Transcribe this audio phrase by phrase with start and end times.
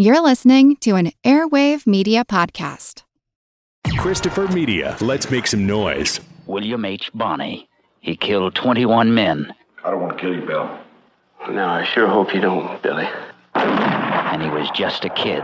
[0.00, 3.02] You're listening to an Airwave Media Podcast.
[3.98, 4.96] Christopher Media.
[5.00, 6.20] Let's make some noise.
[6.46, 7.10] William H.
[7.14, 7.68] Bonney.
[7.98, 9.52] He killed 21 men,
[9.84, 10.70] I don't want to kill you, Bill.
[11.50, 13.08] No, I sure hope you don't, Billy.
[13.56, 15.42] and he was just a kid.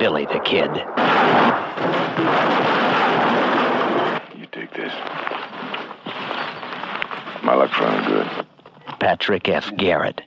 [0.00, 0.70] Billy the Kid.
[4.36, 4.92] You take this.
[7.44, 8.46] My luck's running good.
[8.98, 9.72] Patrick F.
[9.76, 10.22] Garrett.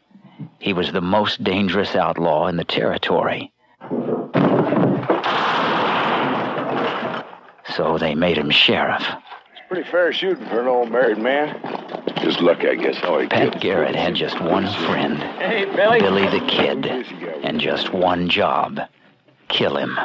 [0.59, 3.51] He was the most dangerous outlaw in the territory.
[7.75, 9.03] So they made him sheriff.
[9.51, 11.59] It's pretty fair shooting for an old married man.
[12.21, 12.95] Just lucky, I guess.
[12.97, 15.99] How he Pat Garrett had just one friend, Hey, Billy.
[15.99, 16.85] Billy the Kid,
[17.43, 18.79] and just one job
[19.53, 19.95] kill him.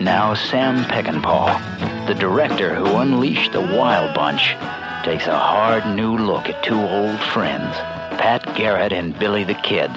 [0.00, 4.54] Now, Sam Peckinpah, the director who unleashed the Wild Bunch,
[5.04, 7.76] takes a hard new look at two old friends,
[8.18, 9.90] Pat Garrett and Billy the Kid.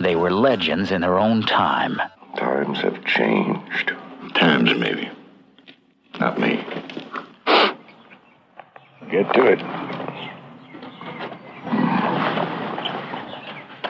[0.00, 2.00] They were legends in their own time.
[2.36, 3.92] Times have changed.
[4.34, 5.10] Times, maybe.
[6.20, 6.64] Not me.
[9.10, 9.62] Get to it.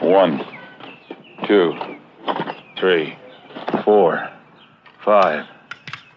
[0.03, 0.45] One,
[1.47, 1.75] two,
[2.79, 3.19] three,
[3.85, 4.31] four,
[5.05, 5.47] five,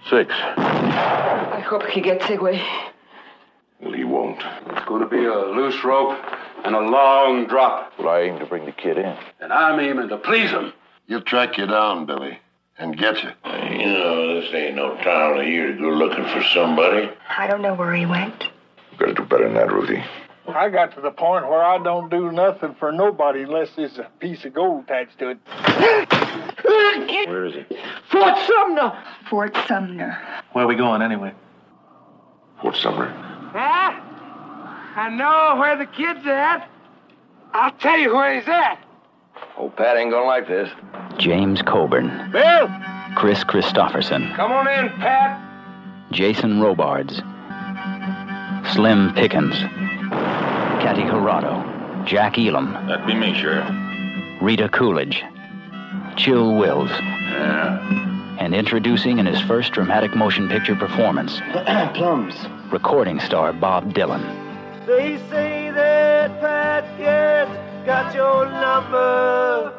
[0.10, 0.34] six.
[0.58, 2.62] I hope he gets away.
[3.82, 4.42] Well, he won't.
[4.68, 6.18] It's going to be a loose rope
[6.66, 7.94] and a long drop.
[7.98, 9.16] Well, I aim to bring the kid in.
[9.40, 10.74] And I'm aiming to please him.
[11.08, 12.40] He'll track you down, Billy,
[12.78, 13.30] and get you.
[13.44, 17.10] Uh, you know, this ain't no time of year to go looking for somebody.
[17.38, 18.44] I don't know where he went.
[18.98, 20.04] Gotta do better than that, Ruthie.
[20.48, 24.10] I got to the point where I don't do nothing for nobody unless there's a
[24.20, 25.38] piece of gold attached to it.
[27.28, 27.66] Where is he?
[28.12, 29.04] Fort Sumner!
[29.30, 30.18] Fort Sumner.
[30.54, 31.34] Where are we going anyway?
[32.62, 33.10] Fort Sumner.
[33.54, 34.09] Huh?
[35.00, 36.70] I know where the kid's at.
[37.54, 38.80] I'll tell you where he's at.
[39.58, 40.70] Old Pat ain't gonna like this.
[41.18, 42.68] James Coburn, Bill!
[43.16, 45.40] Kris Kristofferson, Come on in, Pat.
[46.12, 47.22] Jason Robards,
[48.74, 49.56] Slim Pickens,
[50.84, 53.68] Katy Jurado, Jack Elam, That'd be me, Sheriff.
[54.42, 55.24] Rita Coolidge,
[56.18, 58.36] Chill Wills, Yeah.
[58.40, 61.40] and introducing in his first dramatic motion picture performance,
[61.94, 62.36] Plums.
[62.72, 64.49] recording star Bob Dylan.
[64.90, 69.72] They say that Pat Garrett's got your number.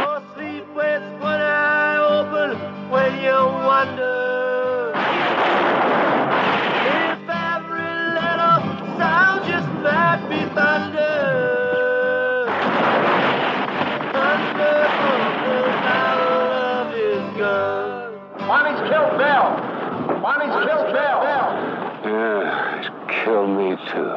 [0.00, 2.56] Your sleep with one eye open
[2.88, 3.36] when you
[3.68, 4.96] wonder
[6.88, 8.60] if every little
[8.96, 11.12] sound just might be thunder.
[18.48, 19.46] Bonnie's killed Bill.
[20.22, 21.31] Bonnie's killed Bill.
[23.24, 24.12] Yeah, he's killed me too.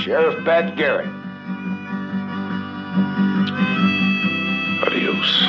[0.00, 1.08] Sheriff Pat Garrett.
[4.82, 5.48] Adios.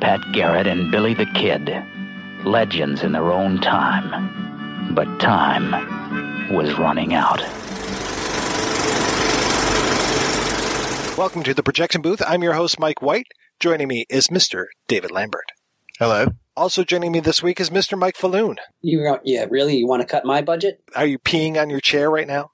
[0.00, 1.84] Pat Garrett and Billy the Kid,
[2.44, 4.94] legends in their own time.
[4.94, 5.72] But time
[6.52, 7.40] was running out.
[11.16, 12.22] Welcome to the projection booth.
[12.26, 13.26] I'm your host, Mike White.
[13.58, 14.66] Joining me is Mr.
[14.86, 15.50] David Lambert.
[15.98, 16.28] Hello.
[16.58, 17.96] Also joining me this week is Mr.
[17.96, 18.56] Mike Faloon.
[18.82, 19.76] You yeah, really?
[19.76, 20.82] You want to cut my budget?
[20.96, 22.50] Are you peeing on your chair right now?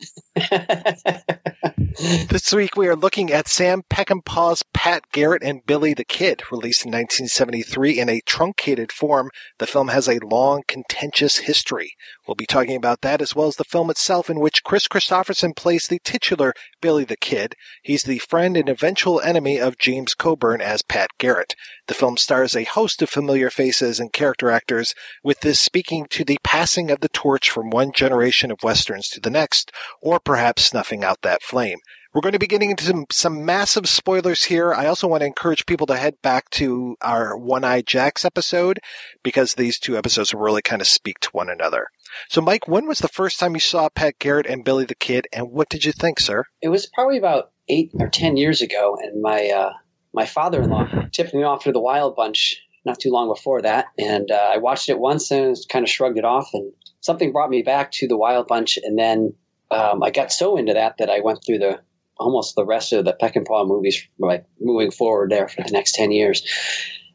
[2.28, 6.84] this week we are looking at Sam Peckinpah's Pat Garrett and Billy the Kid, released
[6.84, 9.30] in 1973 in a truncated form.
[9.58, 11.94] The film has a long, contentious history.
[12.26, 15.56] We'll be talking about that as well as the film itself, in which Kris Kristofferson
[15.56, 17.54] plays the titular Billy the Kid.
[17.82, 21.54] He's the friend and eventual enemy of James Coburn as Pat Garrett.
[21.86, 26.24] The film stars a host of familiar faces and character actors, with this speaking to
[26.24, 30.64] the passing of the torch from one generation of westerns to the next, or perhaps
[30.64, 31.78] snuffing out that flame.
[32.14, 34.72] We're going to be getting into some, some massive spoilers here.
[34.72, 38.78] I also want to encourage people to head back to our One Eye Jacks episode
[39.24, 41.88] because these two episodes really kind of speak to one another.
[42.28, 45.26] So, Mike, when was the first time you saw Pat Garrett and Billy the Kid,
[45.32, 46.44] and what did you think, sir?
[46.62, 49.72] It was probably about eight or ten years ago, and my uh,
[50.12, 54.30] my father-in-law tipped me off to the Wild Bunch not too long before that, and
[54.30, 57.62] uh, I watched it once and kind of shrugged it off, and something brought me
[57.62, 59.34] back to the Wild Bunch, and then
[59.70, 61.80] um, I got so into that that I went through the
[62.18, 66.12] almost the rest of the Peckinpah movies, like moving forward there for the next 10
[66.12, 66.44] years.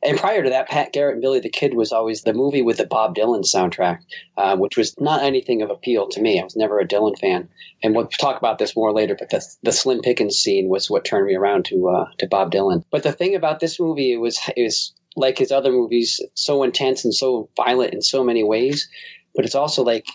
[0.01, 2.77] And prior to that, Pat Garrett and Billy the Kid was always the movie with
[2.77, 3.99] the Bob Dylan soundtrack,
[4.37, 6.39] uh, which was not anything of appeal to me.
[6.39, 7.49] I was never a Dylan fan,
[7.83, 9.15] and we'll talk about this more later.
[9.19, 12.51] But the, the Slim Pickens scene was what turned me around to uh, to Bob
[12.51, 12.83] Dylan.
[12.91, 16.63] But the thing about this movie, it was it was like his other movies, so
[16.63, 18.87] intense and so violent in so many ways.
[19.35, 20.05] But it's also like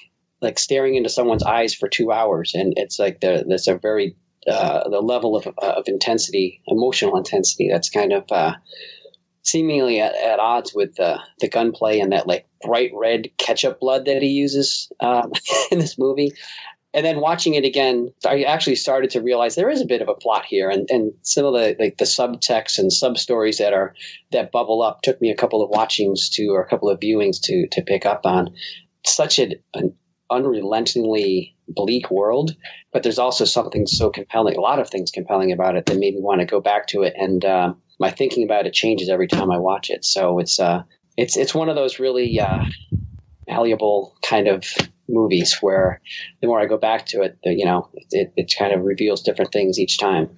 [0.41, 4.17] like staring into someone's eyes for two hours, and it's like the, there's a very
[4.47, 8.55] uh, the level of, uh, of intensity, emotional intensity, that's kind of uh,
[9.43, 14.05] seemingly at, at, odds with the the gunplay and that like bright red ketchup blood
[14.05, 15.33] that he uses um,
[15.71, 16.33] in this movie.
[16.95, 20.09] And then watching it again, I actually started to realize there is a bit of
[20.09, 23.73] a plot here, and, and some of the like the subtext and sub stories that
[23.73, 23.95] are
[24.31, 27.41] that bubble up took me a couple of watchings to or a couple of viewings
[27.43, 28.55] to to pick up on.
[29.05, 29.93] Such an, an
[30.31, 32.57] unrelentingly bleak world,
[32.93, 36.15] but there's also something so compelling, a lot of things compelling about it that made
[36.15, 37.15] me want to go back to it.
[37.17, 40.05] And uh, my thinking about it changes every time I watch it.
[40.05, 40.85] So it's uh,
[41.17, 42.65] it's it's one of those really uh,
[43.49, 44.65] malleable kind of
[45.09, 46.01] movies where
[46.41, 49.23] the more I go back to it, the, you know, it, it kind of reveals
[49.23, 50.31] different things each time.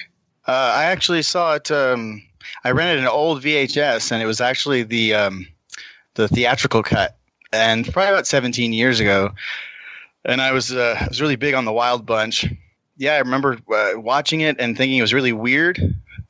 [0.47, 1.71] Uh, I actually saw it.
[1.71, 2.23] Um,
[2.65, 5.47] I rented an old VHS, and it was actually the um,
[6.15, 7.17] the theatrical cut,
[7.53, 9.33] and probably about 17 years ago
[10.27, 12.45] and I was uh, I was really big on the Wild Bunch.
[12.97, 15.81] Yeah, I remember uh, watching it and thinking it was really weird.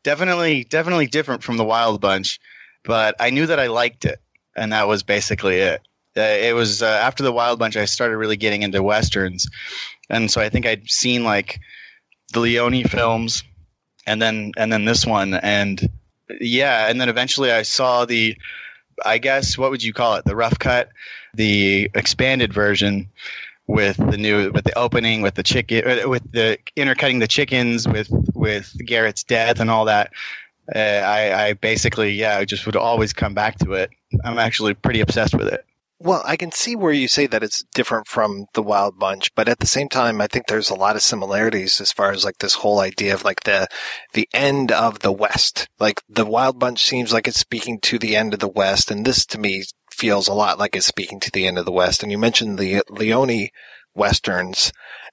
[0.03, 2.39] Definitely, definitely different from the Wild Bunch,
[2.85, 4.21] but I knew that I liked it,
[4.55, 5.81] and that was basically it.
[6.17, 9.49] Uh, it was uh, after the Wild Bunch I started really getting into westerns,
[10.09, 11.61] and so I think I'd seen like
[12.33, 13.43] the Leone films,
[14.07, 15.89] and then and then this one, and
[16.41, 18.37] yeah, and then eventually I saw the,
[19.05, 20.91] I guess what would you call it, the rough cut,
[21.35, 23.09] the expanded version
[23.67, 27.89] with the new with the opening with the chicken uh, with the intercutting the chickens
[27.89, 30.13] with with Garrett's death and all that.
[30.75, 33.91] Uh, I, I basically yeah I just would always come back to it.
[34.25, 35.65] I'm actually pretty obsessed with it.
[35.99, 39.49] Well, I can see where you say that it's different from the Wild Bunch, but
[39.49, 42.37] at the same time, I think there's a lot of similarities as far as like
[42.39, 43.67] this whole idea of like the
[44.13, 45.69] the end of the West.
[45.81, 49.07] Like the Wild Bunch seems like it's speaking to the end of the West, and
[49.07, 52.03] this to me feels a lot like it's speaking to the end of the West.
[52.03, 53.49] And you mentioned the Leone
[53.95, 54.73] westerns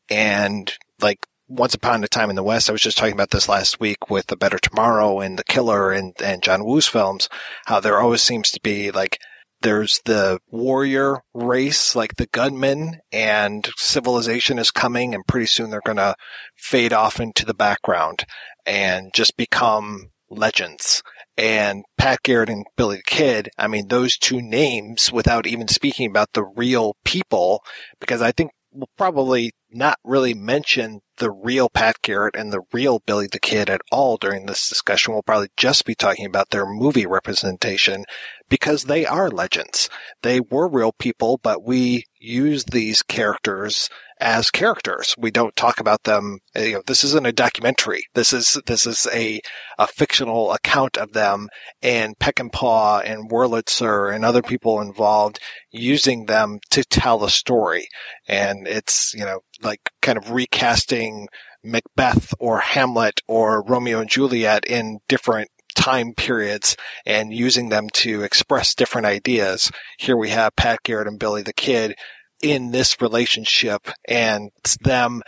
[0.09, 3.47] and like once upon a time in the West, I was just talking about this
[3.47, 7.29] last week with The Better Tomorrow and The Killer and, and John Woo's films,
[7.65, 9.19] how there always seems to be like,
[9.63, 15.81] there's the warrior race, like the gunmen, and civilization is coming, and pretty soon they're
[15.83, 16.15] going to
[16.56, 18.25] fade off into the background
[18.65, 21.01] and just become legends
[21.38, 26.10] and Pat Garrett and Billy the Kid, I mean, those two names without even speaking
[26.10, 27.63] about the real people,
[28.00, 33.00] because I think we'll probably not really mention the real Pat Garrett and the real
[33.00, 35.13] Billy the Kid at all during this discussion.
[35.13, 38.05] We'll probably just be talking about their movie representation
[38.53, 39.89] because they are legends.
[40.22, 45.15] They were real people, but we use these characters as characters.
[45.17, 46.38] We don't talk about them.
[46.53, 48.03] Eh, you know, this isn't a documentary.
[48.13, 49.41] This is this is a
[49.79, 51.50] a fictional account of them,
[51.81, 55.39] and Peckinpah and Wurlitzer and other people involved
[55.72, 57.88] using them to tell a story.
[58.27, 61.27] And it's you know like kind of recasting
[61.63, 68.22] Macbeth or Hamlet or Romeo and Juliet in different time periods and using them to
[68.22, 69.72] express different ideas.
[69.98, 71.96] Here we have Pat Garrett and Billy the Kid
[72.42, 75.22] in this relationship and it's them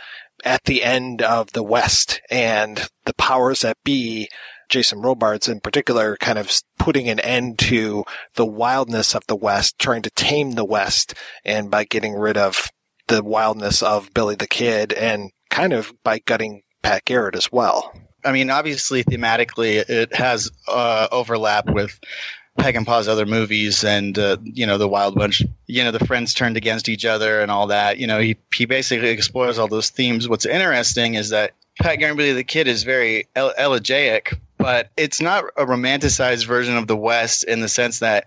[0.44, 4.28] at the end of the West and the powers that be,
[4.68, 9.78] Jason Robards in particular, kind of putting an end to the wildness of the West,
[9.78, 12.68] trying to tame the West and by getting rid of
[13.08, 17.92] the wildness of Billy the Kid and kind of by gutting Pat Garrett as well.
[18.26, 21.98] I mean, obviously, thematically, it has uh, overlap with
[22.58, 26.56] Peckinpah's other movies and uh, you know the Wild Bunch, you know the friends turned
[26.56, 27.98] against each other and all that.
[27.98, 30.28] You know he he basically explores all those themes.
[30.28, 35.20] What's interesting is that Pat and Billy the Kid is very ele- elegiac, but it's
[35.20, 38.26] not a romanticized version of the West in the sense that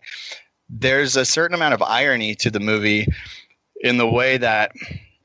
[0.69, 3.07] there's a certain amount of irony to the movie
[3.81, 4.71] in the way that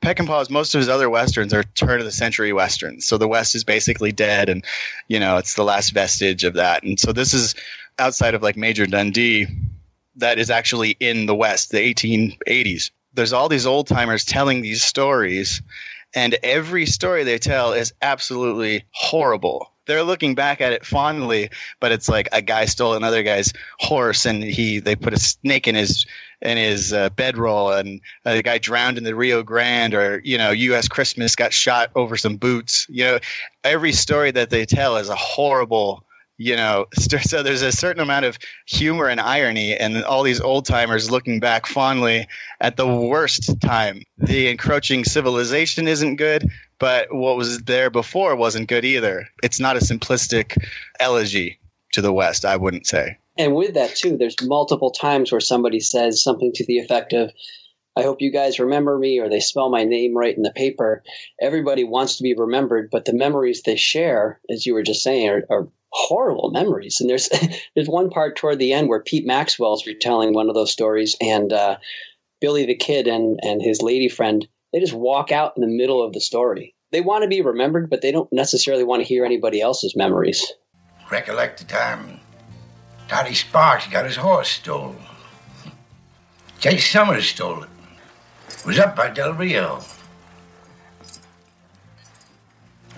[0.05, 3.07] Peckinpah's most of his other westerns are turn of the century westerns.
[3.07, 4.63] So the West is basically dead, and
[5.07, 6.83] you know it's the last vestige of that.
[6.83, 7.55] And so this is
[7.97, 9.47] outside of like Major Dundee
[10.17, 12.91] that is actually in the West, the 1880s.
[13.15, 15.59] There's all these old timers telling these stories,
[16.13, 19.71] and every story they tell is absolutely horrible.
[19.87, 24.27] They're looking back at it fondly, but it's like a guy stole another guy's horse,
[24.27, 26.05] and he they put a snake in his
[26.41, 30.51] in his uh, bedroll, and a guy drowned in the Rio Grande, or you know,
[30.51, 30.87] U.S.
[30.87, 32.85] Christmas got shot over some boots.
[32.89, 33.19] You know,
[33.63, 36.05] every story that they tell is a horrible
[36.37, 40.65] you know so there's a certain amount of humor and irony and all these old
[40.65, 42.27] timers looking back fondly
[42.61, 46.49] at the worst time the encroaching civilization isn't good
[46.79, 50.57] but what was there before wasn't good either it's not a simplistic
[50.99, 51.59] elegy
[51.91, 55.79] to the west i wouldn't say and with that too there's multiple times where somebody
[55.79, 57.31] says something to the effect of
[57.97, 61.01] I hope you guys remember me or they spell my name right in the paper.
[61.41, 65.29] Everybody wants to be remembered, but the memories they share, as you were just saying,
[65.29, 66.99] are, are horrible memories.
[66.99, 67.29] And there's
[67.75, 71.53] there's one part toward the end where Pete Maxwell's retelling one of those stories, and
[71.53, 71.77] uh,
[72.41, 76.03] Billy the Kid and and his lady friend they just walk out in the middle
[76.03, 76.75] of the story.
[76.91, 80.45] They want to be remembered, but they don't necessarily want to hear anybody else's memories.
[81.09, 82.19] Recollect the time
[83.07, 84.97] Toddy Sparks got his horse stolen.
[86.59, 87.69] Jay Summers stole it.
[88.49, 89.81] It was up by Del Rio.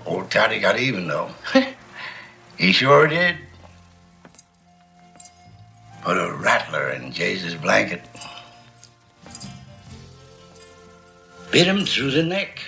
[0.06, 1.30] Old Toddy got even though.
[2.58, 3.38] He sure did.
[6.02, 8.02] Put a rattler in Jay's blanket.
[11.52, 12.60] Bit him through the neck.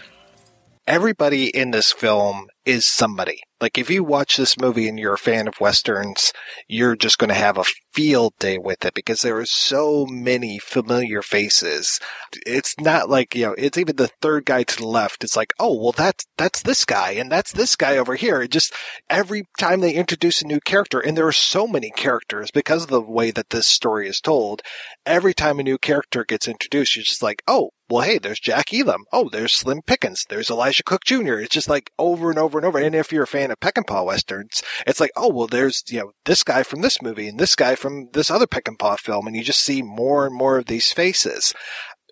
[0.86, 3.41] Everybody in this film is somebody.
[3.61, 6.31] Like if you watch this movie and you're a fan of westerns,
[6.67, 10.59] you're just going to have a field day with it because there are so many
[10.59, 11.99] familiar faces.
[12.45, 15.23] It's not like, you know, it's even the third guy to the left.
[15.23, 18.41] It's like, oh, well, that's, that's this guy and that's this guy over here.
[18.41, 18.73] It just
[19.09, 22.89] every time they introduce a new character, and there are so many characters because of
[22.89, 24.61] the way that this story is told,
[25.05, 28.71] every time a new character gets introduced, you're just like, oh, well, hey, there's Jack
[28.71, 29.05] Elam.
[29.11, 30.23] Oh, there's Slim Pickens.
[30.29, 31.39] There's Elisha Cook Jr.
[31.39, 32.77] It's just like over and over and over.
[32.77, 36.11] And if you're a fan of Peckinpah westerns, it's like, oh, well, there's, you know,
[36.25, 39.27] this guy from this movie and this guy from this other Peckinpah film.
[39.27, 41.53] And you just see more and more of these faces.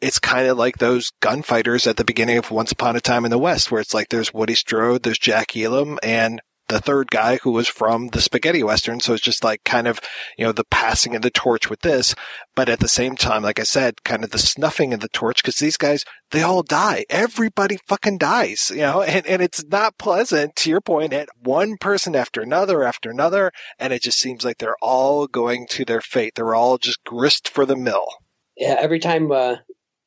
[0.02, 3.32] It's kind of like those gunfighters at the beginning of Once Upon a Time in
[3.32, 6.40] the West, where it's like there's Woody Strode, there's Jack Elam, and
[6.70, 9.00] the third guy who was from the spaghetti western.
[9.00, 10.00] So it's just like kind of,
[10.38, 12.16] you know, the passing of the torch with this.
[12.56, 15.42] But at the same time, like I said, kind of the snuffing of the torch
[15.42, 17.06] because these guys, they all die.
[17.10, 21.78] Everybody fucking dies, you know, and, and it's not pleasant to your point at one
[21.80, 23.52] person after another after another.
[23.80, 26.34] And it just seems like they're all going to their fate.
[26.36, 28.08] They're all just grist for the mill.
[28.56, 28.76] Yeah.
[28.80, 29.58] Every time, uh,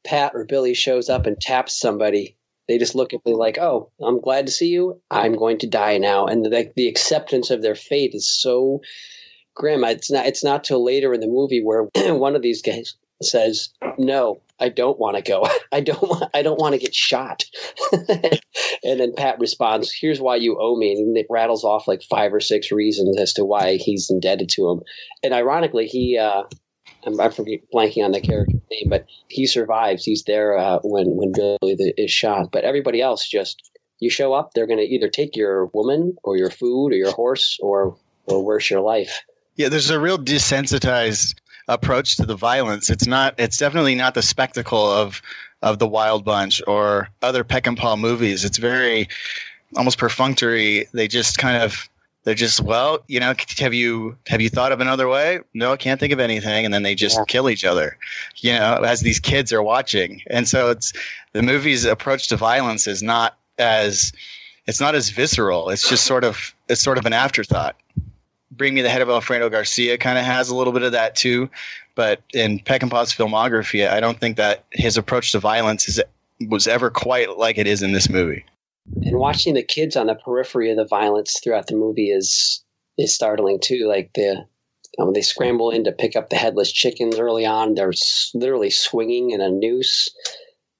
[0.04, 2.36] Pat or Billy shows up and taps somebody,
[2.70, 5.00] they just look at me like, "Oh, I'm glad to see you.
[5.10, 8.80] I'm going to die now." And the, the acceptance of their fate is so
[9.56, 9.82] grim.
[9.82, 10.26] It's not.
[10.26, 14.68] It's not till later in the movie where one of these guys says, "No, I
[14.68, 15.48] don't want to go.
[15.72, 16.30] I don't want.
[16.32, 17.44] I don't want to get shot."
[17.92, 22.32] and then Pat responds, "Here's why you owe me," and it rattles off like five
[22.32, 24.80] or six reasons as to why he's indebted to him.
[25.24, 26.44] And ironically, he uh,
[27.06, 30.04] I'm, I forget blanking on the character name, but he survives.
[30.04, 32.50] He's there uh, when when Billy the, is shot.
[32.52, 36.36] But everybody else just you show up, they're going to either take your woman or
[36.36, 39.22] your food or your horse or or worse, your life.
[39.56, 41.34] Yeah, there's a real desensitized
[41.68, 42.88] approach to the violence.
[42.90, 43.34] It's not.
[43.38, 45.20] It's definitely not the spectacle of
[45.62, 48.44] of the Wild Bunch or other Peckinpah movies.
[48.44, 49.08] It's very
[49.76, 50.88] almost perfunctory.
[50.92, 51.89] They just kind of
[52.24, 55.40] they're just well you know have you have you thought of another way?
[55.54, 56.64] No i can't think of anything.
[56.64, 57.24] And then they just yeah.
[57.26, 57.96] kill each other
[58.36, 60.22] you know as these kids are watching.
[60.28, 60.92] And so it's
[61.32, 64.12] the movie's approach to violence is not as
[64.66, 65.70] it's not as visceral.
[65.70, 67.76] It's just sort of it's sort of an afterthought.
[68.52, 71.16] Bring me the head of alfredo garcia kind of has a little bit of that
[71.16, 71.48] too.
[71.94, 76.00] But in peckinpah's filmography i don't think that his approach to violence is
[76.48, 78.44] was ever quite like it is in this movie
[79.02, 82.64] and watching the kids on the periphery of the violence throughout the movie is
[82.98, 83.86] is startling too.
[83.88, 84.46] Like the
[84.98, 87.74] um, they scramble in to pick up the headless chickens early on.
[87.74, 87.92] They're
[88.34, 90.08] literally swinging in a noose.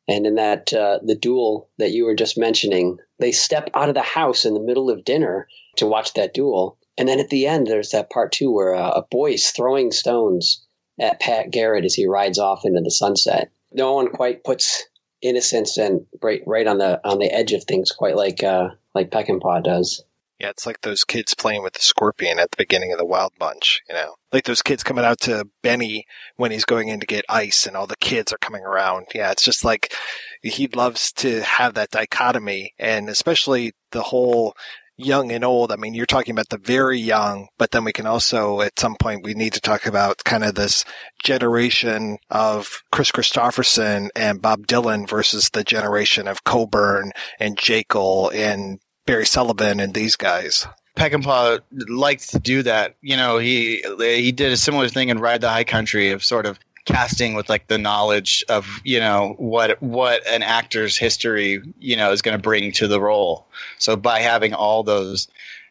[0.09, 3.95] And in that uh, the duel that you were just mentioning, they step out of
[3.95, 6.79] the house in the middle of dinner to watch that duel.
[6.99, 9.93] And then at the end, there's that part two where uh, a boy is throwing
[9.93, 10.67] stones
[10.99, 13.51] at Pat Garrett as he rides off into the sunset.
[13.73, 14.85] No one quite puts
[15.23, 19.11] innocence and right right on the on the edge of things, quite like uh, like
[19.11, 20.05] Peckinpah does.
[20.41, 23.33] Yeah, it's like those kids playing with the scorpion at the beginning of the Wild
[23.39, 24.15] Bunch, you know?
[24.33, 27.77] Like those kids coming out to Benny when he's going in to get ice and
[27.77, 29.09] all the kids are coming around.
[29.15, 29.93] Yeah, it's just like
[30.41, 34.55] he loves to have that dichotomy and especially the whole
[35.05, 35.73] young and old.
[35.73, 38.97] I mean, you're talking about the very young, but then we can also, at some
[38.97, 40.85] point, we need to talk about kind of this
[41.23, 48.81] generation of Kris Kristofferson and Bob Dylan versus the generation of Coburn and Jekyll and
[49.07, 50.67] Barry Sullivan and these guys.
[50.97, 52.97] Peckinpah liked to do that.
[53.01, 56.47] You know, he he did a similar thing in Ride the High Country of sort
[56.47, 61.97] of casting with like the knowledge of you know what what an actor's history you
[61.97, 63.47] know is going to bring to the role.
[63.79, 65.29] So by having all those,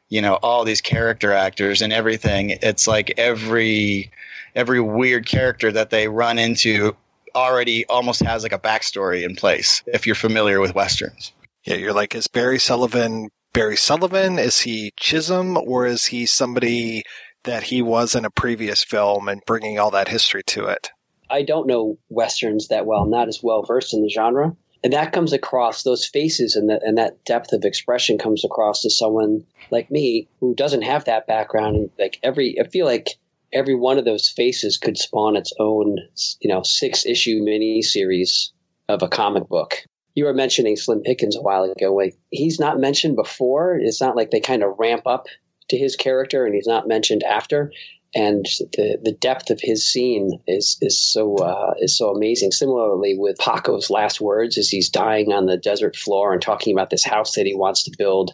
[0.10, 4.12] you know, all these character actors and everything, it's like every
[4.56, 6.96] every weird character that they run into
[7.36, 11.32] already almost has like a backstory in place if you're familiar with westerns.
[11.66, 14.38] Yeah, you're like, is Barry Sullivan Barry Sullivan?
[14.38, 17.04] Is he Chisholm, or is he somebody
[17.44, 20.92] that he was in a previous film and bringing all that history to it?
[21.30, 23.02] I don't know westerns that well.
[23.02, 26.70] I'm not as well versed in the genre, and that comes across those faces and
[26.70, 31.06] that and that depth of expression comes across to someone like me who doesn't have
[31.06, 31.76] that background.
[31.76, 33.18] And like every, I feel like
[33.52, 35.98] every one of those faces could spawn its own,
[36.40, 38.54] you know, six issue mini series
[38.88, 39.84] of a comic book
[40.20, 41.96] you were mentioning Slim Pickens a while ago.
[41.96, 43.80] Like he's not mentioned before.
[43.82, 45.28] It's not like they kind of ramp up
[45.70, 47.72] to his character and he's not mentioned after.
[48.16, 52.52] And the, the depth of his scene is is so uh, is so amazing.
[52.52, 56.90] Similarly with Paco's last words as he's dying on the desert floor and talking about
[56.90, 58.34] this house that he wants to build.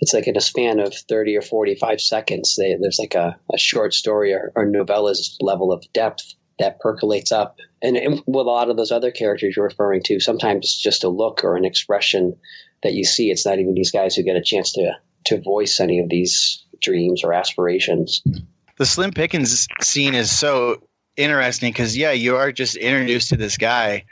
[0.00, 2.56] It's like in a span of thirty or forty five seconds.
[2.56, 7.32] They, there's like a, a short story or, or novella's level of depth that percolates
[7.32, 7.56] up.
[7.82, 11.04] And, and with a lot of those other characters you're referring to, sometimes it's just
[11.04, 12.36] a look or an expression
[12.82, 13.30] that you see.
[13.30, 14.92] It's not even these guys who get a chance to
[15.26, 18.22] to voice any of these dreams or aspirations.
[18.78, 20.82] The Slim Pickens scene is so
[21.16, 24.04] interesting because yeah, you are just introduced to this guy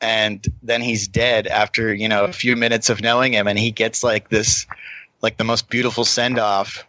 [0.00, 3.70] and then he's dead after, you know, a few minutes of knowing him and he
[3.70, 4.66] gets like this
[5.22, 6.84] like the most beautiful send off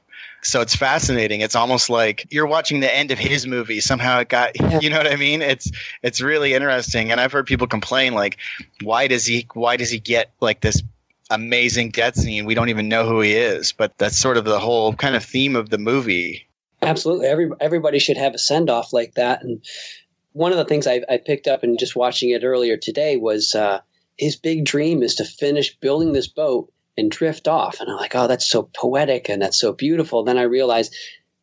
[0.46, 1.42] so it's fascinating.
[1.42, 3.80] It's almost like you're watching the end of his movie.
[3.80, 5.42] Somehow it got, you know what I mean?
[5.42, 5.72] It's
[6.04, 7.12] it's really interesting.
[7.12, 8.38] And I've heard people complain like,
[8.84, 10.84] why does he why does he get like this
[11.32, 12.46] amazing death scene?
[12.46, 13.72] We don't even know who he is.
[13.72, 16.46] But that's sort of the whole kind of theme of the movie.
[16.86, 17.28] Absolutely.
[17.28, 19.44] Every everybody should have a send off like that.
[19.44, 19.64] And
[20.34, 23.56] one of the things I, I picked up and just watching it earlier today was
[23.56, 23.80] uh,
[24.18, 27.80] his big dream is to finish building this boat and drift off.
[27.80, 30.24] And I'm like, oh, that's so poetic and that's so beautiful.
[30.24, 30.96] Then I realized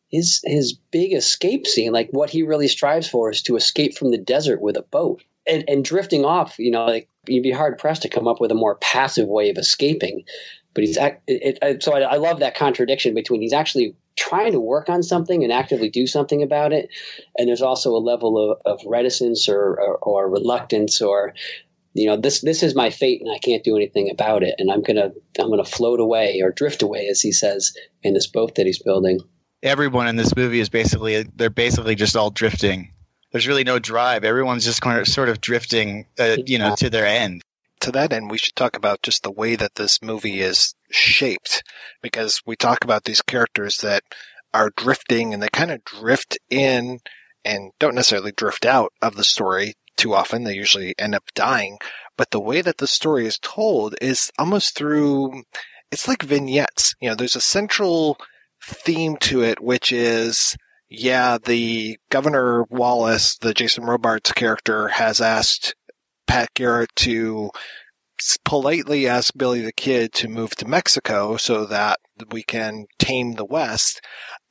[0.09, 4.11] his his big escape scene, like what he really strives for, is to escape from
[4.11, 5.23] the desert with a boat.
[5.45, 8.49] And, and drifting off, you know, like you'd be hard pressed to come up with
[8.51, 10.23] a more passive way of escaping.
[10.73, 14.59] But he's it, it, so I, I love that contradiction between he's actually trying to
[14.59, 16.89] work on something and actively do something about it,
[17.37, 21.33] and there's also a level of, of reticence or, or, or reluctance or
[21.93, 24.71] you know this this is my fate and I can't do anything about it and
[24.71, 28.55] I'm gonna I'm gonna float away or drift away as he says in this boat
[28.55, 29.19] that he's building.
[29.61, 32.91] Everyone in this movie is basically they're basically just all drifting.
[33.31, 34.23] There's really no drive.
[34.23, 37.41] Everyone's just kind of sort of drifting, uh, you know, to their end.
[37.83, 41.63] To that end, we should talk about just the way that this movie is shaped,
[42.01, 44.03] because we talk about these characters that
[44.53, 46.99] are drifting and they kind of drift in
[47.43, 50.45] and don't necessarily drift out of the story too often.
[50.45, 51.77] They usually end up dying.
[52.17, 55.43] But the way that the story is told is almost through,
[55.91, 56.95] it's like vignettes.
[57.01, 58.17] You know, there's a central
[58.63, 60.55] theme to it, which is,
[60.87, 65.75] yeah, the Governor Wallace, the Jason Robards character, has asked
[66.27, 67.51] Pat Garrett to
[68.45, 71.99] politely ask Billy the Kid to move to Mexico so that
[72.31, 74.01] we can tame the West.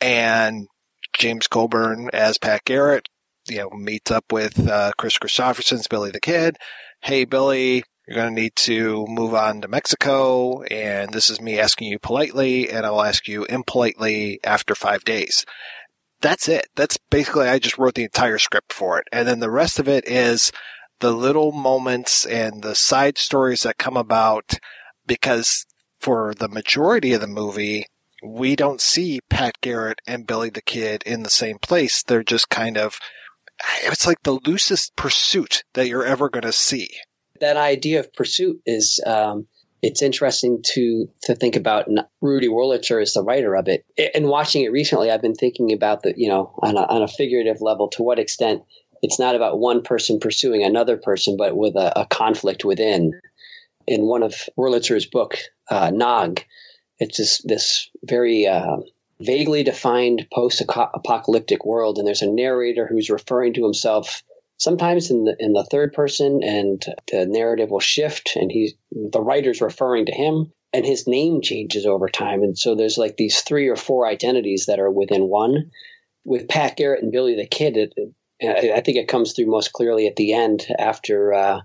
[0.00, 0.66] And
[1.14, 3.08] James Coburn as Pat Garrett
[3.48, 6.56] you know, meets up with uh, Kris Kristofferson's Billy the Kid.
[7.02, 11.58] Hey, Billy, you're going to need to move on to Mexico, and this is me
[11.58, 15.44] asking you politely, and I'll ask you impolitely after five days.
[16.20, 16.66] That's it.
[16.76, 19.08] That's basically, I just wrote the entire script for it.
[19.10, 20.52] And then the rest of it is
[21.02, 24.54] the little moments and the side stories that come about
[25.04, 25.66] because
[25.98, 27.86] for the majority of the movie,
[28.24, 32.04] we don't see Pat Garrett and Billy the Kid in the same place.
[32.04, 33.00] They're just kind of
[33.82, 36.88] it's like the loosest pursuit that you're ever going to see.
[37.40, 39.48] That idea of pursuit is um,
[39.82, 41.88] it's interesting to to think about
[42.20, 43.84] Rudy Wurlitzer is the writer of it.
[44.14, 47.08] And watching it recently, I've been thinking about the you know on a, on a
[47.08, 48.62] figurative level to what extent
[49.02, 53.12] it's not about one person pursuing another person, but with a, a conflict within.
[53.86, 55.36] In one of Wurlitzer's book,
[55.68, 56.40] uh, Nog,
[57.00, 58.76] it's this this very uh,
[59.20, 64.22] vaguely defined post-apocalyptic world, and there's a narrator who's referring to himself
[64.58, 69.20] sometimes in the in the third person, and the narrative will shift, and he's the
[69.20, 73.40] writer's referring to him, and his name changes over time, and so there's like these
[73.40, 75.70] three or four identities that are within one.
[76.24, 77.92] With Pat Garrett and Billy the Kid, it,
[78.42, 81.32] I think it comes through most clearly at the end after.
[81.32, 81.60] Uh,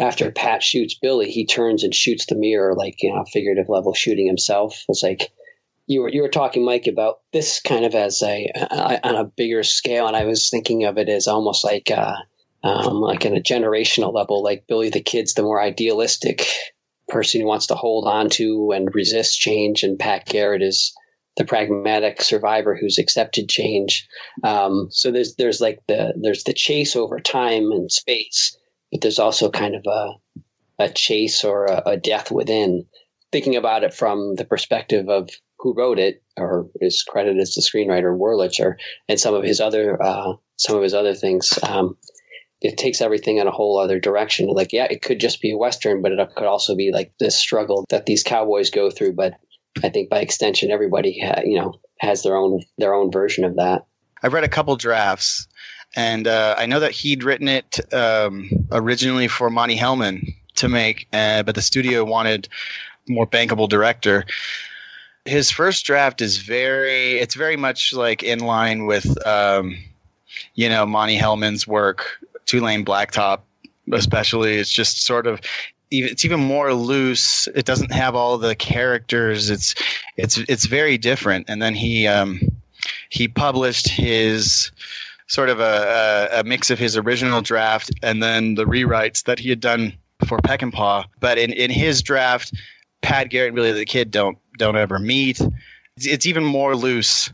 [0.00, 3.94] after Pat shoots Billy, he turns and shoots the mirror, like you know, figurative level
[3.94, 4.84] shooting himself.
[4.88, 5.30] It's like
[5.86, 9.24] you were you were talking, Mike, about this kind of as a, a on a
[9.24, 12.16] bigger scale, and I was thinking of it as almost like uh,
[12.64, 16.46] um, like in a generational level, like Billy the Kid's the more idealistic
[17.08, 20.94] person who wants to hold on to and resist change, and Pat Garrett is
[21.36, 24.06] the pragmatic survivor who's accepted change.
[24.44, 28.56] Um, so there's there's like the there's the chase over time and space,
[28.90, 30.12] but there's also kind of a
[30.78, 32.84] a chase or a, a death within.
[33.30, 37.62] Thinking about it from the perspective of who wrote it or is credited as the
[37.62, 38.74] screenwriter Wurlitzer
[39.08, 41.58] and some of his other uh, some of his other things.
[41.62, 41.96] Um,
[42.60, 44.48] it takes everything in a whole other direction.
[44.48, 47.36] Like, yeah, it could just be a western, but it could also be like this
[47.36, 49.14] struggle that these cowboys go through.
[49.14, 49.34] But
[49.82, 53.56] I think by extension, everybody ha- you know has their own their own version of
[53.56, 53.86] that.
[54.22, 55.46] I've read a couple drafts,
[55.96, 61.08] and uh, I know that he'd written it um, originally for Monte Hellman to make,
[61.12, 62.48] uh, but the studio wanted
[63.08, 64.24] more bankable director
[65.24, 69.76] his first draft is very it's very much like in line with um,
[70.54, 73.40] you know Monte Hellman's work, Two Lane Blacktop,
[73.92, 74.54] especially.
[74.54, 75.40] It's just sort of
[75.92, 77.46] it's even more loose.
[77.54, 79.50] It doesn't have all the characters.
[79.50, 79.74] It's
[80.16, 81.46] it's it's very different.
[81.48, 82.40] And then he um,
[83.10, 84.70] he published his
[85.28, 89.38] sort of a, a, a mix of his original draft and then the rewrites that
[89.38, 89.92] he had done
[90.26, 91.06] for Peck and Peckinpah.
[91.20, 92.52] But in, in his draft,
[93.00, 95.40] Pat Garrett and Billy the Kid don't don't ever meet.
[95.96, 97.30] It's, it's even more loose,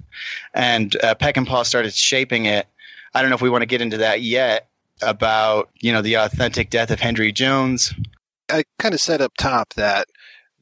[0.54, 2.66] and uh, Peckinpah started shaping it.
[3.14, 4.68] I don't know if we want to get into that yet
[5.02, 7.92] about you know the authentic death of Henry Jones.
[8.50, 10.08] I kind of said up top that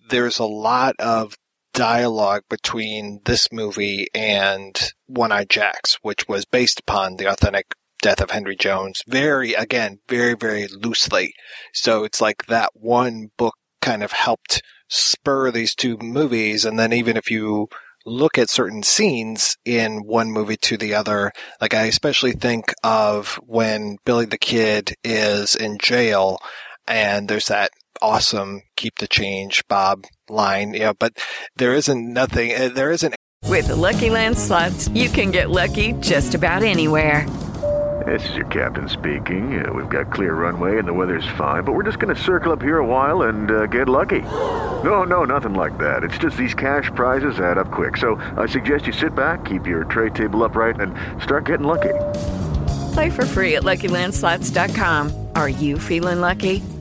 [0.08, 1.36] there's a lot of
[1.72, 8.20] dialogue between this movie and One Eye Jacks, which was based upon the authentic death
[8.20, 9.02] of Henry Jones.
[9.06, 11.34] Very, again, very, very loosely.
[11.72, 16.64] So it's like that one book kind of helped spur these two movies.
[16.64, 17.68] And then even if you
[18.06, 23.34] look at certain scenes in one movie to the other, like I especially think of
[23.44, 26.38] when Billy the Kid is in jail
[26.88, 27.70] and there's that
[28.02, 31.14] awesome keep the change Bob line, you know, but
[31.56, 33.14] there isn't nothing, uh, there isn't.
[33.44, 37.26] With the Lucky Land slots, you can get lucky just about anywhere.
[38.06, 39.64] This is your captain speaking.
[39.64, 42.52] Uh, we've got clear runway and the weather's fine, but we're just going to circle
[42.52, 44.20] up here a while and uh, get lucky.
[44.84, 46.04] No, no, nothing like that.
[46.04, 47.96] It's just these cash prizes add up quick.
[47.96, 51.94] So I suggest you sit back, keep your tray table upright, and start getting lucky.
[52.92, 55.28] Play for free at LuckyLandSlots.com.
[55.34, 56.62] Are you feeling lucky?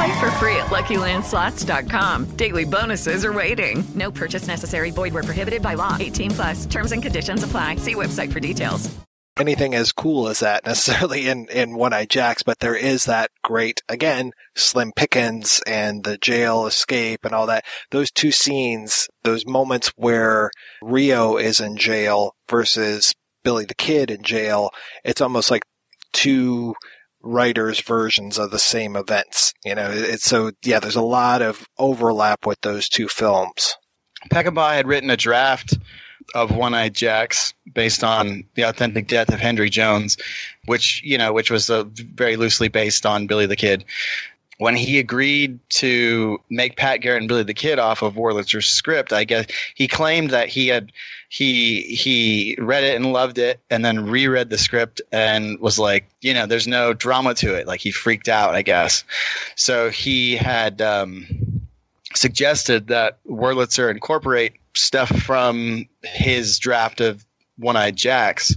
[0.00, 2.24] Play for free at LuckyLandSlots.com.
[2.36, 3.84] Daily bonuses are waiting.
[3.94, 4.90] No purchase necessary.
[4.90, 5.98] Void where prohibited by law.
[6.00, 6.64] 18 plus.
[6.64, 7.76] Terms and conditions apply.
[7.76, 8.90] See website for details.
[9.38, 13.30] Anything as cool as that necessarily in in One Eye Jacks, but there is that
[13.44, 17.66] great again Slim Pickens and the jail escape and all that.
[17.90, 23.12] Those two scenes, those moments where Rio is in jail versus
[23.44, 24.70] Billy the Kid in jail.
[25.04, 25.62] It's almost like
[26.14, 26.74] two
[27.22, 29.54] writers' versions of the same events.
[29.64, 30.80] You know, it's so yeah.
[30.80, 33.76] There's a lot of overlap with those two films.
[34.30, 35.78] Peckinpah had written a draft
[36.34, 40.16] of One Eyed Jacks based on the authentic death of Henry Jones,
[40.66, 43.84] which you know, which was very loosely based on Billy the Kid.
[44.60, 49.10] When he agreed to make Pat Garrett and Billy the Kid off of Wurlitzer's script,
[49.10, 50.92] I guess he claimed that he had
[51.30, 56.04] he he read it and loved it and then reread the script and was like
[56.20, 59.04] you know there's no drama to it like he freaked out i guess
[59.54, 61.24] so he had um
[62.14, 67.24] suggested that Wurlitzer incorporate stuff from his draft of
[67.56, 68.56] One Eyed Jacks,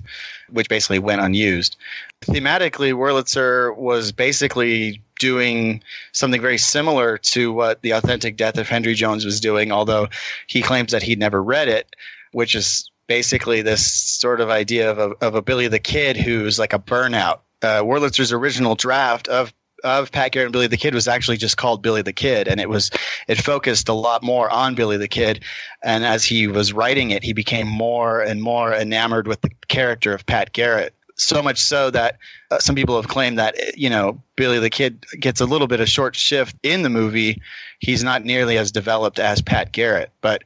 [0.50, 1.76] which basically went unused.
[2.22, 8.93] Thematically, Wurlitzer was basically doing something very similar to what The Authentic Death of Henry
[8.93, 10.08] Jones was doing, although
[10.47, 11.95] he claims that he'd never read it,
[12.32, 16.60] which is basically this sort of idea of a, of a Billy the Kid who's
[16.60, 17.39] like a burnout.
[17.62, 21.58] Uh, Wurlitzer's original draft of of Pat Garrett and Billy the Kid was actually just
[21.58, 22.89] called Billy the Kid, and it was
[23.28, 25.43] it focused a lot more on Billy the Kid.
[25.84, 30.13] And as he was writing it, he became more and more enamored with the character
[30.13, 30.95] of Pat Garrett.
[31.15, 32.17] So much so that
[32.54, 35.80] uh, some people have claimed that you know Billy the Kid gets a little bit
[35.80, 37.42] of short shift in the movie.
[37.80, 40.44] He's not nearly as developed as Pat Garrett, but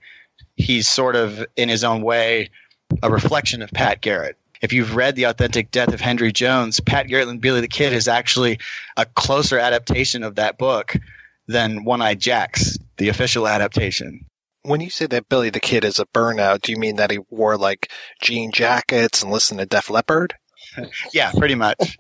[0.56, 2.50] he's sort of in his own way
[3.04, 7.08] a reflection of Pat Garrett if you've read The Authentic Death of Henry Jones, Pat
[7.08, 8.60] Garrett and Billy the Kid is actually
[8.96, 10.96] a closer adaptation of that book
[11.48, 14.26] than One Eyed Jacks, the official adaptation.
[14.64, 17.20] When you say that Billy the Kid is a burnout, do you mean that he
[17.30, 17.92] wore like
[18.22, 20.36] jean jackets and listened to Def Leppard?
[21.14, 21.98] yeah, pretty much.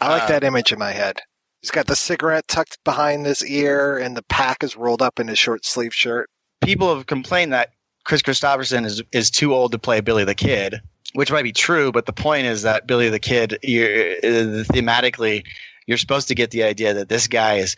[0.00, 1.20] I like Uh, that image in my head.
[1.62, 5.28] He's got the cigarette tucked behind his ear and the pack is rolled up in
[5.28, 6.28] his short sleeve shirt.
[6.62, 7.70] People have complained that
[8.04, 10.80] Kris Kristofferson is is too old to play Billy the Kid,
[11.14, 15.44] which might be true, but the point is that Billy the Kid, you're, uh, thematically,
[15.86, 17.74] you're supposed to get the idea that this guy is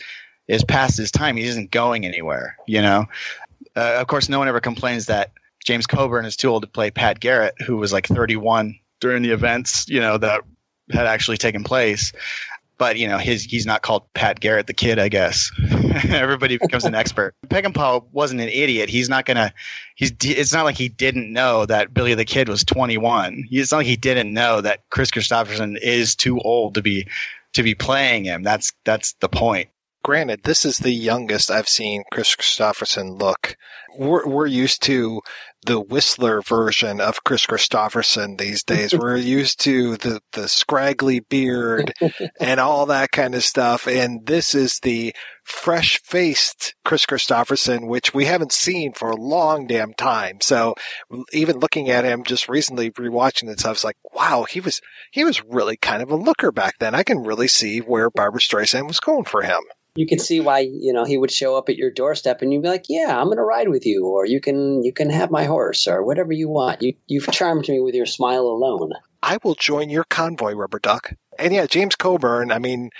[0.49, 1.37] is past his time.
[1.37, 2.57] He isn't going anywhere.
[2.67, 3.07] You know,
[3.77, 5.33] uh, of course, no one ever complains that
[5.65, 9.31] James Coburn is too old to play Pat Garrett, who was like 31 during the
[9.31, 10.43] events, you know, that
[10.91, 12.13] had actually taken place.
[12.79, 15.51] But you know, his he's not called Pat Garrett the kid, I guess.
[16.09, 17.35] Everybody becomes an expert.
[17.49, 18.89] Peckinpah wasn't an idiot.
[18.89, 19.53] He's not gonna.
[19.97, 20.13] He's.
[20.23, 23.49] It's not like he didn't know that Billy the Kid was 21.
[23.51, 27.09] It's not like he didn't know that Kris Kristofferson is too old to be
[27.55, 28.45] to be playing him.
[28.45, 29.69] That's that's the point.
[30.05, 33.57] Granted, this is the youngest I've seen Kris Kristofferson look.
[33.99, 35.21] We're, we're used to
[35.69, 38.95] the Whistler version of Kris Kristofferson these days.
[38.99, 41.93] we're used to the, the scraggly beard
[42.41, 43.87] and all that kind of stuff.
[43.87, 49.67] And this is the fresh faced Kris Kristofferson, which we haven't seen for a long
[49.67, 50.39] damn time.
[50.41, 50.75] So
[51.35, 54.81] even looking at him just recently rewatching this, I was like, wow, he was,
[55.13, 56.95] he was really kind of a looker back then.
[56.95, 59.61] I can really see where Barbra Streisand was going for him
[59.95, 62.63] you could see why you know he would show up at your doorstep and you'd
[62.63, 65.31] be like yeah i'm going to ride with you or you can you can have
[65.31, 68.91] my horse or whatever you want you you've charmed me with your smile alone
[69.23, 72.91] i will join your convoy rubber duck and yeah james coburn i mean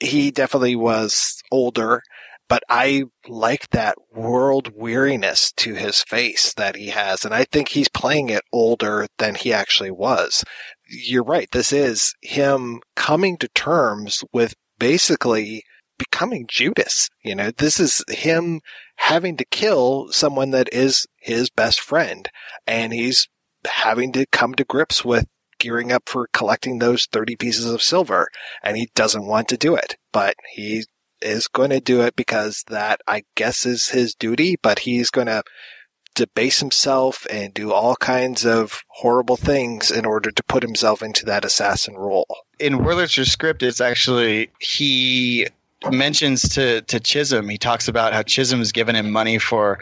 [0.00, 2.02] he definitely was older
[2.52, 7.24] but I like that world weariness to his face that he has.
[7.24, 10.44] And I think he's playing it older than he actually was.
[10.86, 11.50] You're right.
[11.50, 15.64] This is him coming to terms with basically
[15.98, 17.08] becoming Judas.
[17.22, 18.60] You know, this is him
[18.96, 22.28] having to kill someone that is his best friend.
[22.66, 23.28] And he's
[23.66, 25.26] having to come to grips with
[25.58, 28.28] gearing up for collecting those 30 pieces of silver.
[28.62, 30.84] And he doesn't want to do it, but he
[31.20, 35.28] is going to do it because that, I guess, is his duty, but he's going
[35.28, 35.42] to
[36.14, 41.24] debase himself and do all kinds of horrible things in order to put himself into
[41.24, 42.26] that assassin role.
[42.58, 45.46] In Wurlitzer's script, it's actually he
[45.90, 47.48] mentions to to Chisholm.
[47.48, 49.78] He talks about how Chisholm has given him money for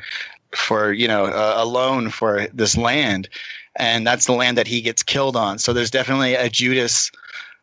[0.53, 3.29] for you know a, a loan for this land,
[3.77, 5.59] and that's the land that he gets killed on.
[5.59, 7.11] So there's definitely a Judas.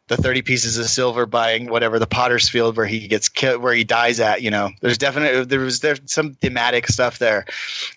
[0.07, 3.73] The thirty pieces of silver buying whatever the Potter's Field where he gets killed, where
[3.73, 4.41] he dies at.
[4.41, 7.45] You know, there's definitely there was there's some thematic stuff there,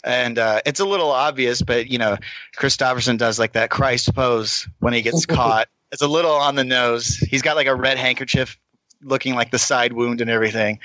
[0.02, 2.16] and uh, it's a little obvious, but you know,
[2.58, 5.68] Kristofferson does like that Christ pose when he gets caught.
[5.92, 7.16] It's a little on the nose.
[7.16, 8.58] He's got like a red handkerchief
[9.02, 10.78] looking like the side wound and everything.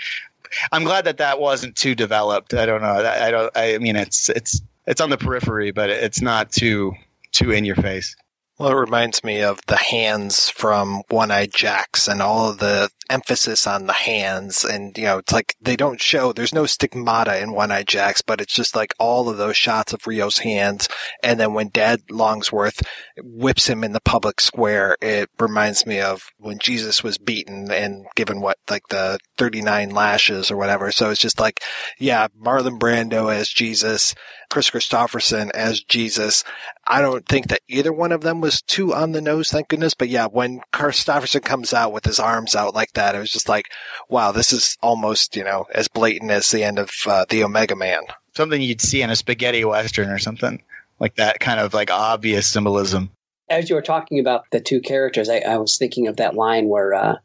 [0.71, 2.53] I'm glad that that wasn't too developed.
[2.53, 3.05] I don't know.
[3.05, 3.51] I don't.
[3.55, 6.93] I mean, it's it's it's on the periphery, but it's not too
[7.31, 8.15] too in your face.
[8.57, 12.89] Well, it reminds me of the hands from One Eyed Jacks and all of the
[13.09, 14.63] emphasis on the hands.
[14.63, 18.21] And, you know, it's like they don't show, there's no stigmata in One Eyed Jacks,
[18.21, 20.87] but it's just like all of those shots of Rio's hands.
[21.23, 22.81] And then when Dad Longworth
[23.17, 28.05] whips him in the public square, it reminds me of when Jesus was beaten and
[28.15, 30.91] given what, like the 39 lashes or whatever.
[30.91, 31.61] So it's just like,
[31.99, 34.15] yeah, Marlon Brando as Jesus,
[34.49, 36.43] Kris Kristofferson as Jesus.
[36.87, 39.93] I don't think that either one of them was too on the nose, thank goodness.
[39.93, 43.47] But yeah, when Kristofferson comes out with his arms out like that, it was just
[43.47, 43.71] like,
[44.09, 47.75] wow, this is almost, you know, as blatant as the end of uh, the Omega
[47.75, 48.01] Man.
[48.35, 50.61] Something you'd see in a spaghetti western or something
[50.99, 53.11] like that kind of like obvious symbolism.
[53.49, 56.67] As you were talking about the two characters, I, I was thinking of that line
[56.67, 57.15] where uh,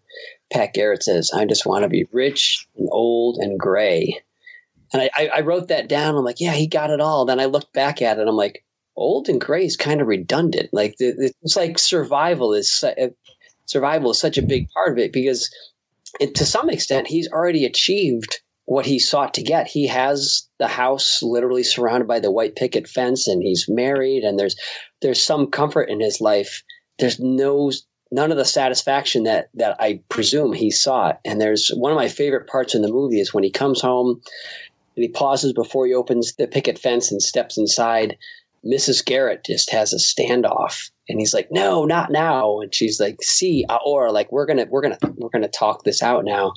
[0.52, 4.20] Pat Garrett says, I just want to be rich and old and gray.
[4.92, 6.16] And I, I, I wrote that down.
[6.16, 7.24] I'm like, yeah, he got it all.
[7.24, 8.28] Then I looked back at it.
[8.28, 8.64] I'm like,
[8.96, 10.68] old and gray is kind of redundant.
[10.72, 12.84] Like it's like survival is
[13.70, 15.48] survival is such a big part of it because
[16.18, 19.66] it, to some extent he's already achieved what he sought to get.
[19.66, 24.38] He has the house literally surrounded by the white picket fence and he's married and
[24.38, 24.56] there's
[25.02, 26.62] there's some comfort in his life.
[26.98, 27.70] There's no
[28.12, 31.20] none of the satisfaction that that I presume he sought.
[31.24, 34.20] And there's one of my favorite parts in the movie is when he comes home
[34.96, 38.16] and he pauses before he opens the picket fence and steps inside.
[38.64, 39.04] Mrs.
[39.04, 42.60] Garrett just has a standoff and he's like, no, not now.
[42.60, 45.42] And she's like, see, uh, or like, we're going to, we're going to, we're going
[45.42, 46.52] to talk this out now.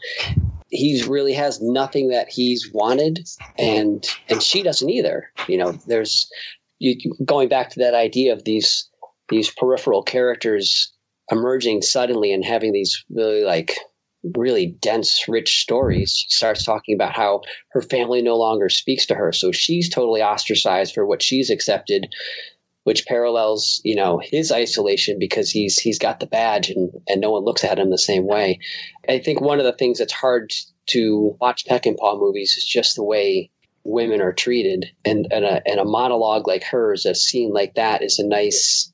[0.69, 5.29] He really has nothing that he's wanted and, and she doesn't either.
[5.47, 6.29] You know, there's
[6.79, 8.89] you going back to that idea of these,
[9.29, 10.91] these peripheral characters
[11.31, 13.77] emerging suddenly and having these really like
[14.35, 16.25] really dense, rich stories.
[16.27, 19.31] She starts talking about how her family no longer speaks to her.
[19.31, 22.13] So she's totally ostracized for what she's accepted,
[22.83, 27.31] which parallels, you know, his isolation because he's he's got the badge and, and no
[27.31, 28.59] one looks at him the same way.
[29.09, 30.53] I think one of the things that's hard
[30.87, 33.49] to watch Peckinpah movies is just the way
[33.83, 34.85] women are treated.
[35.03, 38.92] And and a, and a monologue like hers, a scene like that is a nice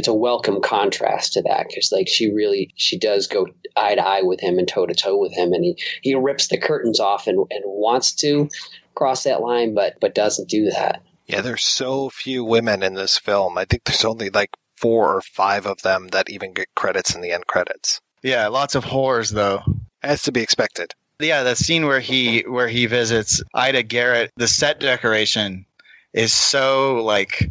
[0.00, 4.00] it's a welcome contrast to that because like she really she does go eye to
[4.00, 6.98] eye with him and toe to toe with him and he he rips the curtains
[6.98, 8.48] off and, and wants to
[8.94, 11.02] cross that line but but doesn't do that.
[11.26, 13.58] Yeah there's so few women in this film.
[13.58, 17.20] I think there's only like four or five of them that even get credits in
[17.20, 18.00] the end credits.
[18.22, 19.60] Yeah lots of whores though.
[20.02, 20.94] As to be expected.
[21.18, 25.66] Yeah the scene where he where he visits ida garrett the set decoration
[26.14, 27.50] is so like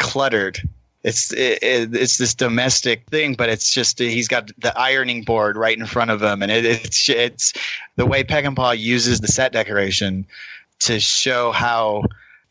[0.00, 0.60] cluttered
[1.02, 5.76] it's it, it's this domestic thing, but it's just he's got the ironing board right
[5.76, 7.52] in front of him, and it, it's it's
[7.96, 10.26] the way Peckinpah uses the set decoration
[10.80, 12.04] to show how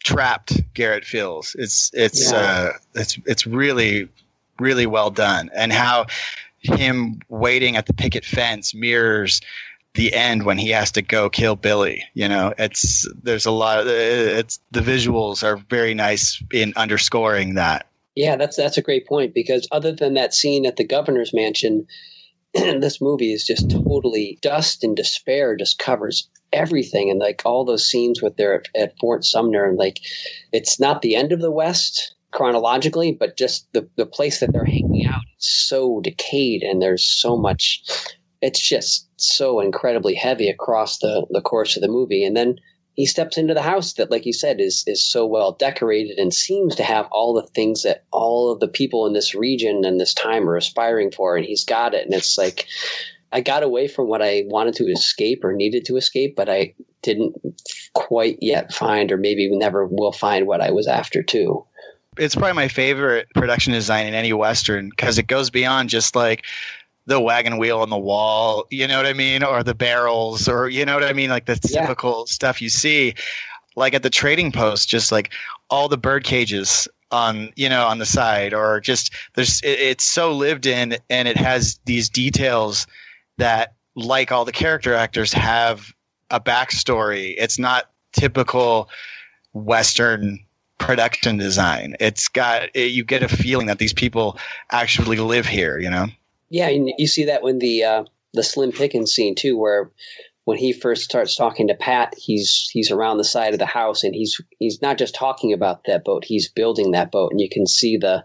[0.03, 1.55] trapped Garrett feels.
[1.59, 2.37] It's it's yeah.
[2.39, 4.09] uh, it's it's really
[4.59, 6.07] really well done, and how
[6.61, 9.41] him waiting at the picket fence mirrors
[9.93, 12.03] the end when he has to go kill Billy.
[12.13, 17.55] You know, it's there's a lot of it's the visuals are very nice in underscoring
[17.55, 17.85] that.
[18.19, 21.87] Yeah, that's that's a great point because other than that scene at the governor's mansion,
[22.53, 27.89] this movie is just totally dust and despair just covers everything and like all those
[27.89, 30.01] scenes with their at Fort Sumner and like
[30.51, 34.65] it's not the end of the West chronologically, but just the the place that they're
[34.65, 37.81] hanging out is so decayed and there's so much
[38.41, 42.25] it's just so incredibly heavy across the the course of the movie.
[42.25, 42.57] And then
[42.99, 46.33] he steps into the house that, like you said, is is so well decorated and
[46.33, 50.01] seems to have all the things that all of the people in this region and
[50.01, 52.03] this time are aspiring for, and he's got it.
[52.03, 52.67] And it's like
[53.31, 56.73] I got away from what I wanted to escape or needed to escape, but I
[57.01, 57.37] didn't
[57.93, 61.65] quite yet find, or maybe never will find, what I was after too
[62.17, 66.43] it's probably my favorite production design in any western because it goes beyond just like
[67.09, 70.69] the wagon wheel on the wall, you know what I mean, or the barrels, or
[70.69, 71.81] you know what I mean, like the yeah.
[71.81, 73.15] typical stuff you see,
[73.75, 75.31] like at the trading post, just like
[75.69, 80.03] all the bird cages on you know on the side, or just there's it, it's
[80.03, 82.85] so lived in, and it has these details
[83.37, 85.91] that, like all the character actors, have
[86.29, 87.33] a backstory.
[87.39, 88.87] It's not typical
[89.53, 90.39] Western
[90.77, 91.95] production design.
[91.99, 94.37] It's got it, you get a feeling that these people
[94.71, 96.07] actually live here, you know.
[96.49, 99.91] Yeah, and you see that when the uh, the Slim Pickens scene too, where
[100.45, 104.03] when he first starts talking to Pat, he's he's around the side of the house
[104.03, 107.49] and he's he's not just talking about that boat, he's building that boat, and you
[107.49, 108.23] can see the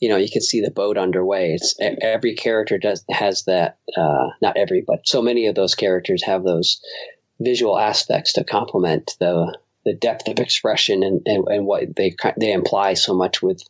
[0.00, 1.52] you know you can see the boat underway.
[1.52, 3.78] It's every character does has that.
[3.96, 6.80] Uh, not every, but so many of those characters have those
[7.40, 12.52] visual aspects to complement the the depth of expression and, and, and what they they
[12.52, 13.62] imply so much with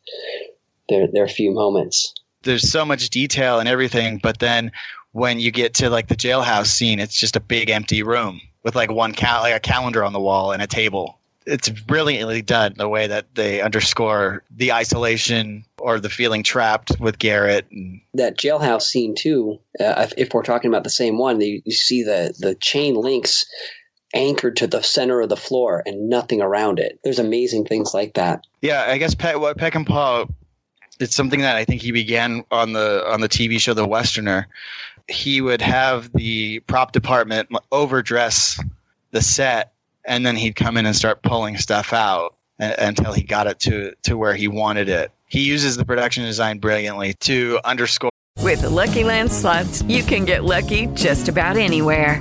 [0.88, 4.72] their their few moments there's so much detail and everything, but then
[5.12, 8.74] when you get to like the jailhouse scene, it's just a big empty room with
[8.74, 11.18] like one cal- like a calendar on the wall and a table.
[11.46, 17.18] It's brilliantly done the way that they underscore the isolation or the feeling trapped with
[17.18, 17.66] Garrett.
[17.70, 19.58] And- that jailhouse scene too.
[19.78, 22.94] Uh, if, if, we're talking about the same one, you, you see the the chain
[22.94, 23.46] links
[24.12, 26.98] anchored to the center of the floor and nothing around it.
[27.04, 28.44] There's amazing things like that.
[28.60, 30.28] Yeah, I guess Pe- what Peckinpah
[31.00, 34.48] it's something that I think he began on the on the TV show The Westerner.
[35.08, 38.60] He would have the prop department overdress
[39.12, 39.72] the set,
[40.04, 43.94] and then he'd come in and start pulling stuff out until he got it to
[44.02, 45.12] to where he wanted it.
[45.28, 50.44] He uses the production design brilliantly to underscore With Lucky Land slots, you can get
[50.44, 52.20] lucky just about anywhere.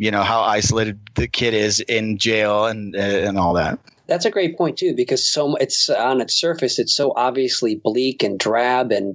[0.00, 3.78] You know how isolated the kid is in jail and and all that.
[4.06, 8.22] That's a great point too, because so it's on its surface, it's so obviously bleak
[8.22, 9.14] and drab, and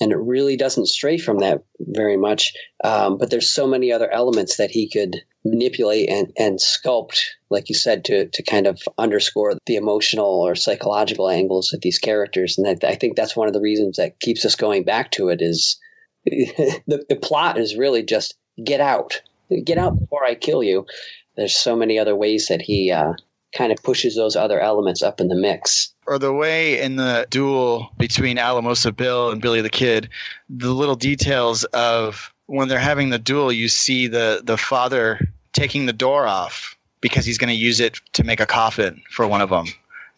[0.00, 2.52] and it really doesn't stray from that very much.
[2.82, 7.68] Um, but there's so many other elements that he could manipulate and, and sculpt, like
[7.68, 12.58] you said, to to kind of underscore the emotional or psychological angles of these characters.
[12.58, 15.28] And I, I think that's one of the reasons that keeps us going back to
[15.28, 15.78] it is
[16.24, 19.22] the the plot is really just get out,
[19.64, 20.86] get out before I kill you.
[21.36, 23.14] There's so many other ways that he uh,
[23.54, 25.92] kind of pushes those other elements up in the mix.
[26.06, 30.08] Or the way in the duel between Alamosa Bill and Billy the Kid,
[30.50, 35.20] the little details of when they're having the duel, you see the the father
[35.52, 39.26] taking the door off because he's going to use it to make a coffin for
[39.26, 39.66] one of them.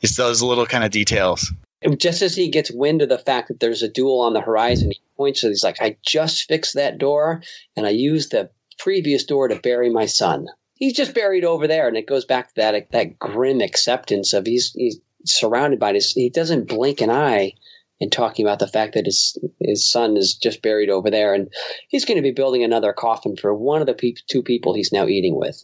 [0.02, 1.52] It's those little kind of details.
[1.98, 4.90] Just as he gets wind of the fact that there's a duel on the horizon,
[4.90, 5.48] he points to.
[5.48, 7.42] He's like, "I just fixed that door,
[7.76, 10.46] and I used the previous door to bury my son."
[10.76, 14.46] he's just buried over there, and it goes back to that that grim acceptance of
[14.46, 16.12] he's he's surrounded by this.
[16.12, 17.54] He doesn't blink an eye
[17.98, 21.52] in talking about the fact that his his son is just buried over there, and
[21.88, 24.92] he's going to be building another coffin for one of the pe- two people he's
[24.92, 25.62] now eating with.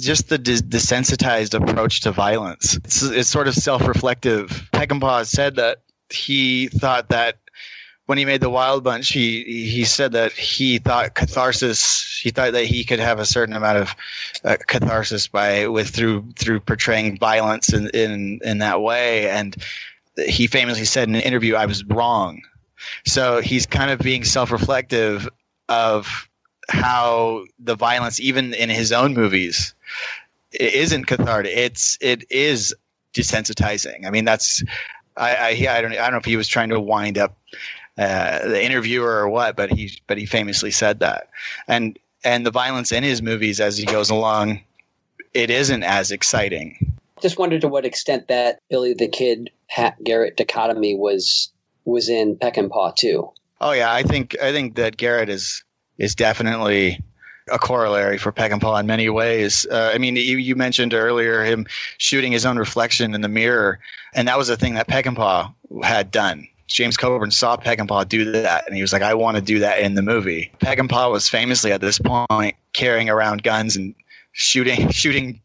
[0.00, 2.76] Just the desensitized approach to violence.
[2.84, 4.68] It's, it's sort of self-reflective.
[4.72, 7.38] Peckinpah said that he thought that
[8.06, 12.20] when he made the Wild Bunch, he he said that he thought catharsis.
[12.22, 13.94] He thought that he could have a certain amount of
[14.44, 19.28] uh, catharsis by with through through portraying violence in in in that way.
[19.30, 19.56] And
[20.26, 22.42] he famously said in an interview, "I was wrong."
[23.06, 25.28] So he's kind of being self-reflective
[25.68, 26.28] of
[26.68, 29.74] how the violence, even in his own movies,
[30.58, 31.52] isn't cathartic.
[31.56, 32.74] It's it is
[33.14, 34.06] desensitizing.
[34.06, 34.64] I mean, that's
[35.16, 37.38] I I, I don't I don't know if he was trying to wind up
[37.98, 41.28] uh, the interviewer or what, but he but he famously said that.
[41.68, 44.60] And and the violence in his movies as he goes along,
[45.34, 46.96] it isn't as exciting.
[47.20, 51.50] Just wondered to what extent that Billy the Kid Pat Garrett dichotomy was
[51.84, 53.30] was in Peckinpah too.
[53.60, 55.62] Oh yeah, I think I think that Garrett is
[55.98, 56.98] is definitely
[57.50, 59.66] a corollary for Peckinpah in many ways.
[59.70, 61.66] Uh, I mean, you, you, mentioned earlier him
[61.98, 63.80] shooting his own reflection in the mirror,
[64.14, 66.46] and that was a thing that Peckinpah had done.
[66.72, 69.80] James Coburn saw Peckinpah do that, and he was like, "I want to do that
[69.80, 73.94] in the movie." Peckinpah was famously at this point carrying around guns and
[74.32, 75.40] shooting shooting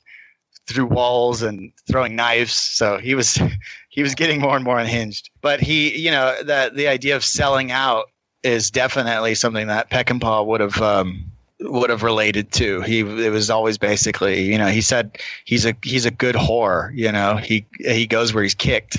[0.68, 2.54] through walls and throwing knives.
[2.54, 3.40] So he was
[3.90, 5.30] he was getting more and more unhinged.
[5.42, 8.06] But he, you know, that the idea of selling out
[8.44, 11.26] is definitely something that Peckinpah would have um,
[11.60, 12.82] would have related to.
[12.82, 16.92] He it was always basically, you know, he said he's a he's a good whore.
[16.96, 18.98] You know, he he goes where he's kicked.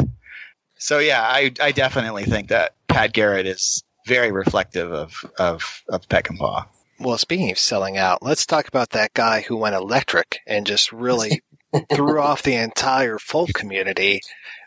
[0.79, 6.09] So yeah, I I definitely think that Pat Garrett is very reflective of of of
[6.09, 6.67] Peckinpah.
[7.01, 10.91] Well, speaking of selling out, let's talk about that guy who went electric and just
[10.91, 11.43] really
[11.93, 14.21] threw off the entire folk community,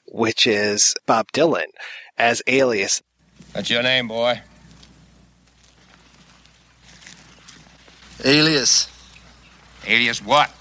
[0.05, 1.66] which is Bob Dylan
[2.18, 3.01] as Alias.
[3.53, 4.41] That's your name, boy.
[8.24, 8.88] Alias.
[9.86, 10.51] Alias what?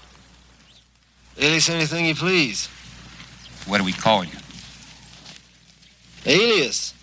[1.37, 2.67] Alias anything you please.
[3.65, 4.40] What do we call you?
[6.25, 6.93] Alias.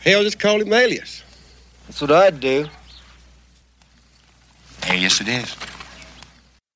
[0.00, 1.22] Hell, just call him Alias.
[1.86, 2.68] That's what I'd do.
[4.88, 5.56] Alias it is.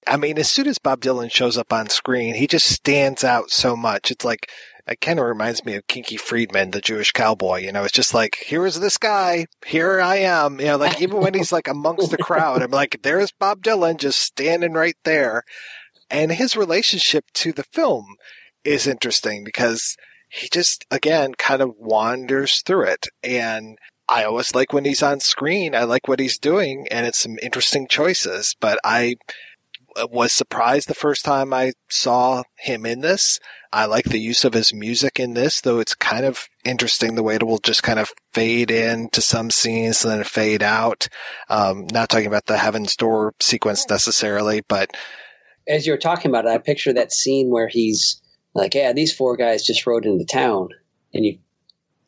[0.07, 3.51] I mean, as soon as Bob Dylan shows up on screen, he just stands out
[3.51, 4.11] so much.
[4.11, 4.51] It's like,
[4.88, 7.61] it kind of reminds me of Kinky Friedman, the Jewish cowboy.
[7.61, 9.46] You know, it's just like, here is this guy.
[9.64, 10.59] Here I am.
[10.59, 13.98] You know, like even when he's like amongst the crowd, I'm like, there's Bob Dylan
[13.98, 15.44] just standing right there.
[16.11, 18.16] And his relationship to the film
[18.64, 19.96] is interesting because
[20.30, 23.06] he just, again, kind of wanders through it.
[23.22, 23.78] And
[24.08, 25.74] I always like when he's on screen.
[25.74, 28.56] I like what he's doing, and it's some interesting choices.
[28.60, 29.16] But I
[30.10, 33.40] was surprised the first time I saw him in this.
[33.72, 37.22] I like the use of his music in this, though it's kind of interesting the
[37.22, 41.08] way it will just kind of fade in to some scenes and then fade out.
[41.48, 44.90] Um, not talking about the Heaven's Door sequence necessarily, but
[45.68, 48.19] as you're talking about it, I picture that scene where he's
[48.55, 50.70] like, "Yeah, these four guys just rode into town,"
[51.14, 51.38] and you,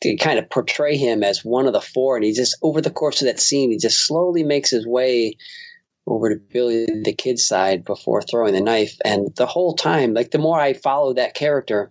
[0.03, 2.90] you kind of portray him as one of the four, and he just over the
[2.90, 5.36] course of that scene, he just slowly makes his way
[6.07, 10.30] over to Billy the Kid's side before throwing the knife, and the whole time, like
[10.30, 11.90] the more I follow that character,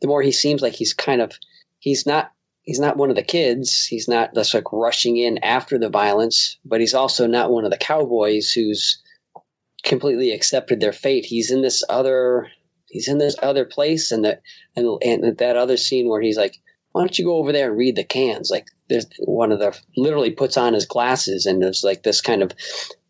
[0.00, 1.32] the more he seems like he's kind of
[1.80, 2.32] he's not
[2.62, 3.86] he's not one of the kids.
[3.86, 7.70] He's not just like rushing in after the violence, but he's also not one of
[7.70, 9.02] the cowboys who's
[9.84, 11.24] completely accepted their fate.
[11.24, 12.48] He's in this other
[12.88, 14.42] he's in this other place and that
[14.76, 16.58] and and that other scene where he's like,
[16.92, 18.50] Why don't you go over there and read the cans?
[18.50, 22.42] Like there's one of the literally puts on his glasses and there's like this kind
[22.42, 22.52] of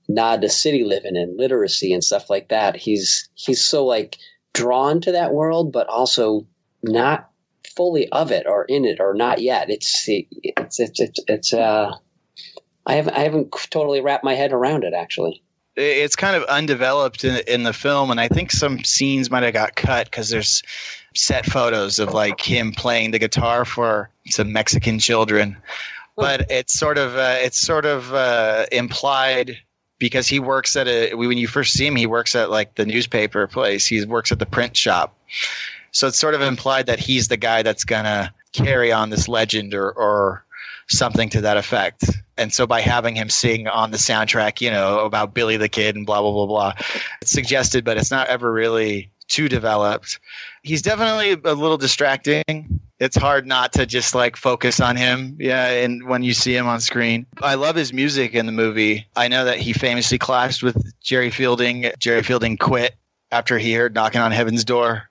[0.08, 2.76] nod to city living and literacy and stuff like that.
[2.76, 4.18] He's he's so like
[4.54, 6.46] drawn to that world, but also
[6.82, 7.30] not
[7.76, 9.70] fully of it or in it or not yet.
[9.70, 11.92] It's it's it's it's, it's uh
[12.86, 15.42] I haven't I haven't totally wrapped my head around it actually
[15.78, 19.54] it's kind of undeveloped in, in the film, and I think some scenes might have
[19.54, 20.62] got cut because there's
[21.14, 25.56] set photos of like him playing the guitar for some Mexican children,
[26.16, 29.56] but it's sort of uh, it's sort of uh, implied
[29.98, 32.84] because he works at a when you first see him he works at like the
[32.86, 33.86] newspaper place.
[33.86, 35.16] He works at the print shop.
[35.92, 39.74] So it's sort of implied that he's the guy that's gonna carry on this legend
[39.74, 40.44] or or
[40.88, 42.04] something to that effect.
[42.36, 45.96] And so by having him sing on the soundtrack, you know, about Billy the Kid
[45.96, 46.72] and blah, blah, blah, blah,
[47.20, 50.18] it's suggested, but it's not ever really too developed.
[50.62, 52.80] He's definitely a little distracting.
[52.98, 55.36] It's hard not to just like focus on him.
[55.38, 55.66] Yeah.
[55.66, 59.06] And when you see him on screen, I love his music in the movie.
[59.16, 61.90] I know that he famously clashed with Jerry Fielding.
[61.98, 62.96] Jerry Fielding quit
[63.30, 65.10] after he heard knocking on heaven's door.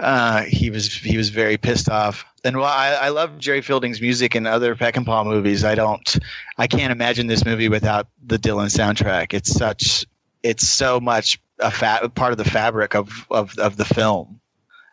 [0.00, 4.00] Uh, he was he was very pissed off and while I, I love Jerry Fielding's
[4.00, 6.18] music and other Peckinpah movies, I don't,
[6.58, 9.34] I can't imagine this movie without the Dylan soundtrack.
[9.34, 10.06] It's such,
[10.42, 14.40] it's so much a fa- part of the fabric of, of, of the film.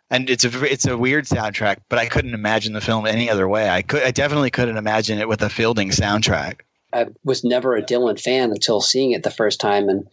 [0.09, 3.45] And it's a it's a weird soundtrack, but I couldn't imagine the film any other
[3.45, 3.69] way.
[3.69, 6.61] I could I definitely couldn't imagine it with a Fielding soundtrack.
[6.93, 10.07] I was never a Dylan fan until seeing it the first time, and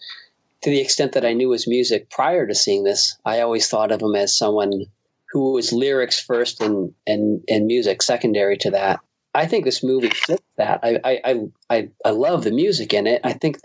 [0.65, 3.93] to the extent that I knew his music prior to seeing this, I always thought
[3.93, 4.87] of him as someone
[5.31, 9.01] who was lyrics first and and and music secondary to that.
[9.35, 10.81] I think this movie fits that.
[10.83, 11.35] I I
[11.69, 13.21] I I love the music in it.
[13.25, 13.59] I think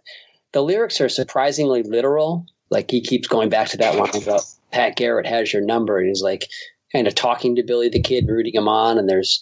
[0.52, 2.45] the lyrics are surprisingly literal.
[2.70, 4.43] Like he keeps going back to that line about
[4.74, 6.47] Pat Garrett has your number, and he's like
[6.91, 8.97] kind of talking to Billy the Kid, rooting him on.
[8.97, 9.41] And there's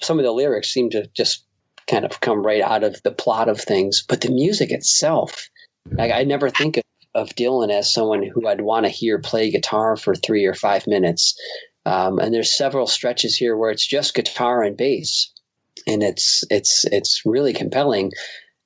[0.00, 1.44] some of the lyrics seem to just
[1.86, 5.50] kind of come right out of the plot of things, but the music itself,
[5.92, 9.50] like I never think of of Dylan as someone who I'd want to hear play
[9.50, 11.34] guitar for three or five minutes.
[11.86, 15.32] Um, and there's several stretches here where it's just guitar and bass,
[15.86, 18.12] and it's it's it's really compelling.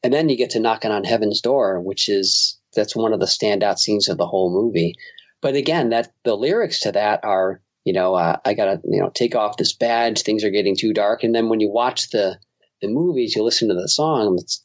[0.02, 3.26] And then you get to knocking on heaven's door, which is that's one of the
[3.26, 4.94] standout scenes of the whole movie.
[5.40, 9.10] But again, that the lyrics to that are you know uh, I gotta you know
[9.14, 11.22] take off this badge, things are getting too dark.
[11.22, 12.38] And then when you watch the
[12.82, 14.63] the movies, you listen to the song, it's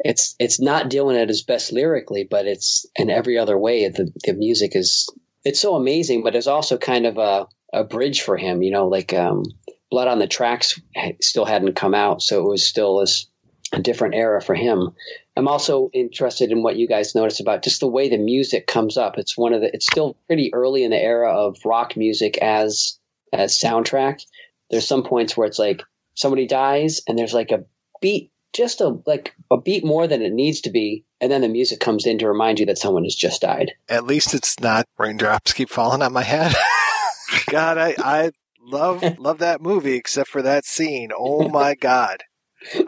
[0.00, 3.88] it's it's not Dylan at his best lyrically, but it's in every other way.
[3.88, 5.08] The the music is
[5.44, 8.62] it's so amazing, but it's also kind of a a bridge for him.
[8.62, 9.44] You know, like um,
[9.90, 10.80] Blood on the Tracks
[11.20, 13.26] still hadn't come out, so it was still this
[13.72, 14.90] a different era for him.
[15.36, 18.96] I'm also interested in what you guys notice about just the way the music comes
[18.96, 19.18] up.
[19.18, 22.98] It's one of the it's still pretty early in the era of rock music as
[23.32, 24.22] as soundtrack.
[24.70, 25.82] There's some points where it's like
[26.14, 27.64] somebody dies and there's like a
[28.00, 31.48] beat just a like a beat more than it needs to be, and then the
[31.48, 33.72] music comes in to remind you that someone has just died.
[33.88, 36.54] At least it's not raindrops keep falling on my head.
[37.50, 38.30] God, I I
[38.60, 41.10] love love that movie except for that scene.
[41.16, 42.22] Oh my god.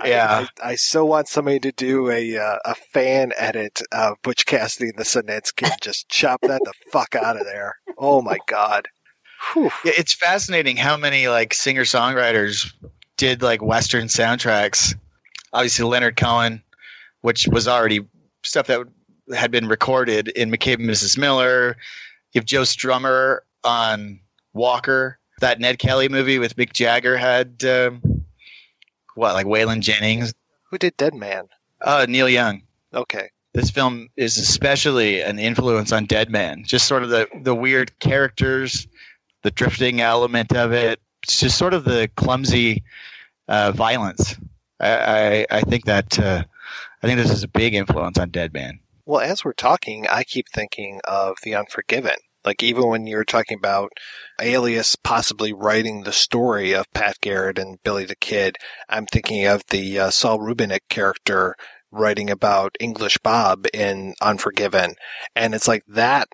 [0.04, 4.16] Yeah, I, I, I, so want somebody to do a uh, a fan edit of
[4.22, 5.72] Butch Cassidy and the Sundance Kid.
[5.80, 7.76] Just chop that the fuck out of there.
[7.96, 8.88] Oh my god.
[9.52, 9.70] Whew.
[9.84, 12.72] Yeah, it's fascinating how many like singer songwriters
[13.16, 14.94] did like Western soundtracks
[15.52, 16.62] obviously Leonard Cohen,
[17.20, 18.00] which was already
[18.42, 18.86] stuff that
[19.34, 21.18] had been recorded in McCabe and Mrs.
[21.18, 21.76] Miller.
[22.32, 24.20] You have Joe Strummer on
[24.52, 25.18] Walker.
[25.40, 28.24] That Ned Kelly movie with Mick Jagger had um,
[29.14, 30.34] what, like Waylon Jennings?
[30.70, 31.48] Who did Dead Man?
[31.80, 32.62] Uh, Neil Young.
[32.92, 33.30] Okay.
[33.54, 36.64] This film is especially an influence on Dead Man.
[36.64, 38.86] Just sort of the, the weird characters,
[39.42, 41.00] the drifting element of it.
[41.22, 42.82] It's just sort of the clumsy
[43.48, 44.36] uh, violence
[44.80, 46.44] I I, think that uh,
[47.02, 48.80] I think this is a big influence on Dead Man.
[49.04, 52.16] Well, as we're talking, I keep thinking of The Unforgiven.
[52.44, 53.90] Like even when you're talking about
[54.40, 58.56] Alias possibly writing the story of Pat Garrett and Billy the Kid,
[58.88, 61.56] I'm thinking of the uh, Saul Rubinek character
[61.90, 64.94] writing about English Bob in Unforgiven,
[65.34, 66.28] and it's like that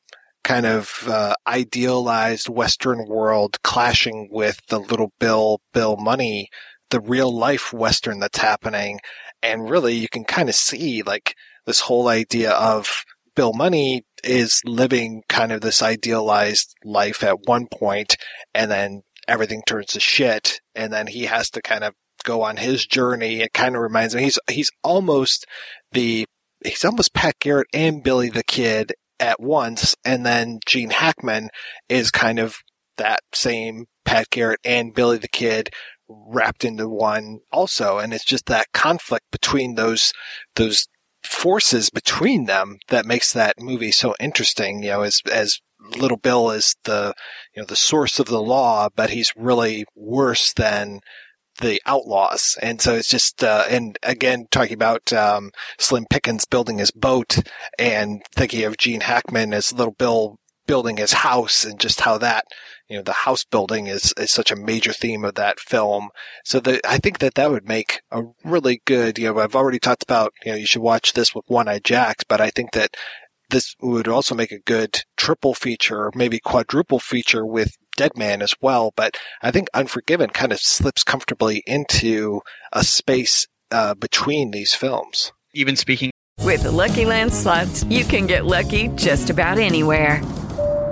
[0.45, 6.49] kind of uh, idealized Western world clashing with the Little Bill Bill Munny,
[6.95, 9.01] the real life Western that's happening,
[9.43, 11.35] and really you can kind of see like
[11.67, 17.67] this whole idea of Bill Munny is living kind of this idealized life at one
[17.67, 18.17] point,
[18.55, 22.59] and then everything turns to shit, and then he has to kind of go on
[22.59, 23.41] his journey.
[23.41, 25.47] It kind of reminds me he's he's almost
[25.91, 26.27] the
[26.65, 31.49] he's almost Pat Garrett and Billy the Kid at once, and then Gene Hackman
[31.89, 32.59] is kind of
[32.99, 35.71] that same Pat Garrett and Billy the Kid
[36.09, 40.13] wrapped into one also, and it's just that conflict between those
[40.57, 40.89] those
[41.23, 44.83] forces between them that makes that movie so interesting.
[44.83, 45.61] You know, as as
[45.97, 47.15] Little Bill is the
[47.55, 51.01] you know the source of the law, but he's really worse than
[51.61, 52.59] the outlaws.
[52.61, 57.39] And so it's just, uh, and again, talking about, um, Slim Pickens building his boat
[57.79, 60.37] and thinking of Gene Hackman as Little Bill
[60.67, 62.45] building his house and just how that,
[62.95, 66.11] you know, the house building is, is such a major theme of that film.
[66.45, 69.81] So the, I think that that would make a really good, you know, I've already
[69.81, 72.95] talked about, you know, you should watch this with One-Eyed Jacks, but I think that
[73.51, 78.55] this would also make a good triple feature, maybe quadruple feature with Dead Man as
[78.61, 78.93] well.
[78.95, 82.43] But I think Unforgiven kind of slips comfortably into
[82.73, 85.33] a space uh, between these films.
[85.53, 90.23] Even speaking with the Lucky Land slots, you can get lucky just about anywhere.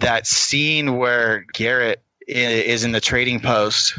[0.00, 3.98] that scene where Garrett is in the trading post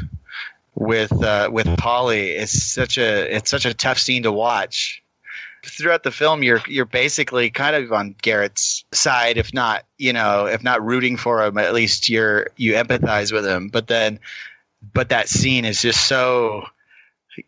[0.74, 5.02] with uh, with Polly is such a it's such a tough scene to watch.
[5.64, 10.46] Throughout the film, you're you're basically kind of on Garrett's side, if not you know,
[10.46, 13.68] if not rooting for him, at least you're you empathize with him.
[13.68, 14.20] But then,
[14.94, 16.64] but that scene is just so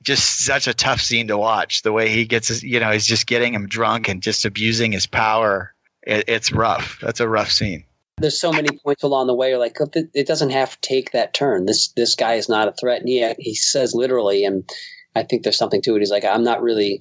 [0.02, 1.82] just such a tough scene to watch.
[1.82, 5.06] The way he gets, you know, he's just getting him drunk and just abusing his
[5.06, 5.72] power.
[6.02, 6.98] It, it's rough.
[7.00, 7.84] That's a rough scene.
[8.20, 9.56] There's so many points along the way.
[9.56, 11.66] like, "Oh, it doesn't have to take that turn.
[11.66, 13.00] This this guy is not a threat.
[13.00, 14.68] And he he says literally, and
[15.16, 16.00] I think there's something to it.
[16.00, 17.00] He's like, I'm not really,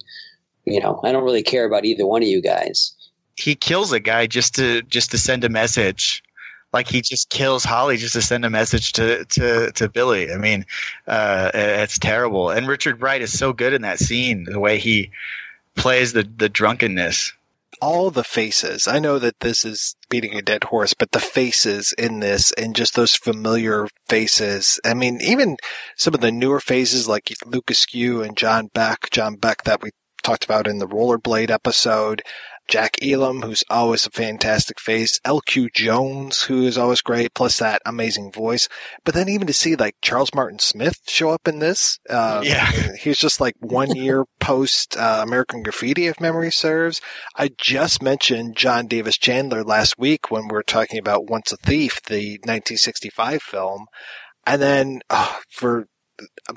[0.64, 2.92] you know, I don't really care about either one of you guys.
[3.36, 6.22] He kills a guy just to just to send a message.
[6.72, 10.32] Like he just kills Holly just to send a message to to, to Billy.
[10.32, 10.64] I mean,
[11.06, 12.50] uh, it's terrible.
[12.50, 14.44] And Richard Bright is so good in that scene.
[14.44, 15.10] The way he
[15.74, 17.32] plays the the drunkenness.
[17.80, 18.86] All the faces.
[18.86, 22.76] I know that this is beating a dead horse, but the faces in this and
[22.76, 24.78] just those familiar faces.
[24.84, 25.56] I mean, even
[25.96, 29.90] some of the newer faces like Luke Askew and John Beck, John Beck that we
[30.22, 32.22] talked about in the Rollerball episode.
[32.70, 35.18] Jack Elam, who's always a fantastic face.
[35.26, 38.68] LQ Jones, who is always great, plus that amazing voice.
[39.04, 42.70] But then even to see like Charles Martin Smith show up in this, uh, Yeah.
[43.00, 47.00] he's just like one year post uh, American Graffiti, if memory serves.
[47.34, 51.56] I just mentioned John Davis Chandler last week when we were talking about Once a
[51.56, 53.86] Thief, the 1965 film.
[54.46, 55.88] And then uh, for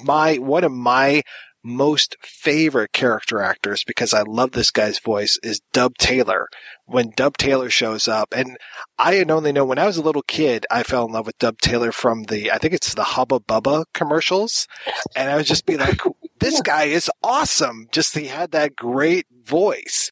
[0.04, 1.24] my, one of my
[1.64, 6.48] most favorite character actors because I love this guy's voice is Dub Taylor.
[6.86, 8.58] When Dub Taylor shows up, and
[8.98, 11.38] I had only know when I was a little kid, I fell in love with
[11.40, 14.68] Dub Taylor from the, I think it's the Hubba Bubba commercials.
[15.16, 16.02] And I would just be like,
[16.40, 17.88] this guy is awesome.
[17.92, 20.12] Just he had that great voice.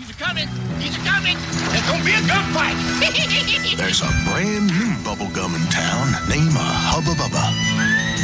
[0.00, 0.48] He's coming!
[0.78, 1.36] He's coming!
[1.68, 2.72] There's gonna be a gunfight!
[3.76, 7.52] There's a brand new bubblegum in town named a Hubba Bubba.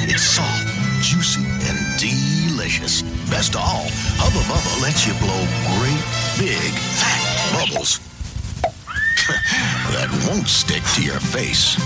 [0.08, 0.66] It's soft,
[1.02, 2.46] juicy, and delicious.
[2.56, 3.02] delicious.
[3.30, 5.44] Best of all, Hubba Bubba lets you blow
[5.76, 6.00] great,
[6.40, 7.20] big, fat
[7.52, 8.00] bubbles
[9.92, 11.76] that won't stick to your face.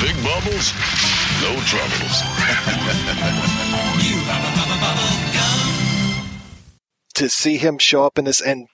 [0.00, 0.72] Big bubbles,
[1.42, 2.22] no troubles.
[7.12, 8.66] to see him show up in this and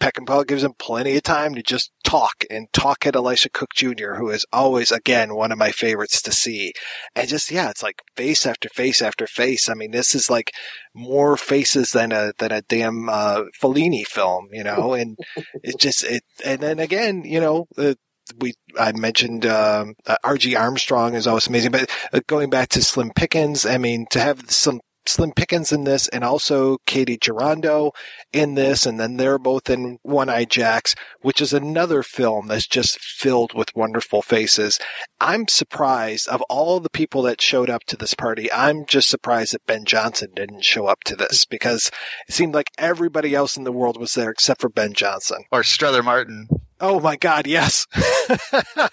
[0.00, 4.16] Peckinpah gives him plenty of time to just talk and talk at Elisha Cook Jr.,
[4.16, 6.74] who is always, again, one of my favorites to see.
[7.14, 9.68] And just, yeah, it's like face after face after face.
[9.68, 10.52] I mean, this is like
[10.94, 15.16] more faces than a, than a damn, uh, Fellini film, you know, and
[15.62, 17.94] it just, it, and then again, you know, uh,
[18.38, 20.56] we I mentioned um, uh, R.G.
[20.56, 24.50] Armstrong is always amazing, but uh, going back to Slim Pickens, I mean to have
[24.50, 27.92] some Slim Pickens in this, and also Katy Jurado
[28.32, 32.98] in this, and then they're both in One-Eyed Jacks, which is another film that's just
[32.98, 34.78] filled with wonderful faces.
[35.20, 38.50] I'm surprised of all the people that showed up to this party.
[38.52, 41.90] I'm just surprised that Ben Johnson didn't show up to this because
[42.28, 45.62] it seemed like everybody else in the world was there except for Ben Johnson or
[45.62, 46.48] Strother Martin.
[46.86, 47.86] Oh my God, yes.
[47.94, 48.90] I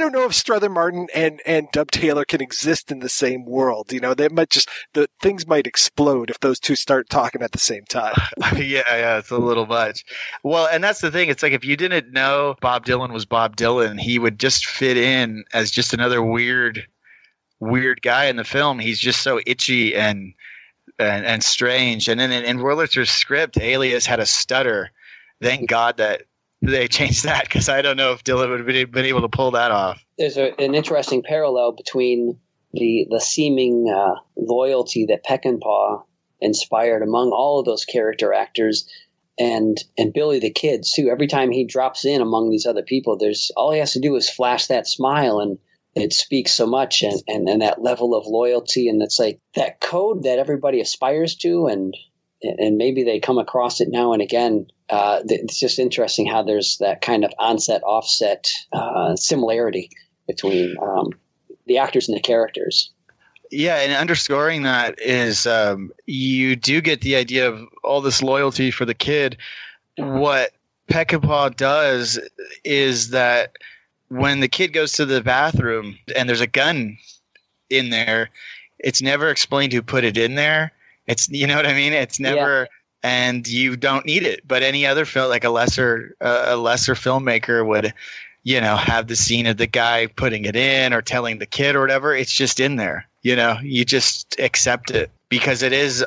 [0.00, 3.92] don't know if Strother Martin and, and Dub Taylor can exist in the same world.
[3.92, 7.52] You know, they might just, the things might explode if those two start talking at
[7.52, 8.14] the same time.
[8.56, 10.04] yeah, yeah, it's a little much.
[10.42, 11.28] Well, and that's the thing.
[11.28, 14.96] It's like if you didn't know Bob Dylan was Bob Dylan, he would just fit
[14.96, 16.84] in as just another weird,
[17.60, 18.80] weird guy in the film.
[18.80, 20.34] He's just so itchy and,
[20.98, 22.08] and, and strange.
[22.08, 24.90] And then in, in Wurlitzer's script, Alias had a stutter
[25.40, 26.22] thank God that
[26.62, 29.50] they changed that because I don't know if Dylan would have been able to pull
[29.52, 30.04] that off.
[30.18, 32.38] There's a, an interesting parallel between
[32.72, 36.02] the the seeming uh, loyalty that Peckinpah
[36.40, 38.88] inspired among all of those character actors
[39.38, 41.08] and and Billy the Kid too.
[41.08, 44.16] Every time he drops in among these other people, there's all he has to do
[44.16, 45.58] is flash that smile and
[45.94, 49.80] it speaks so much and, and, and that level of loyalty and it's like that
[49.80, 51.96] code that everybody aspires to and
[52.42, 56.78] and maybe they come across it now and again uh, it's just interesting how there's
[56.78, 59.90] that kind of onset offset uh, similarity
[60.28, 61.10] between um,
[61.66, 62.92] the actors and the characters.
[63.50, 68.70] Yeah, and underscoring that is um, you do get the idea of all this loyalty
[68.70, 69.36] for the kid.
[69.96, 70.52] What
[70.88, 72.20] Peckinpah does
[72.62, 73.56] is that
[74.10, 76.96] when the kid goes to the bathroom and there's a gun
[77.68, 78.30] in there,
[78.78, 80.70] it's never explained who put it in there.
[81.08, 81.92] It's you know what I mean.
[81.92, 82.62] It's never.
[82.62, 82.66] Yeah
[83.04, 84.48] and you don't need it.
[84.48, 87.92] But any other film, like a lesser uh, a lesser filmmaker would,
[88.42, 91.76] you know, have the scene of the guy putting it in or telling the kid
[91.76, 92.16] or whatever.
[92.16, 93.06] It's just in there.
[93.22, 96.04] You know, you just accept it because it is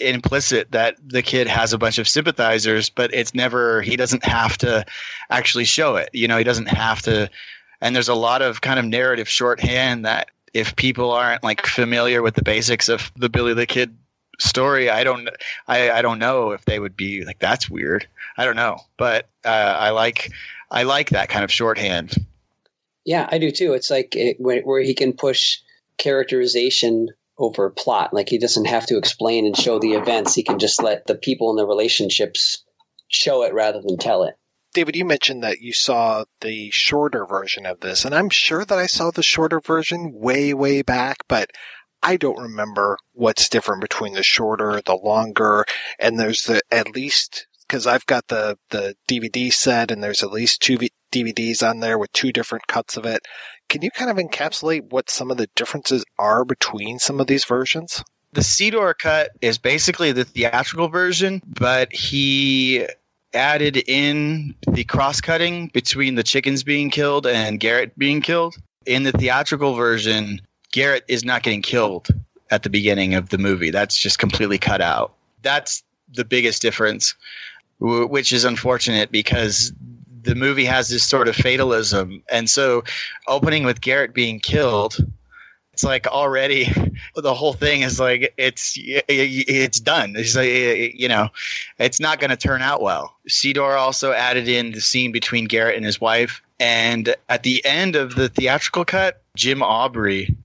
[0.00, 4.58] implicit that the kid has a bunch of sympathizers, but it's never he doesn't have
[4.58, 4.84] to
[5.30, 6.10] actually show it.
[6.12, 7.30] You know, he doesn't have to.
[7.80, 12.20] And there's a lot of kind of narrative shorthand that if people aren't like familiar
[12.20, 13.96] with the basics of the Billy the Kid
[14.38, 15.28] story, I don't,
[15.68, 18.06] I, I don't know if they would be like that's weird.
[18.36, 20.32] I don't know, but uh, I like,
[20.70, 22.14] I like that kind of shorthand.
[23.04, 23.72] Yeah, I do too.
[23.72, 25.58] It's like it, where he can push
[25.98, 27.08] characterization
[27.38, 28.14] over plot.
[28.14, 30.34] Like he doesn't have to explain and show the events.
[30.34, 32.62] He can just let the people and the relationships
[33.08, 34.34] show it rather than tell it.
[34.74, 38.78] David, you mentioned that you saw the shorter version of this, and I'm sure that
[38.78, 41.50] I saw the shorter version way, way back, but
[42.02, 45.64] I don't remember what's different between the shorter, the longer,
[45.98, 50.32] and there's the at least because I've got the the DVD set and there's at
[50.32, 53.22] least two v- DVDs on there with two different cuts of it.
[53.68, 57.44] Can you kind of encapsulate what some of the differences are between some of these
[57.44, 58.02] versions?
[58.32, 62.86] The Seydor cut is basically the theatrical version, but he
[63.34, 68.56] added in the cross cutting between the chickens being killed and Garrett being killed.
[68.84, 70.40] In the theatrical version,
[70.72, 72.08] Garrett is not getting killed
[72.50, 73.70] at the beginning of the movie.
[73.70, 75.14] That's just completely cut out.
[75.42, 77.14] That's the biggest difference,
[77.80, 79.72] which is unfortunate because
[80.22, 82.22] the movie has this sort of fatalism.
[82.30, 82.84] And so,
[83.28, 84.96] opening with Garrett being killed,
[85.72, 86.72] it's like already
[87.16, 90.14] the whole thing is like it's it's done.
[90.16, 91.28] It's like, you know,
[91.78, 93.16] it's not going to turn out well.
[93.28, 97.96] Seydor also added in the scene between Garrett and his wife, and at the end
[97.96, 100.36] of the theatrical cut, Jim Aubrey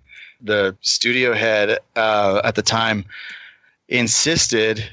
[0.42, 3.06] the studio head uh, at the time
[3.90, 4.84] insisted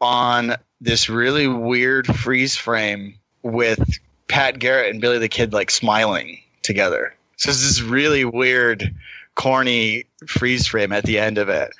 [0.00, 6.40] on this really weird freeze frame with Pat Garrett and Billy the Kid like smiling
[6.62, 7.14] together.
[7.36, 8.94] So this really weird,
[9.34, 11.72] corny freeze frame at the end of it.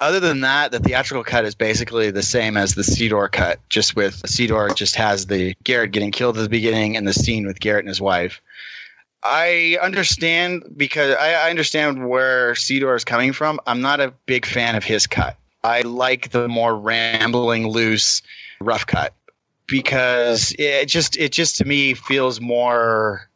[0.00, 3.96] Other than that, the theatrical cut is basically the same as the Seydor cut, just
[3.96, 7.58] with Seydor just has the Garrett getting killed at the beginning and the scene with
[7.58, 8.40] Garrett and his wife.
[9.22, 13.60] I understand because I, I understand where Seydor is coming from.
[13.66, 15.36] I'm not a big fan of his cut.
[15.64, 18.22] I like the more rambling, loose,
[18.60, 19.14] rough cut
[19.66, 23.28] because it just it just to me feels more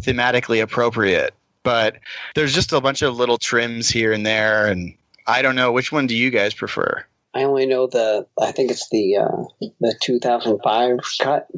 [0.00, 1.34] thematically appropriate.
[1.62, 1.96] But
[2.34, 4.94] there's just a bunch of little trims here and there, and
[5.26, 7.04] I don't know which one do you guys prefer.
[7.34, 8.26] I only know the.
[8.40, 11.48] I think it's the uh, the 2005 cut.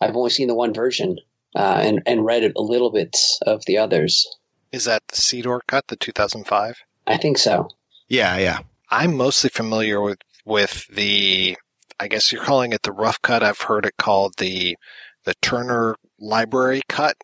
[0.00, 1.18] I've only seen the one version
[1.56, 4.26] uh, and and read a little bit of the others.
[4.72, 6.76] Is that the Seydor cut, the 2005?
[7.06, 7.68] I think so.
[8.08, 8.58] Yeah, yeah.
[8.90, 11.56] I'm mostly familiar with with the.
[11.98, 13.42] I guess you're calling it the rough cut.
[13.42, 14.76] I've heard it called the
[15.24, 17.16] the Turner Library cut.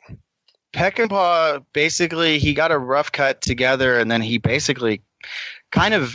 [0.72, 5.02] Peckinpah basically he got a rough cut together, and then he basically
[5.70, 6.14] kind of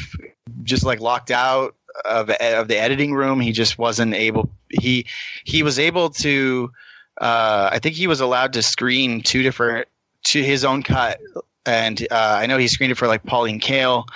[0.64, 3.40] just like locked out of of the editing room.
[3.40, 4.50] He just wasn't able.
[4.70, 5.06] He
[5.44, 6.72] he was able to.
[7.20, 9.88] Uh, I think he was allowed to screen two different
[10.26, 11.20] to his own cut,
[11.66, 14.08] and uh, I know he screened it for like Pauline Kael,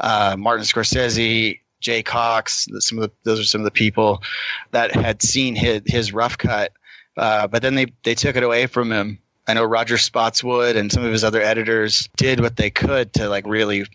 [0.00, 2.66] uh, Martin Scorsese, Jay Cocks.
[2.80, 4.22] Some of the, those are some of the people
[4.72, 6.72] that had seen his his rough cut,
[7.16, 9.18] uh, but then they they took it away from him.
[9.46, 13.28] I know Roger Spottiswoode and some of his other editors did what they could to
[13.30, 13.86] like really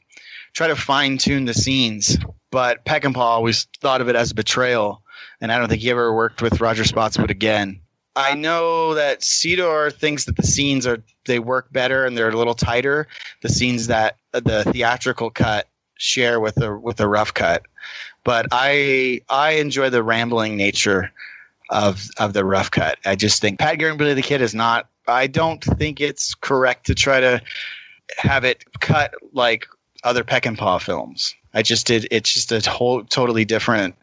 [0.54, 2.18] try to fine tune the scenes.
[2.50, 5.02] But Peckinpah always thought of it as a betrayal,
[5.42, 7.82] and I don't think he ever worked with Roger Spottiswoode again.
[8.16, 12.38] I know that Seydor thinks that the scenes are they work better and they're a
[12.38, 13.08] little tighter.
[13.42, 17.64] The scenes that the theatrical cut share with the with the rough cut,
[18.24, 21.12] but I I enjoy the rambling nature
[21.70, 23.00] of of the rough cut.
[23.06, 24.90] I just think Pat Garrett and Billy the Kid is not.
[25.08, 27.42] I don't think it's correct to try to
[28.18, 29.66] have it cut like
[30.04, 31.36] other Peckinpah films.
[31.54, 32.08] I just did.
[32.12, 33.96] It's just a whole totally different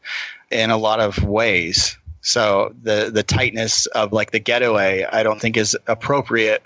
[0.50, 1.96] in a lot of ways.
[2.22, 6.62] So the the tightness of like the getaway, I don't think is appropriate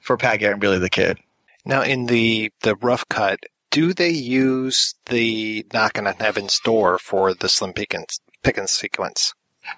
[0.00, 1.18] for Pat Garrett and Billy the Kid.
[1.64, 7.34] Now, in the the rough cut, do they use the knocking on heaven's door for
[7.34, 9.34] the Slim Pickens Pickens sequence?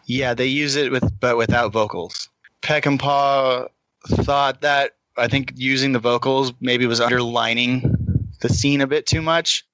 [0.07, 2.28] Yeah, they use it with but without vocals.
[2.62, 3.68] Peckinpah
[4.09, 9.22] thought that I think using the vocals maybe was underlining the scene a bit too
[9.22, 9.64] much,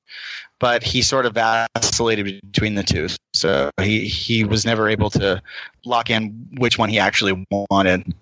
[0.58, 3.08] but he sort of vacillated between the two.
[3.34, 5.42] So he he was never able to
[5.84, 8.14] lock in which one he actually wanted.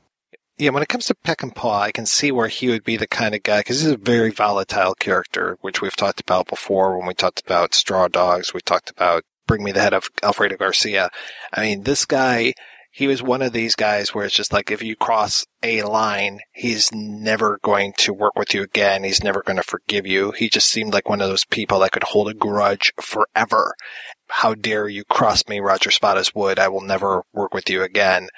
[0.58, 3.34] Yeah, when it comes to Peckinpah, I can see where he would be the kind
[3.34, 7.12] of guy because he's a very volatile character, which we've talked about before when we
[7.12, 8.54] talked about Straw Dogs.
[8.54, 11.10] We talked about Bring Me the Head of Alfredo Garcia.
[11.52, 12.54] I mean, this guy,
[12.96, 16.40] he was one of these guys where it's just like if you cross a line,
[16.54, 19.04] he's never going to work with you again.
[19.04, 20.30] He's never going to forgive you.
[20.30, 23.74] He just seemed like one of those people that could hold a grudge forever.
[24.28, 26.58] How dare you cross me, Roger Spottiswoode?
[26.58, 28.28] I will never work with you again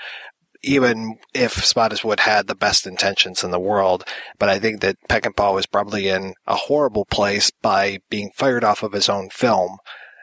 [0.65, 4.03] even if Spottiswoode had the best intentions in the world,
[4.41, 8.83] but I think that Peckinpah was probably in a horrible place by being fired off
[8.83, 9.79] of his own film.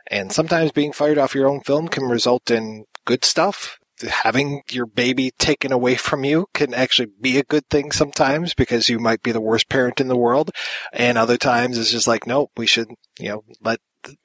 [0.08, 3.80] And sometimes being fired off your own film can result in good stuff.
[4.02, 8.90] Having your baby taken away from you can actually be a good thing sometimes because
[8.90, 10.52] you might be the worst parent in the world.
[10.92, 12.90] And other times it's just like, nope, we should,
[13.20, 13.80] you know, let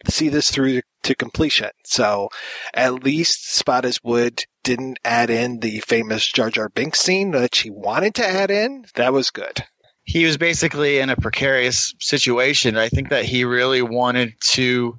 [0.09, 1.71] see this through to completion.
[1.85, 2.29] So
[2.75, 8.15] at least Spottiswoode didn't add in the famous Jar Jar Binks scene that she wanted
[8.17, 8.85] to add in.
[8.95, 9.65] That was good.
[10.03, 12.77] He was basically in a precarious situation.
[12.77, 14.99] I think that he really wanted to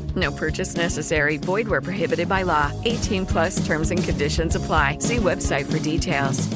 [0.15, 1.37] No purchase necessary.
[1.37, 2.71] Void where prohibited by law.
[2.83, 4.97] 18 plus terms and conditions apply.
[4.99, 6.47] See website for details.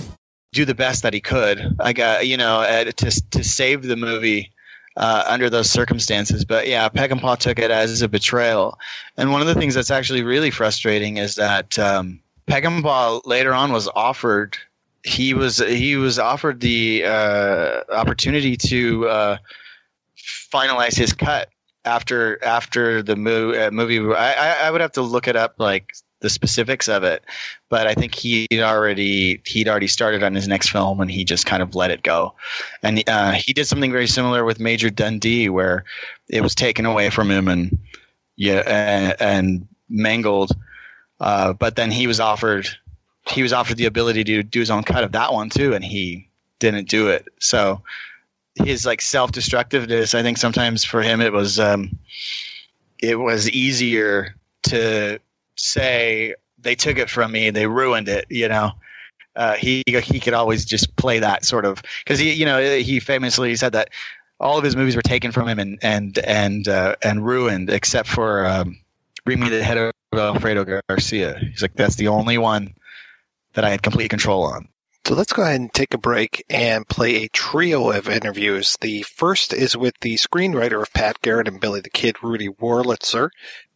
[0.51, 1.75] Do the best that he could.
[1.79, 4.51] I got you know uh, to to save the movie
[4.97, 6.45] uh, under those circumstances.
[6.45, 8.77] But yeah, Peckinpah took it as a betrayal.
[9.17, 13.71] And one of the things that's actually really frustrating is that um, Peckinpah later on
[13.71, 14.57] was offered.
[15.03, 19.37] He was he was offered the uh, opportunity to uh,
[20.51, 21.49] finalize his cut
[21.85, 23.57] after after the movie.
[23.57, 27.23] Uh, movie I, I would have to look it up like the specifics of it,
[27.69, 31.45] but I think he'd already he'd already started on his next film and he just
[31.45, 32.33] kind of let it go.
[32.81, 35.85] And uh, he did something very similar with Major Dundee, where
[36.27, 37.77] it was taken away from him and
[38.35, 40.51] yeah and, and mangled.
[41.19, 42.67] Uh, but then he was offered
[43.27, 45.83] he was offered the ability to do his own cut of that one too, and
[45.83, 46.27] he
[46.59, 47.27] didn't do it.
[47.39, 47.81] So
[48.55, 50.15] his like self destructiveness.
[50.15, 51.97] I think sometimes for him it was um,
[52.99, 55.19] it was easier to
[55.55, 58.25] say they took it from me, they ruined it.
[58.29, 58.71] You know,
[59.35, 62.99] uh, he he could always just play that sort of because he you know he
[62.99, 63.89] famously said that
[64.39, 68.07] all of his movies were taken from him and and and uh, and ruined except
[68.07, 68.77] for um,
[69.25, 71.37] Bring Me the Head of Alfredo Garcia.
[71.39, 72.73] He's like that's the only one
[73.53, 74.67] that I had complete control on.
[75.05, 78.75] So let's go ahead and take a break and play a trio of interviews.
[78.81, 83.29] The first is with the screenwriter of Pat Garrett and Billy the Kid, Rudy Wurlitzer.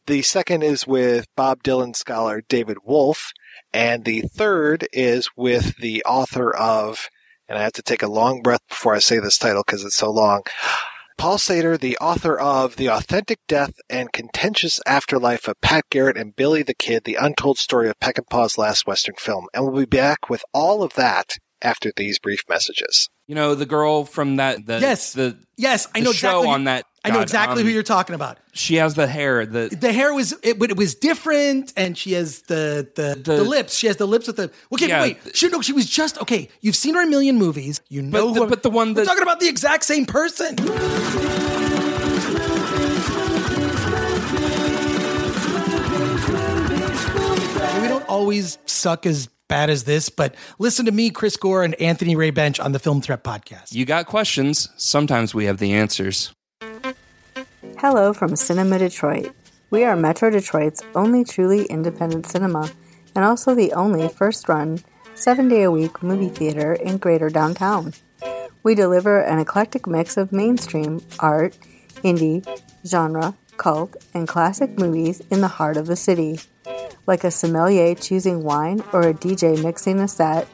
[0.07, 3.31] The second is with Bob Dylan scholar David Wolf.
[3.71, 7.09] And the third is with the author of,
[7.47, 9.97] and I have to take a long breath before I say this title because it's
[9.97, 10.41] so long.
[11.19, 16.33] Paul Seydor, the author of The Authentic Death and Contentious Afterlife of Pat Garrett and
[16.33, 19.47] Billy the Kid, the untold story of Peckinpah's last Western film.
[19.53, 23.09] And we'll be back with all of that after these brief messages.
[23.27, 25.11] You know, the girl from that, the, Yes.
[25.11, 26.47] the, Yes, I know show exactly.
[26.47, 26.85] on that.
[27.05, 28.37] I know God, exactly um, who you're talking about.
[28.51, 32.11] She has the hair, the, The hair was it, but it was different, and she
[32.13, 33.75] has the the, the lips.
[33.77, 34.51] She has the lips with the.
[34.73, 35.01] Okay, Yeah.
[35.01, 35.17] wait.
[35.33, 36.49] She, no, she was just okay.
[36.61, 37.79] You've seen her in a million movies.
[37.89, 38.39] You know But who.
[38.41, 40.55] the- but the one we're talking about the exact same person.
[47.81, 51.73] we don't always suck as bad as this, but listen to me, Chris Gore, and
[51.75, 53.73] Anthony Ray Bench on the Film Threat podcast.
[53.73, 54.69] you got questions.
[54.77, 56.31] Sometimes we have the answers.
[57.81, 59.33] Hello from Cinema Detroit.
[59.69, 62.69] We are Metro Detroit's only truly independent cinema,
[63.15, 64.83] and also the only first run,
[65.15, 67.93] seven day a week movie theater in greater downtown.
[68.63, 71.57] We deliver an eclectic mix of mainstream, art,
[72.03, 72.45] indie,
[72.85, 76.41] genre, cult, and classic movies in the heart of the city.
[77.07, 80.49] Like a sommelier choosing wine or a DJ mixing a set,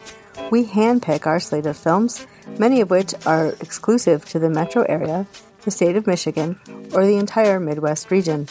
[0.51, 2.27] we handpick our slate of films,
[2.59, 5.25] many of which are exclusive to the metro area,
[5.65, 6.59] the state of Michigan,
[6.93, 8.47] or the entire Midwest region.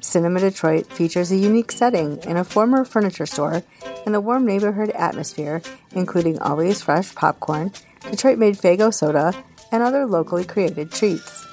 [0.00, 3.62] Cinema Detroit features a unique setting in a former furniture store
[4.06, 5.60] and a warm neighborhood atmosphere,
[5.92, 7.72] including always fresh popcorn,
[8.10, 9.34] Detroit made Faygo soda,
[9.70, 11.46] and other locally created treats.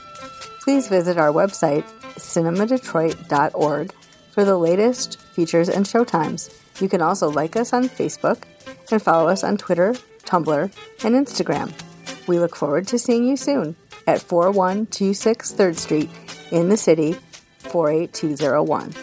[0.61, 1.83] Please visit our website,
[2.15, 3.93] cinemadetroit.org,
[4.31, 6.53] for the latest features and showtimes.
[6.81, 8.43] You can also like us on Facebook
[8.91, 10.71] and follow us on Twitter, Tumblr,
[11.03, 11.73] and Instagram.
[12.27, 13.75] We look forward to seeing you soon
[14.07, 16.09] at 4126 3rd Street
[16.51, 17.15] in the city,
[17.59, 18.93] 48201.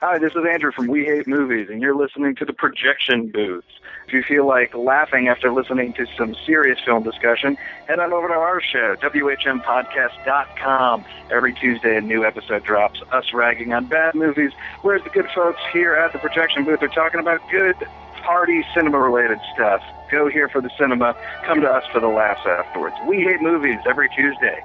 [0.00, 3.64] Hi, this is Andrew from We Hate Movies, and you're listening to the Projection Booth.
[4.06, 8.28] If you feel like laughing after listening to some serious film discussion, head on over
[8.28, 11.04] to our show, WHMPodcast.com.
[11.30, 15.60] Every Tuesday, a new episode drops, us ragging on bad movies, whereas the good folks
[15.72, 17.76] here at the Projection Booth are talking about good,
[18.24, 19.82] party, cinema-related stuff.
[20.10, 21.14] Go here for the cinema,
[21.44, 22.96] come to us for the laughs afterwards.
[23.06, 24.64] We Hate Movies every Tuesday.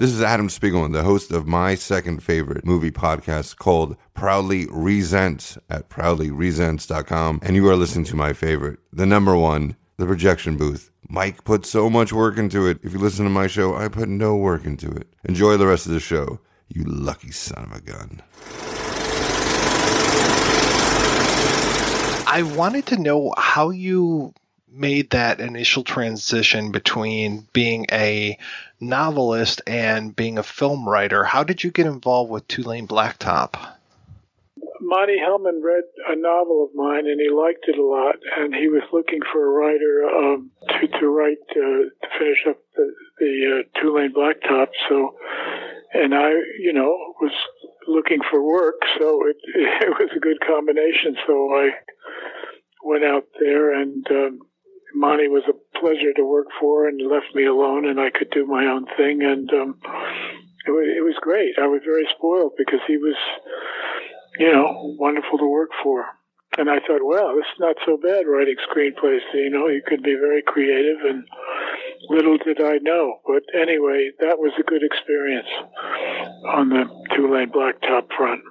[0.00, 5.58] This is Adam Spiegelman, the host of my second favorite movie podcast called Proudly Resents
[5.68, 7.40] at proudlyresents.com.
[7.42, 10.90] And you are listening to my favorite, the number one, The Projection Booth.
[11.10, 12.78] Mike put so much work into it.
[12.82, 15.06] If you listen to my show, I put no work into it.
[15.28, 16.40] Enjoy the rest of the show,
[16.70, 18.22] you lucky son of a gun.
[22.26, 24.32] I wanted to know how you
[24.72, 28.38] made that initial transition between being a
[28.80, 31.24] novelist and being a film writer.
[31.24, 33.74] How did you get involved with Two Lane Blacktop?
[34.80, 38.68] Monte Hellman read a novel of mine and he liked it a lot, and he
[38.68, 43.64] was looking for a writer um, to to write uh, to finish up the, the
[43.64, 44.68] uh, Blacktop.
[44.88, 45.16] So,
[45.92, 47.32] and I, you know, was
[47.86, 51.16] looking for work, so it it was a good combination.
[51.26, 51.70] So I
[52.84, 54.40] went out there, and um,
[54.94, 58.46] Monty was a pleasure to work for, and left me alone, and I could do
[58.46, 59.78] my own thing, and um,
[60.66, 61.58] it was great.
[61.58, 63.16] I was very spoiled because he was
[64.40, 66.06] you know, wonderful to work for.
[66.56, 69.20] And I thought, well, this is not so bad writing screenplays.
[69.34, 71.24] You know, you could be very creative, and
[72.08, 73.20] little did I know.
[73.26, 75.46] But anyway, that was a good experience
[76.48, 76.84] on the
[77.14, 78.42] Two Lane Blacktop front.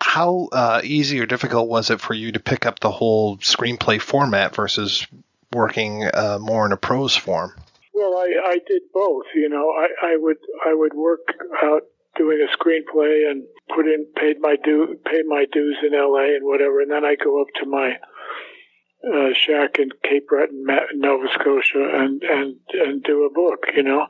[0.00, 4.00] How uh, easy or difficult was it for you to pick up the whole screenplay
[4.00, 5.06] format versus
[5.52, 7.52] working uh, more in a prose form?
[7.92, 9.26] Well, I, I did both.
[9.34, 11.82] You know, I, I would I would work out
[12.18, 13.44] doing a screenplay and
[13.74, 16.34] put in paid my due paid my dues in L.A.
[16.36, 17.98] and whatever, and then I go up to my
[19.06, 23.66] uh, shack in Cape Breton, Nova Scotia, and and and do a book.
[23.74, 24.06] You know,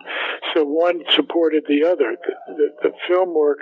[0.54, 2.16] so one supported the other.
[2.16, 3.60] The, the, the film work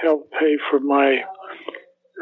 [0.00, 1.22] helped pay for my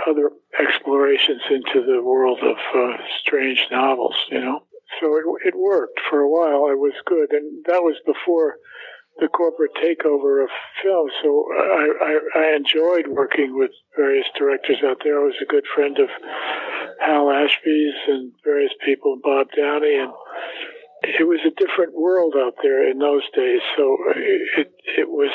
[0.08, 4.60] other explorations into the world of uh, strange novels, you know.
[5.00, 6.70] So it, it worked for a while.
[6.70, 7.32] It was good.
[7.32, 8.56] And that was before
[9.18, 10.50] the corporate takeover of
[10.82, 11.08] film.
[11.22, 15.20] So I, I, I enjoyed working with various directors out there.
[15.20, 16.08] I was a good friend of
[17.00, 20.12] Hal Ashby's and various people, Bob Downey, and
[21.02, 23.60] it was a different world out there in those days.
[23.76, 25.30] So it it was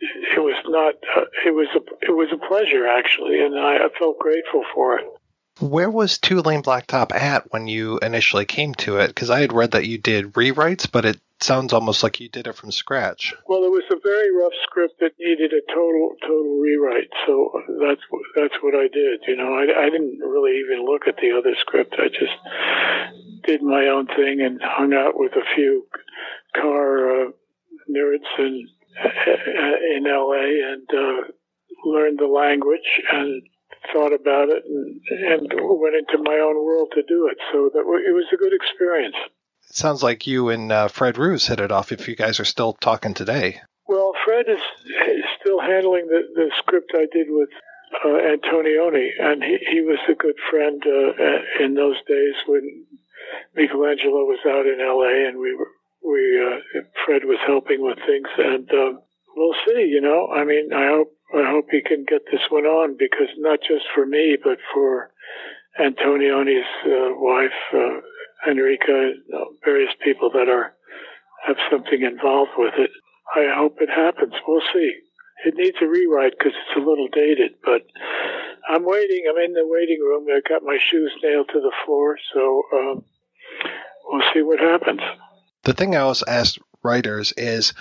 [0.00, 3.88] it was not uh, it was a it was a pleasure actually, and I, I
[3.98, 5.06] felt grateful for it.
[5.60, 9.08] Where was Two Lane Blacktop at when you initially came to it?
[9.08, 12.46] Because I had read that you did rewrites, but it sounds almost like you did
[12.46, 13.34] it from scratch.
[13.46, 18.00] Well, it was a very rough script that needed a total total rewrite, so that's
[18.34, 19.20] that's what I did.
[19.26, 21.96] You know, I, I didn't really even look at the other script.
[21.98, 22.36] I just
[23.44, 25.86] did my own thing and hung out with a few
[26.56, 27.30] car uh,
[27.90, 28.68] nerds in
[29.96, 30.72] in L.A.
[30.72, 31.22] and uh,
[31.84, 33.42] learned the language and
[33.92, 37.38] thought about it and, and went into my own world to do it.
[37.52, 39.16] So that it was a good experience.
[39.68, 41.92] It sounds like you and uh, Fred Roos hit it off.
[41.92, 43.60] If you guys are still talking today.
[43.88, 44.60] Well, Fred is,
[45.08, 47.48] is still handling the, the script I did with
[48.04, 52.86] uh, Antonioni, and he, he was a good friend uh, in those days when
[53.54, 55.28] Michelangelo was out in L.A.
[55.28, 55.68] and we were
[56.04, 59.00] we uh, Fred was helping with things, and um,
[59.36, 59.86] we'll see.
[59.86, 63.28] You know, I mean, I hope I hope he can get this one on because
[63.38, 65.10] not just for me, but for
[65.80, 68.00] Antonioni's uh, wife, uh,
[68.50, 69.12] Enrica,
[69.64, 70.74] various people that are
[71.46, 72.90] have something involved with it.
[73.34, 74.34] I hope it happens.
[74.46, 74.92] We'll see.
[75.44, 77.82] It needs a rewrite because it's a little dated, but
[78.68, 79.24] I'm waiting.
[79.28, 80.26] I'm in the waiting room.
[80.34, 83.04] I've got my shoes nailed to the floor, so um,
[84.06, 85.00] we'll see what happens.
[85.64, 87.72] The thing I always ask writers is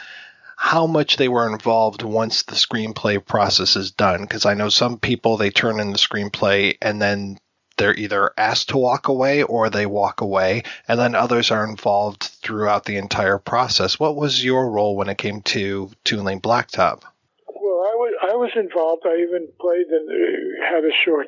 [0.64, 4.22] how much they were involved once the screenplay process is done.
[4.22, 7.40] Because I know some people, they turn in the screenplay and then
[7.78, 10.62] they're either asked to walk away or they walk away.
[10.88, 14.00] And then others are involved throughout the entire process.
[14.00, 17.02] What was your role when it came to Two Lane Blacktop?
[17.48, 19.02] Well, I was, I was involved.
[19.08, 21.28] I even played and had a short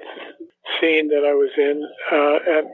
[0.79, 1.89] scene that I was in.
[2.11, 2.67] Uh, and,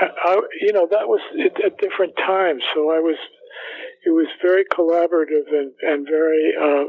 [0.00, 1.20] I, you know, that was
[1.64, 2.62] at different times.
[2.72, 3.16] So I was
[4.04, 6.84] it was very collaborative and, and very, uh,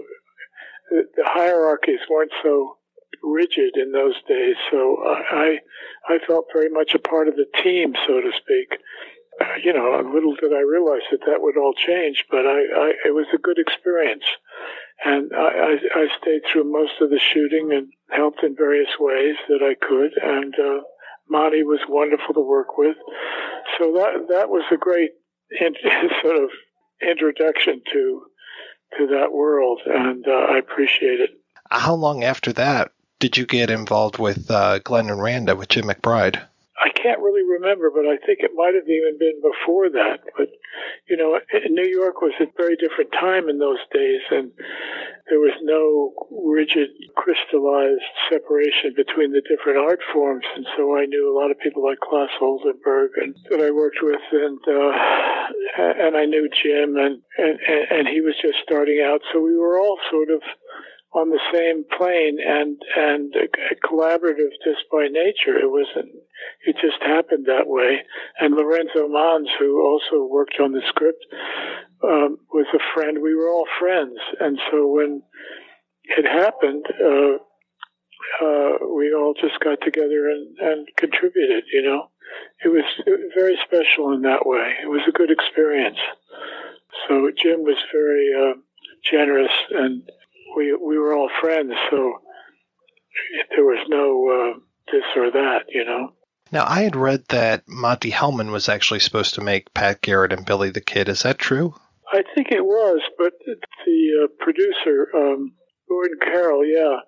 [0.90, 2.78] the, hierarchies weren't so
[3.24, 4.56] rigid in those days.
[4.72, 5.60] So I,
[6.08, 8.80] I felt very much a part of the team, so to speak.
[9.42, 12.94] Uh, you know, little did I realize that that would all change, but I, I
[13.06, 14.24] it was a good experience.
[15.04, 19.36] And I, I, I stayed through most of the shooting and helped in various ways
[19.50, 20.12] that I could.
[20.22, 20.82] And, uh,
[21.28, 22.96] Monte was wonderful to work with.
[23.78, 25.12] So that, that was a great
[26.22, 26.50] sort of
[27.02, 28.24] introduction to
[28.98, 31.40] to that world, and uh, I appreciate it.
[31.70, 35.86] How long after that did you get involved with uh, Glen and Randa with Jim
[35.86, 36.42] McBride?
[36.78, 40.20] I can't really remember, but I think it might have even been before that.
[40.38, 40.50] But
[41.08, 44.52] you know, New York was a very different time in those days, and
[45.30, 50.44] there was no rigid, crystallized separation between the different art forms.
[50.56, 54.00] And so I knew a lot of people like Claes Oldenburg and that I worked
[54.02, 54.92] with, and uh,
[55.80, 57.60] and I knew Jim, and, and
[57.90, 59.22] and he was just starting out.
[59.32, 60.42] So we were all sort of
[61.16, 63.34] on the same plane and and
[63.84, 65.58] collaborative just by nature.
[65.58, 66.12] It wasn't.
[66.66, 68.04] It just happened that way.
[68.40, 71.26] And Lorenzo Mans, who also worked on the script,
[72.04, 73.20] um, was a friend.
[73.24, 75.24] We were all friends, and so when
[76.04, 77.38] it happened, uh,
[78.44, 81.64] uh, we all just got together and, and contributed.
[81.72, 82.10] You know,
[82.64, 82.86] it was,
[83.36, 84.76] very special in that way.
[84.84, 86.00] It was a good experience.
[87.08, 88.54] So Jim was very uh,
[89.04, 90.04] generous and
[90.56, 92.14] we we were all friends, so
[93.56, 94.60] there was no uh,
[94.92, 96.14] this or that, you know.
[96.52, 100.46] Now, I had read that Monte Hellman was actually supposed to make Pat Garrett and
[100.46, 101.10] Billy the Kid.
[101.10, 101.74] Is that true?
[102.14, 105.54] I think it was, but the uh, producer, um,
[105.90, 107.00] Gordon Carroll, yeah,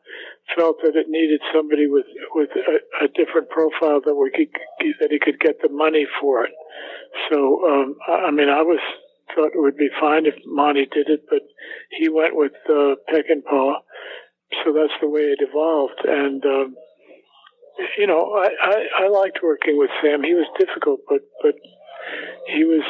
[0.55, 4.49] felt that it needed somebody with with a, a, different profile that we could
[4.99, 6.51] that he could get the money for it.
[7.30, 8.80] So, um, I mean, I was
[9.33, 11.41] thought it would be fine if Monte did it, but
[11.91, 13.75] he went with uh, Peckinpah.
[14.63, 16.05] So that's the way it evolved.
[16.05, 16.75] And, um,
[17.97, 20.23] you know, I, I, I liked working with Sam.
[20.23, 21.55] He was difficult, but, but
[22.47, 22.83] he was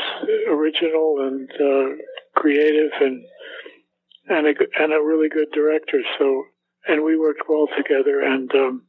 [0.48, 1.96] original and uh,
[2.36, 3.24] creative and,
[4.30, 6.02] and a, and a really good director.
[6.20, 6.44] So,
[6.88, 8.22] and we worked well together.
[8.22, 8.84] And um,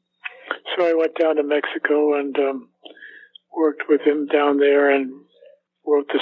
[0.76, 2.68] so I went down to Mexico and um,
[3.56, 5.10] worked with him down there and
[5.88, 6.20] wrote the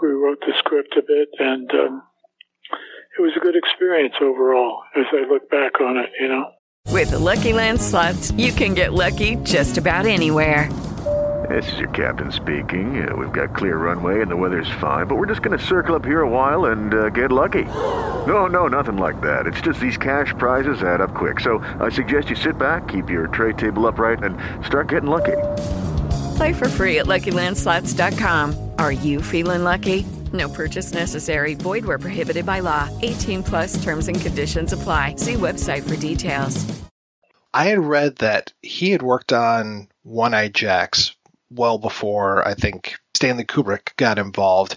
[0.00, 2.02] we wrote the script a bit, and um,
[3.18, 4.82] it was a good experience overall.
[4.96, 6.50] As I look back on it, you know.
[6.90, 10.72] With the Lucky Land slots, you can get lucky just about anywhere.
[11.48, 13.08] This is your captain speaking.
[13.08, 15.94] Uh, we've got clear runway and the weather's fine, but we're just going to circle
[15.94, 17.64] up here a while and uh, get lucky.
[17.64, 19.46] No, no, nothing like that.
[19.46, 21.40] It's just these cash prizes add up quick.
[21.40, 24.36] So I suggest you sit back, keep your tray table upright, and
[24.66, 25.36] start getting lucky.
[26.36, 28.67] Play for free at LuckyLandSlots.com.
[28.78, 30.04] Are you feeling lucky?
[30.32, 31.54] No purchase necessary.
[31.54, 32.88] Void where prohibited by law.
[33.02, 35.14] 18 plus terms and conditions apply.
[35.16, 36.64] See website for details.
[37.54, 41.16] I had read that he had worked on One Eye Jacks
[41.50, 44.76] well before I think Stanley Kubrick got involved,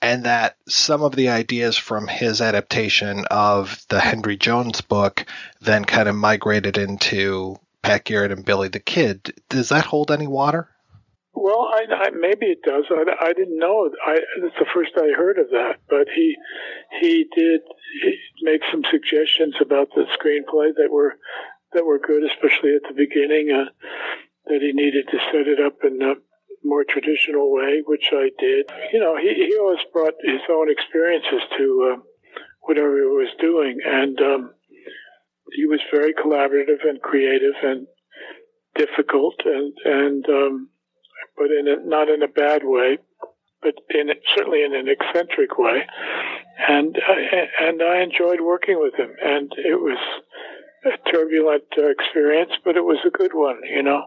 [0.00, 5.26] and that some of the ideas from his adaptation of the Hendry Jones book
[5.60, 9.34] then kind of migrated into Pat Garrett and Billy the Kid.
[9.48, 10.68] Does that hold any water?
[11.40, 12.84] Well, I, I, maybe it does.
[12.90, 13.90] I, I didn't know.
[14.04, 15.78] I, it's the first I heard of that.
[15.88, 16.36] But he
[17.00, 17.60] he did
[18.42, 21.14] make some suggestions about the screenplay that were
[21.72, 23.52] that were good, especially at the beginning.
[23.52, 23.70] Uh,
[24.46, 26.14] that he needed to set it up in a
[26.64, 28.66] more traditional way, which I did.
[28.92, 32.00] You know, he he always brought his own experiences to uh,
[32.62, 34.54] whatever he was doing, and um,
[35.52, 37.86] he was very collaborative and creative and
[38.74, 40.68] difficult and and um,
[41.38, 42.98] but in a, not in a bad way,
[43.62, 45.86] but in certainly in an eccentric way.
[46.68, 49.98] And uh, and I enjoyed working with him, and it was
[50.84, 54.04] a turbulent uh, experience, but it was a good one, you know.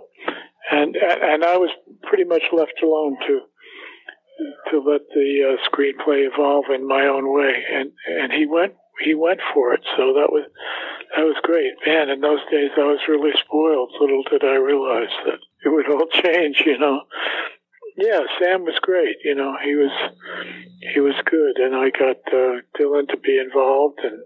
[0.70, 1.70] And and I was
[2.04, 3.42] pretty much left alone to
[4.72, 9.16] to let the uh, screenplay evolve in my own way, and and he went he
[9.16, 9.82] went for it.
[9.98, 10.46] So that was
[11.16, 12.10] that was great, man.
[12.10, 13.92] In those days, I was really spoiled.
[14.00, 17.02] Little did I realize that it would all change, you know.
[17.98, 19.18] Yeah, Sam was great.
[19.24, 19.92] You know, he was
[20.94, 24.20] he was good, and I got uh, Dylan to be involved, and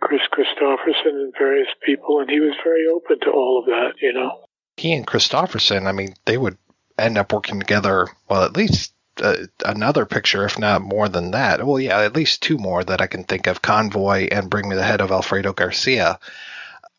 [0.00, 3.94] Kris Kristofferson, and various people, and he was very open to all of that.
[4.02, 4.44] You know,
[4.76, 5.86] he and Kristofferson.
[5.86, 6.58] I mean, they would
[6.98, 8.08] end up working together.
[8.28, 11.66] Well, at least uh, another picture, if not more than that.
[11.66, 14.76] Well, yeah, at least two more that I can think of: Convoy and Bring Me
[14.76, 16.18] the Head of Alfredo Garcia.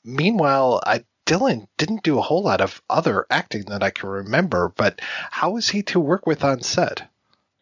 [0.03, 4.71] Meanwhile, I Dylan didn't do a whole lot of other acting that I can remember,
[4.75, 7.09] but how was he to work with on set?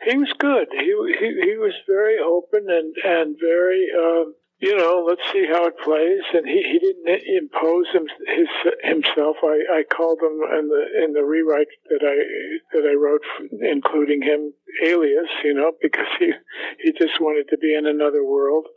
[0.03, 0.67] He was good.
[0.71, 4.25] He he, he was very open and and very uh,
[4.59, 6.23] you know let's see how it plays.
[6.33, 8.49] And he, he didn't impose him, his
[8.83, 9.37] himself.
[9.41, 13.23] I, I called him in the in the rewrite that I that I wrote,
[13.61, 14.53] including him,
[14.83, 15.29] alias.
[15.45, 16.33] You know because he
[16.79, 18.67] he just wanted to be in another world,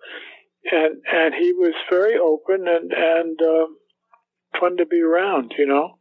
[0.70, 3.40] and and he was very open and and.
[3.42, 3.66] Uh,
[4.58, 5.54] fun to be around.
[5.58, 5.98] You know,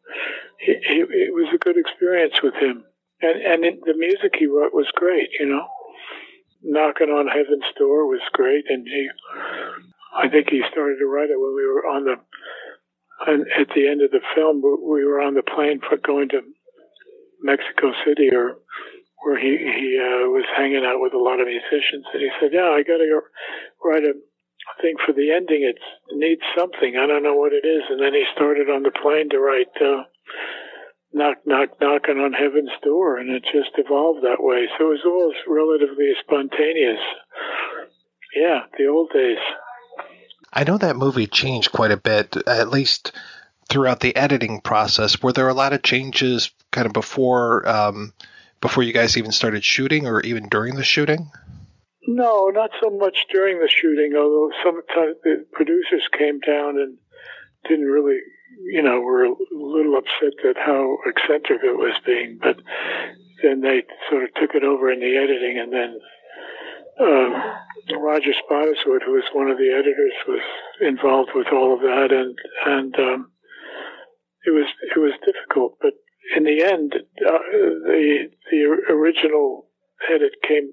[0.60, 2.84] he, he, it was a good experience with him,
[3.22, 5.30] and and it, the music he wrote was great.
[5.40, 5.68] You know,
[6.64, 9.10] knocking on heaven's door was great, and he,
[10.16, 12.16] I think he started to write it when we were on the,
[13.28, 16.42] and at the end of the film, we were on the plane for going to
[17.42, 18.58] Mexico City or
[19.24, 22.52] where he he uh, was hanging out with a lot of musicians, and he said,
[22.54, 23.22] "Yeah, I got to
[23.84, 24.14] write a
[24.68, 25.80] I think for the ending, it
[26.12, 26.98] needs something.
[26.98, 27.84] I don't know what it is.
[27.90, 30.04] And then he started on the plane to write uh,
[31.14, 34.68] "Knock, Knock, Knocking on Heaven's Door," and it just evolved that way.
[34.78, 37.00] So it was all relatively spontaneous.
[38.36, 39.38] Yeah, the old days.
[40.52, 43.12] I know that movie changed quite a bit, at least
[43.70, 45.22] throughout the editing process.
[45.22, 48.14] Were there a lot of changes kind of before um,
[48.62, 51.32] before you guys even started shooting, or even during the shooting?
[52.08, 56.98] No, not so much during the shooting, although sometimes the producers came down and
[57.68, 58.20] didn't really,
[58.72, 62.58] you know, were a little upset at how eccentric it was being, but
[63.42, 66.00] then they sort of took it over in the editing and then
[67.00, 67.34] um,
[68.00, 70.42] Roger Spottiswoode, who was one of the editors, was
[70.82, 73.32] involved with all of that, and and um,
[74.46, 75.78] it was it was difficult.
[75.82, 75.94] But
[76.36, 79.68] in the end, uh, the the original
[80.10, 80.72] edit came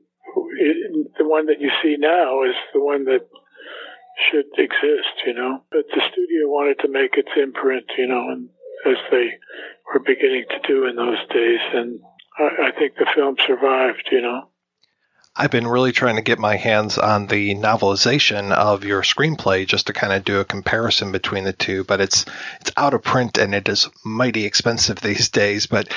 [1.18, 3.28] the one that you see now is the one that
[4.30, 5.62] should exist, you know.
[5.70, 8.48] But the studio wanted to make its imprint, you know, and
[8.86, 9.38] as they
[9.92, 12.00] were beginning to do in those days, and
[12.38, 14.48] I, I think the film survived, you know.
[15.34, 19.86] I've been really trying to get my hands on the novelization of your screenplay just
[19.86, 22.26] to kind of do a comparison between the two, but it's
[22.60, 25.66] it's out of print and it is mighty expensive these days.
[25.66, 25.88] But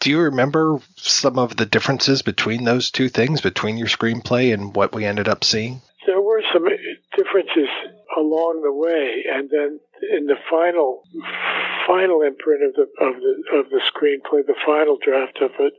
[0.00, 4.74] do you remember some of the differences between those two things, between your screenplay and
[4.74, 5.82] what we ended up seeing?
[6.06, 6.66] There were some
[7.14, 7.68] differences
[8.16, 9.80] along the way, and then
[10.16, 11.02] in the final
[11.86, 15.74] final imprint of the of the of the screenplay, the final draft of it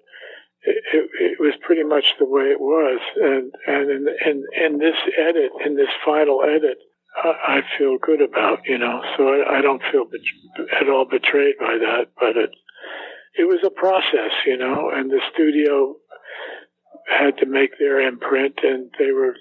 [0.63, 2.99] it, it, was pretty much the way it was.
[3.15, 6.77] And and in, in in this edit, in this final edit,
[7.15, 9.01] I feel good about, you know.
[9.17, 12.51] So I, I don't feel bet- at all betrayed by that, but it
[13.35, 15.95] it was a process, you know, and the studio
[17.07, 19.35] had to make their imprint, and they were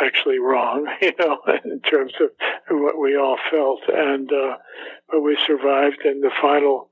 [0.00, 2.30] actually wrong, you know, in terms of
[2.70, 4.56] what we all felt, and uh,
[5.10, 6.90] but we survived, and the final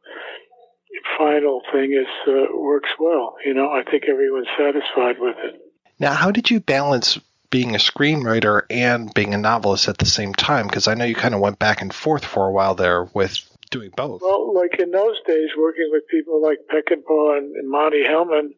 [1.19, 3.71] final thing is uh, works well, you know.
[3.71, 5.61] I think everyone's satisfied with it.
[5.99, 7.19] Now, how did you balance
[7.51, 10.67] being a screenwriter and being a novelist at the same time?
[10.67, 13.39] Because I know you kind of went back and forth for a while there with
[13.71, 14.23] doing both.
[14.23, 18.51] Well, like in those days, working with people like Peckinpah and, and Monte Hellman,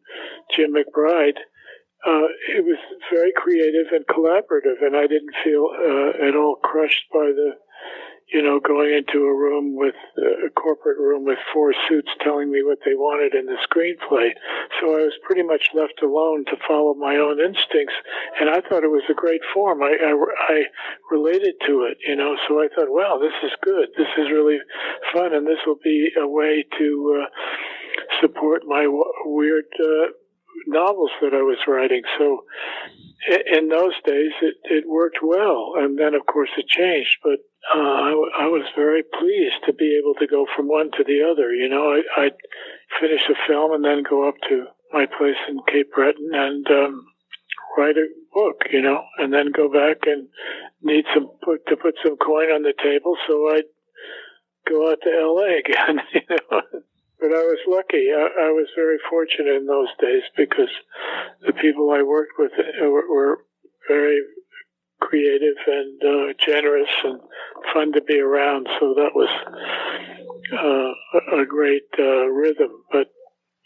[0.55, 1.37] Jim McBride,
[2.05, 2.77] uh, it was
[3.11, 7.55] very creative and collaborative, and I didn't feel uh, at all crushed by the
[8.31, 12.51] you know, going into a room with uh, a corporate room with four suits telling
[12.51, 14.29] me what they wanted in the screenplay.
[14.79, 17.95] So I was pretty much left alone to follow my own instincts,
[18.39, 19.81] and I thought it was a great form.
[19.81, 20.13] I, I,
[20.53, 20.63] I
[21.11, 23.89] related to it, you know, so I thought, wow, this is good.
[23.97, 24.59] This is really
[25.11, 30.13] fun, and this will be a way to uh, support my w- weird uh,
[30.67, 32.03] novels that I was writing.
[32.17, 32.45] So
[33.51, 35.73] in those days, it, it worked well.
[35.77, 37.17] And then, of course, it changed.
[37.23, 37.39] But
[37.75, 38.11] uh, I,
[38.41, 41.53] I was very pleased to be able to go from one to the other.
[41.53, 42.37] You know, I, I'd
[42.99, 47.05] finish a film and then go up to my place in Cape Breton and um,
[47.77, 50.27] write a book, you know, and then go back and
[50.81, 53.15] need some put, to put some coin on the table.
[53.27, 53.69] So I'd
[54.67, 55.59] go out to L.A.
[55.65, 56.61] again, you know.
[57.19, 58.07] But I was lucky.
[58.15, 60.71] I, I was very fortunate in those days because
[61.45, 63.39] the people I worked with were, were
[63.89, 64.21] very
[64.99, 67.19] creative and uh, generous and
[67.73, 68.67] fun to be around.
[68.79, 69.29] So that was
[70.53, 73.07] uh, a great uh, rhythm, but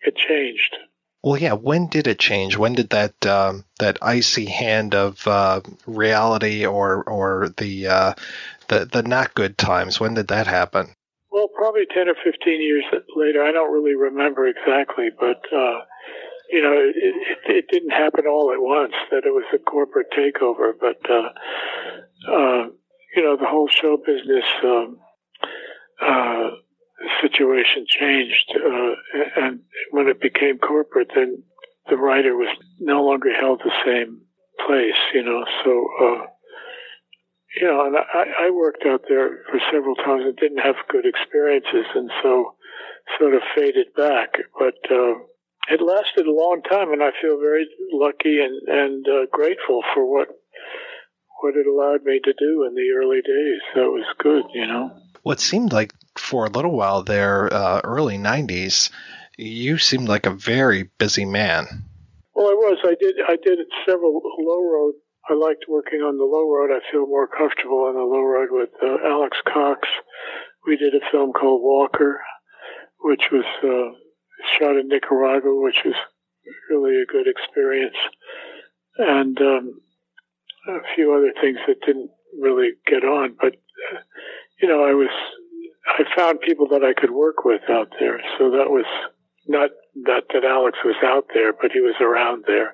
[0.01, 0.75] it changed.
[1.23, 1.53] Well, yeah.
[1.53, 2.57] When did it change?
[2.57, 8.13] When did that um, that icy hand of uh, reality or or the uh,
[8.67, 10.01] the the not good times?
[10.01, 10.95] When did that happen?
[11.31, 12.83] Well, probably ten or fifteen years
[13.15, 13.41] later.
[13.41, 15.79] I don't really remember exactly, but uh,
[16.49, 18.93] you know, it, it, didn't happen all at once.
[19.11, 21.29] That it was a corporate takeover, but uh,
[22.31, 22.67] uh,
[23.15, 24.97] you know, the whole show business um,
[26.01, 26.49] uh,
[27.21, 28.91] situation changed, uh,
[29.37, 29.61] and
[29.91, 31.43] when it became corporate, then
[31.89, 34.21] the writer was no longer held the same
[34.65, 34.99] place.
[35.13, 35.87] You know, so.
[36.01, 36.27] Uh,
[37.55, 41.05] you know, and I, I worked out there for several times and didn't have good
[41.05, 42.55] experiences, and so
[43.19, 44.37] sort of faded back.
[44.57, 45.13] But uh,
[45.69, 50.11] it lasted a long time, and I feel very lucky and and uh, grateful for
[50.11, 50.29] what
[51.41, 53.61] what it allowed me to do in the early days.
[53.75, 54.91] That was good, you know.
[55.23, 58.89] Well, it seemed like for a little while there, uh, early '90s,
[59.37, 61.85] you seemed like a very busy man.
[62.33, 62.79] Well, I was.
[62.83, 63.15] I did.
[63.27, 64.93] I did several low road
[65.29, 66.69] I liked working on the low road.
[66.75, 69.87] I feel more comfortable on the low road with uh, Alex Cox.
[70.67, 72.19] We did a film called Walker,
[72.99, 73.95] which was uh,
[74.59, 75.95] shot in Nicaragua, which was
[76.69, 77.95] really a good experience,
[78.97, 79.81] and um,
[80.67, 83.35] a few other things that didn't really get on.
[83.39, 83.99] But uh,
[84.61, 85.09] you know, I was
[85.87, 88.85] I found people that I could work with out there, so that was
[89.47, 89.71] not
[90.05, 92.73] that that Alex was out there, but he was around there,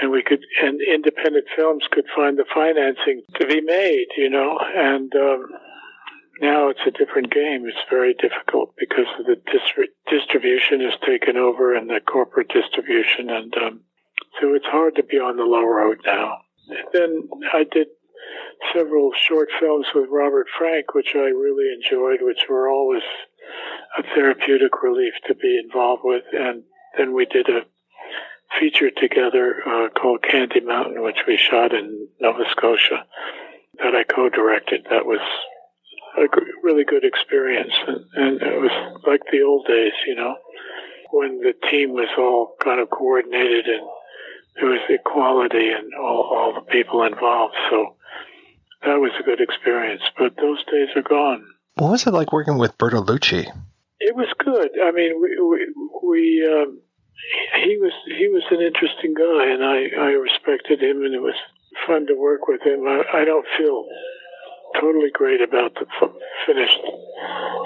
[0.00, 4.58] and we could and independent films could find the financing to be made, you know,
[4.58, 5.46] and um,
[6.40, 7.66] now it's a different game.
[7.66, 13.54] It's very difficult because the distri- distribution is taken over and the corporate distribution, and
[13.56, 13.80] um,
[14.40, 16.38] so it's hard to be on the low road now.
[16.68, 17.88] And then I did
[18.72, 23.02] several short films with Robert Frank, which I really enjoyed, which were always
[23.98, 26.24] a therapeutic relief to be involved with.
[26.32, 26.62] And
[26.96, 27.62] then we did a
[28.58, 33.04] feature together uh, called Candy Mountain, which we shot in Nova Scotia,
[33.82, 34.86] that I co-directed.
[34.90, 35.20] That was
[36.16, 36.26] a
[36.62, 40.36] really good experience, and, and it was like the old days, you know,
[41.10, 43.86] when the team was all kind of coordinated and
[44.56, 47.54] there was equality and all, all the people involved.
[47.70, 47.96] So
[48.84, 50.02] that was a good experience.
[50.18, 51.46] But those days are gone.
[51.74, 53.46] What was it like working with Bertolucci?
[54.00, 54.70] It was good.
[54.82, 56.80] I mean, we we, we um,
[57.62, 61.36] he was he was an interesting guy, and I I respected him, and it was
[61.86, 62.86] fun to work with him.
[62.86, 63.86] I, I don't feel
[64.80, 65.86] totally great about the
[66.46, 66.80] finished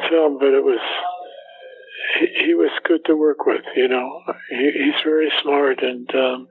[0.09, 0.81] film, but it was
[2.19, 3.65] he, he was good to work with.
[3.74, 6.49] You know, he, he's very smart, and um,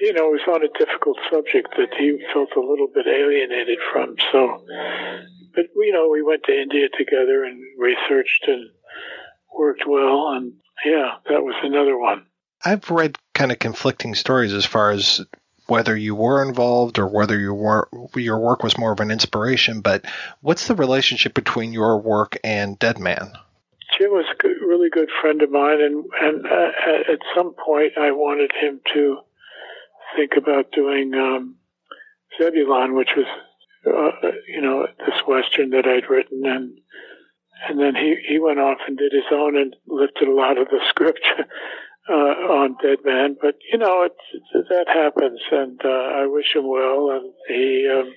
[0.00, 3.78] you know, it was on a difficult subject that he felt a little bit alienated
[3.92, 4.16] from.
[4.32, 4.62] So
[5.56, 8.68] but you know, we went to India together and researched and
[9.58, 10.52] worked well, and
[10.84, 12.26] yeah, that was another one.
[12.64, 15.24] I've read kind of conflicting stories as far as
[15.66, 19.80] whether you were involved or whether your work your work was more of an inspiration.
[19.80, 20.04] But
[20.40, 23.32] what's the relationship between your work and Dead Man?
[23.96, 27.92] Jim was a good, really good friend of mine, and and uh, at some point
[27.98, 29.18] I wanted him to
[30.16, 31.56] think about doing um,
[32.38, 33.26] Zebulon, which was
[33.86, 36.78] uh, you know this western that I'd written, and
[37.68, 40.68] and then he he went off and did his own and lifted a lot of
[40.68, 41.24] the script
[42.08, 43.36] uh, on Dead Man.
[43.40, 47.10] But you know, it's, it's that happens, and uh, I wish him well.
[47.10, 48.12] And he, um,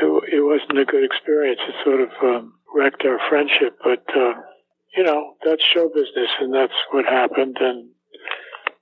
[0.00, 1.60] it, it wasn't a good experience.
[1.66, 3.78] It sort of um, wrecked our friendship.
[3.82, 4.34] But uh,
[4.96, 7.56] you know, that's show business, and that's what happened.
[7.60, 7.90] And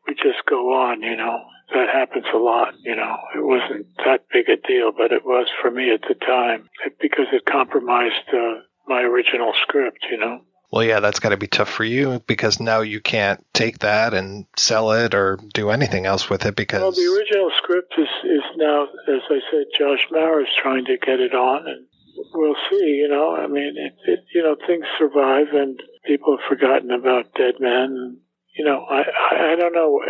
[0.07, 1.03] we just go on.
[1.03, 1.39] You know,
[1.75, 2.75] that happens a lot.
[2.83, 6.15] You know, it wasn't that big a deal, but it was for me at the
[6.15, 6.69] time
[7.01, 10.07] because it compromised uh, my original script.
[10.11, 10.41] You know.
[10.71, 14.15] Well, yeah, that's got to be tough for you because now you can't take that
[14.15, 16.81] and sell it or do anything else with it because.
[16.81, 20.99] Well, the original script is, is now, as I said, Josh Mauer is trying to
[20.99, 21.87] get it on, and
[22.35, 22.99] we'll see.
[23.01, 27.35] You know, I mean, it, it you know, things survive, and people have forgotten about
[27.35, 28.17] Dead Man, and
[28.57, 30.01] you know, I, I, I don't know.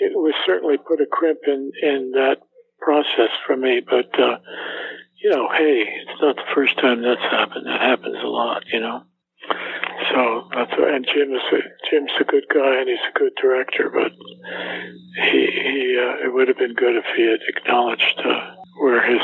[0.00, 2.38] It was certainly put a crimp in in that
[2.80, 4.38] process for me, but uh,
[5.22, 7.66] you know, hey, it's not the first time that's happened.
[7.66, 9.02] That happens a lot, you know.
[10.10, 11.58] So that's and Jim is a,
[11.90, 14.12] Jim's a good guy and he's a good director, but
[15.30, 19.20] he he uh, it would have been good if he had acknowledged uh, where his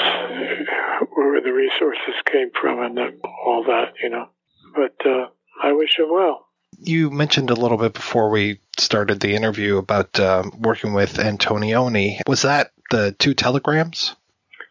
[1.14, 3.12] where the resources came from and the,
[3.46, 4.28] all that, you know.
[4.74, 5.28] But uh,
[5.62, 6.48] I wish him well.
[6.80, 12.20] You mentioned a little bit before we started the interview about uh, working with Antonioni.
[12.26, 14.16] Was that the two telegrams?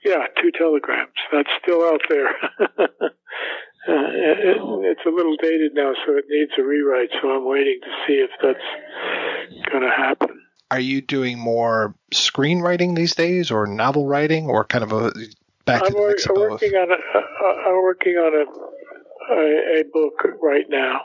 [0.04, 1.14] Yeah, two telegrams.
[1.32, 2.30] That's still out there.
[3.85, 7.10] Uh, it, it's a little dated now, so it needs a rewrite.
[7.22, 10.41] So I'm waiting to see if that's going to happen.
[10.72, 15.11] Are you doing more screenwriting these days, or novel writing, or kind of a
[15.65, 16.51] back to I'm the mix of both?
[16.51, 21.01] working on a, uh, I'm working on a, a a book right now.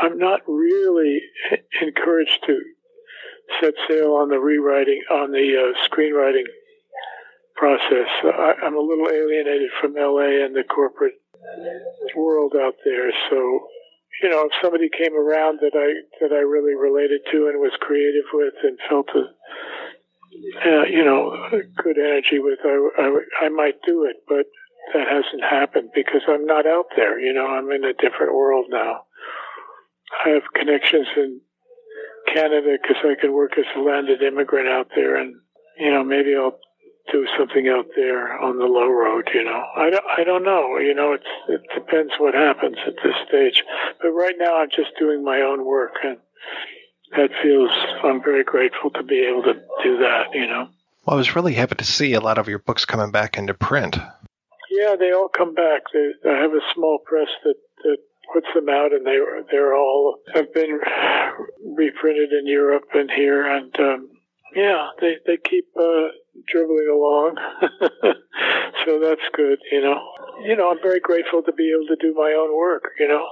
[0.00, 1.20] I'm not really
[1.80, 2.58] encouraged to
[3.60, 6.44] set sail on the rewriting on the uh, screenwriting
[7.54, 8.08] process.
[8.24, 11.21] I, I'm a little alienated from LA and the corporate
[12.16, 13.10] world out there.
[13.30, 13.66] So,
[14.22, 17.72] you know, if somebody came around that I that I really related to and was
[17.80, 19.24] creative with and felt a,
[20.68, 24.16] uh, you know, good energy with, I, I, I might do it.
[24.28, 24.46] But
[24.94, 27.18] that hasn't happened because I'm not out there.
[27.18, 29.04] You know, I'm in a different world now.
[30.24, 31.40] I have connections in
[32.32, 35.34] Canada because I can work as a landed immigrant out there, and
[35.78, 36.58] you know, maybe I'll
[37.10, 39.28] do something out there on the low road.
[39.34, 40.78] You know, I don't, I don't know.
[40.78, 43.62] You know, it's it depends what happens at this stage.
[44.00, 46.18] But right now, I'm just doing my own work, and
[47.16, 47.70] that feels.
[48.02, 50.34] I'm very grateful to be able to do that.
[50.34, 50.68] You know.
[51.04, 53.54] Well, I was really happy to see a lot of your books coming back into
[53.54, 53.96] print.
[54.70, 55.82] Yeah, they all come back.
[55.92, 57.98] They, I have a small press that that
[58.32, 59.18] puts them out, and they
[59.50, 60.80] they're all have been
[61.76, 64.08] reprinted in Europe and here, and um,
[64.54, 66.08] yeah, they they keep uh,
[66.48, 67.36] dribbling along,
[68.84, 69.58] so that's good.
[69.70, 70.00] You know,
[70.44, 72.90] you know, I'm very grateful to be able to do my own work.
[72.98, 73.26] You know,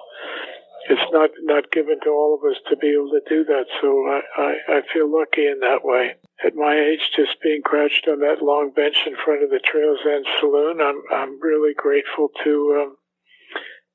[0.89, 3.89] it's not not given to all of us to be able to do that, so
[4.09, 6.15] I I, I feel lucky in that way.
[6.45, 10.01] At my age, just being crouched on that long bench in front of the Trails
[10.07, 12.97] End Saloon, I'm I'm really grateful to um,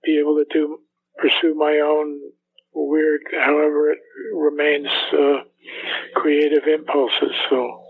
[0.03, 0.80] be able to do
[1.18, 2.19] pursue my own
[2.76, 3.99] weird, however it
[4.34, 5.43] remains, uh,
[6.15, 7.34] creative impulses.
[7.49, 7.84] So,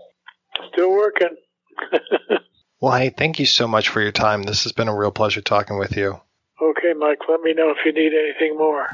[0.72, 1.36] still working.
[2.78, 4.42] Well, hey, thank you so much for your time.
[4.42, 6.20] This has been a real pleasure talking with you.
[6.60, 8.88] okay, Mike, let me know if you need anything more.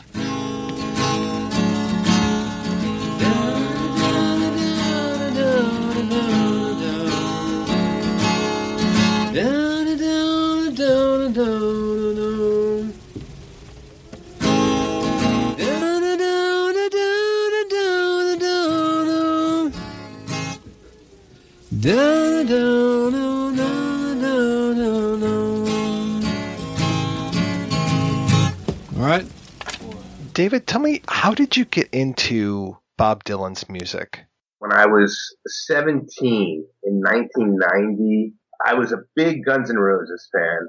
[11.34, 11.81] All
[30.82, 34.24] me, how did you get into Bob Dylan's music?
[34.58, 38.34] When I was 17 in 1990,
[38.64, 40.68] I was a big Guns N' Roses fan.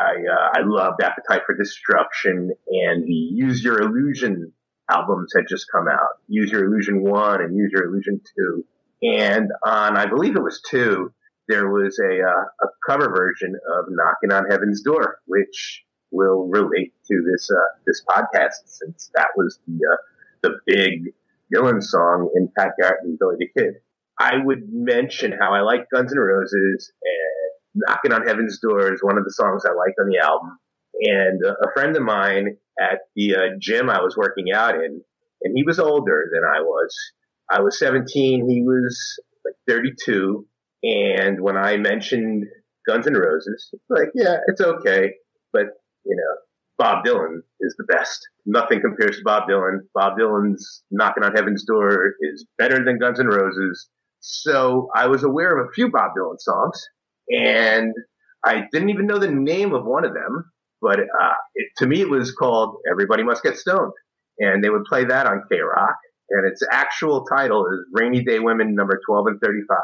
[0.00, 4.52] I uh, I loved Appetite for Destruction and the Use Your Illusion
[4.90, 6.20] albums had just come out.
[6.26, 8.64] Use Your Illusion 1 and Use Your Illusion 2.
[9.02, 11.12] And on, I believe it was 2,
[11.46, 16.94] there was a, uh, a cover version of Knocking on Heaven's Door, which will relate
[17.06, 19.96] to this, uh, this podcast since that was the, uh,
[20.42, 21.12] the big
[21.54, 23.74] Dylan song in Pat Garrett and Billy the Kid.
[24.18, 29.02] I would mention how I like Guns N' Roses and Knocking on Heaven's Door is
[29.02, 30.58] one of the songs I liked on the album.
[31.00, 35.00] And a friend of mine at the uh, gym I was working out in,
[35.42, 36.94] and he was older than I was.
[37.50, 40.46] I was 17, he was like 32.
[40.82, 42.46] And when I mentioned
[42.86, 45.14] Guns N' Roses, like, yeah, it's okay.
[45.52, 45.77] But,
[46.08, 46.36] you know,
[46.78, 48.26] Bob Dylan is the best.
[48.46, 49.80] Nothing compares to Bob Dylan.
[49.94, 53.88] Bob Dylan's Knocking on Heaven's Door is better than Guns N' Roses.
[54.20, 56.80] So I was aware of a few Bob Dylan songs
[57.28, 57.92] and
[58.44, 62.00] I didn't even know the name of one of them, but uh, it, to me
[62.00, 63.92] it was called Everybody Must Get Stoned.
[64.38, 65.96] And they would play that on K Rock.
[66.30, 69.78] And its actual title is Rainy Day Women number 12 and 35,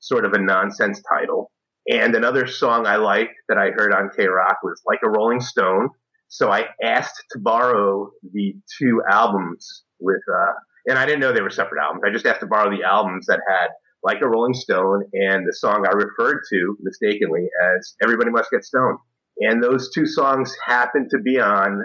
[0.00, 1.52] sort of a nonsense title.
[1.88, 5.40] And another song I liked that I heard on K Rock was Like a Rolling
[5.40, 5.90] Stone.
[6.28, 10.52] So I asked to borrow the two albums with, uh,
[10.86, 12.02] and I didn't know they were separate albums.
[12.06, 13.68] I just asked to borrow the albums that had
[14.02, 18.64] Like a Rolling Stone and the song I referred to mistakenly as Everybody Must Get
[18.64, 18.98] Stoned.
[19.40, 21.82] And those two songs happened to be on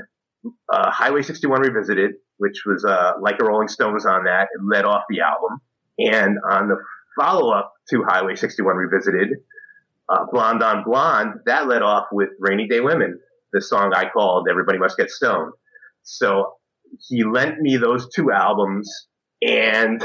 [0.72, 4.48] uh, Highway 61 Revisited, which was uh, Like a Rolling Stone was on that.
[4.54, 5.60] It led off the album.
[5.98, 6.78] And on the
[7.20, 9.30] follow up to Highway 61 Revisited,
[10.10, 13.20] uh, Blonde on Blonde, that led off with Rainy Day Women,
[13.54, 15.54] the song I called Everybody Must Get Stoned.
[16.04, 16.54] So
[17.08, 18.90] he lent me those two albums
[19.42, 20.04] and,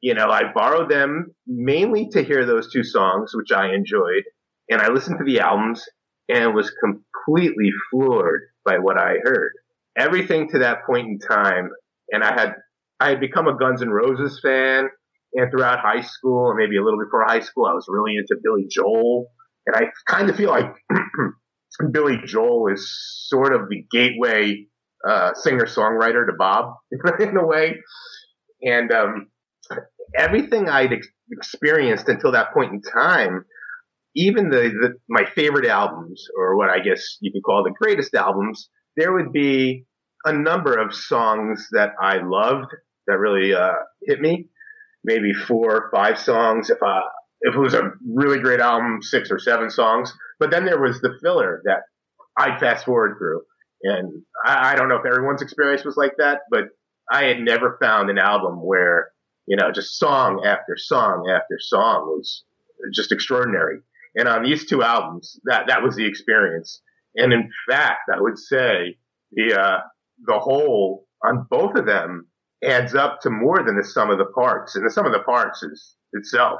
[0.00, 4.24] you know, I borrowed them mainly to hear those two songs, which I enjoyed.
[4.70, 5.82] And I listened to the albums
[6.28, 9.52] and was completely floored by what I heard.
[9.96, 11.70] Everything to that point in time,
[12.12, 12.54] and I had,
[13.00, 14.90] I had become a Guns N' Roses fan
[15.34, 18.36] and throughout high school and maybe a little before high school, I was really into
[18.42, 19.26] Billy Joel.
[19.66, 20.72] And I kind of feel like
[21.92, 22.90] Billy Joel is
[23.28, 24.66] sort of the gateway
[25.06, 26.74] uh, singer songwriter to Bob
[27.20, 27.76] in a way.
[28.62, 29.28] And um,
[30.16, 33.44] everything I'd ex- experienced until that point in time,
[34.14, 38.14] even the, the my favorite albums, or what I guess you could call the greatest
[38.14, 39.84] albums, there would be
[40.24, 42.72] a number of songs that I loved
[43.06, 43.72] that really uh,
[44.02, 44.46] hit me.
[45.04, 46.70] Maybe four or five songs.
[46.70, 47.02] If I
[47.40, 50.12] if it was a really great album, six or seven songs.
[50.40, 51.82] But then there was the filler that
[52.36, 53.42] I'd fast forward through.
[53.82, 56.64] And I, I don't know if everyone's experience was like that, but
[57.10, 59.10] I had never found an album where,
[59.46, 62.44] you know, just song after song after song was
[62.92, 63.78] just extraordinary.
[64.14, 66.82] And on these two albums, that, that was the experience.
[67.14, 68.98] And in fact, I would say
[69.32, 69.78] the, uh,
[70.26, 72.26] the whole on both of them
[72.64, 74.74] adds up to more than the sum of the parts.
[74.74, 76.58] And the sum of the parts is itself,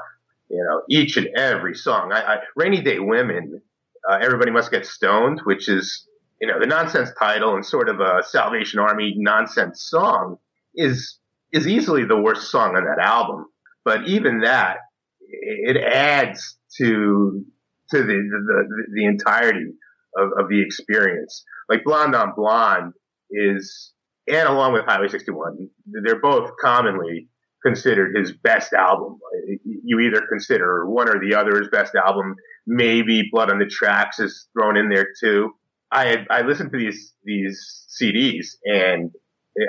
[0.49, 2.11] you know, each and every song.
[2.13, 3.61] I, I Rainy Day Women,
[4.09, 6.07] uh, Everybody Must Get Stoned, which is,
[6.39, 10.37] you know, the nonsense title and sort of a Salvation Army nonsense song
[10.75, 11.17] is,
[11.51, 13.45] is easily the worst song on that album.
[13.83, 14.77] But even that,
[15.21, 17.43] it adds to,
[17.91, 19.73] to the, the, the entirety
[20.17, 21.43] of, of the experience.
[21.67, 22.93] Like Blonde on Blonde
[23.31, 23.91] is,
[24.29, 25.69] and along with Highway 61,
[26.03, 27.27] they're both commonly
[27.65, 29.19] considered his best album.
[29.63, 32.35] You either consider one or the other his best album.
[32.65, 35.51] Maybe Blood on the Tracks is thrown in there too.
[35.91, 39.11] I had, I listened to these these CDs and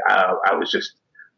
[0.07, 0.93] I, I was just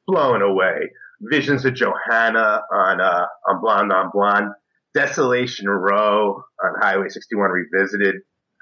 [0.07, 0.91] blown away.
[1.21, 4.51] Visions of Johanna on uh, on Blonde on Blonde,
[4.95, 8.17] Desolation Row on Highway 61 Revisited.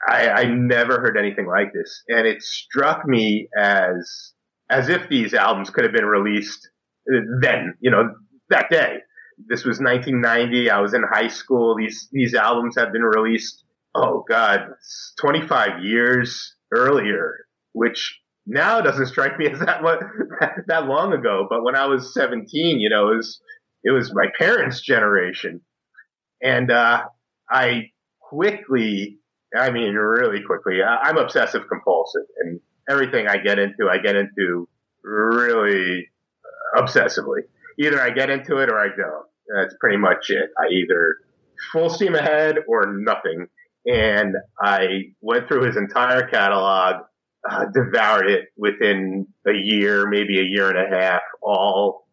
[0.07, 4.33] I, I never heard anything like this, and it struck me as
[4.71, 6.71] as if these albums could have been released
[7.41, 8.15] then, you know,
[8.51, 8.99] that day.
[9.49, 10.71] This was 1990.
[10.71, 11.75] I was in high school.
[11.77, 13.65] These these albums have been released.
[13.95, 14.69] Oh God,
[15.19, 17.35] 25 years earlier,
[17.73, 20.01] which now doesn't strike me as that what
[20.67, 21.47] that long ago.
[21.49, 23.41] But when I was 17, you know, it was
[23.83, 25.63] it was my parents' generation,
[26.43, 27.05] and uh,
[27.51, 27.91] I
[28.21, 29.19] quickly,
[29.57, 34.69] I mean, really quickly, I'm obsessive compulsive, and everything I get into, I get into
[35.03, 36.09] really
[36.77, 37.43] obsessively.
[37.79, 39.27] Either I get into it or I don't.
[39.55, 40.51] That's pretty much it.
[40.59, 41.17] I either
[41.73, 43.47] full steam ahead or nothing.
[43.87, 47.05] And I went through his entire catalog,
[47.49, 52.07] uh, devoured it within a year, maybe a year and a half, all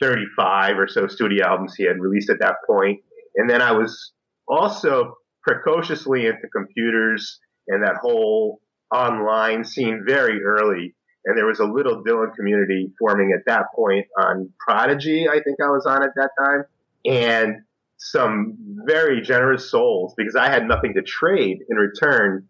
[0.00, 3.00] 35 or so studio albums he had released at that point.
[3.34, 4.12] And then I was
[4.46, 8.60] also precociously into computers and that whole
[8.92, 10.94] online scene very early
[11.24, 15.58] and there was a little Dylan community forming at that point on Prodigy, I think
[15.62, 16.64] I was on at that time,
[17.04, 17.56] and
[17.98, 18.56] some
[18.86, 22.46] very generous souls because I had nothing to trade in return,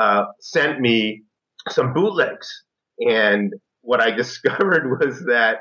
[0.00, 1.24] uh, sent me
[1.68, 2.48] some bootlegs.
[3.00, 3.52] And
[3.82, 5.58] what I discovered was that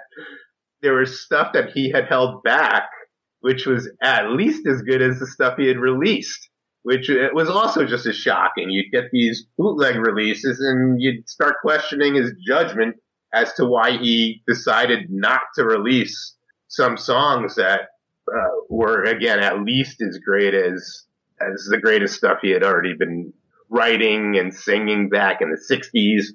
[0.81, 2.89] there was stuff that he had held back
[3.41, 6.49] which was at least as good as the stuff he had released,
[6.83, 8.69] which uh, was also just as shocking.
[8.69, 12.95] You'd get these bootleg releases and you'd start questioning his judgment
[13.33, 16.35] as to why he decided not to release
[16.67, 17.81] some songs that
[18.33, 21.05] uh, were again at least as great as
[21.41, 23.33] as the greatest stuff he had already been
[23.69, 26.25] writing and singing back in the 60s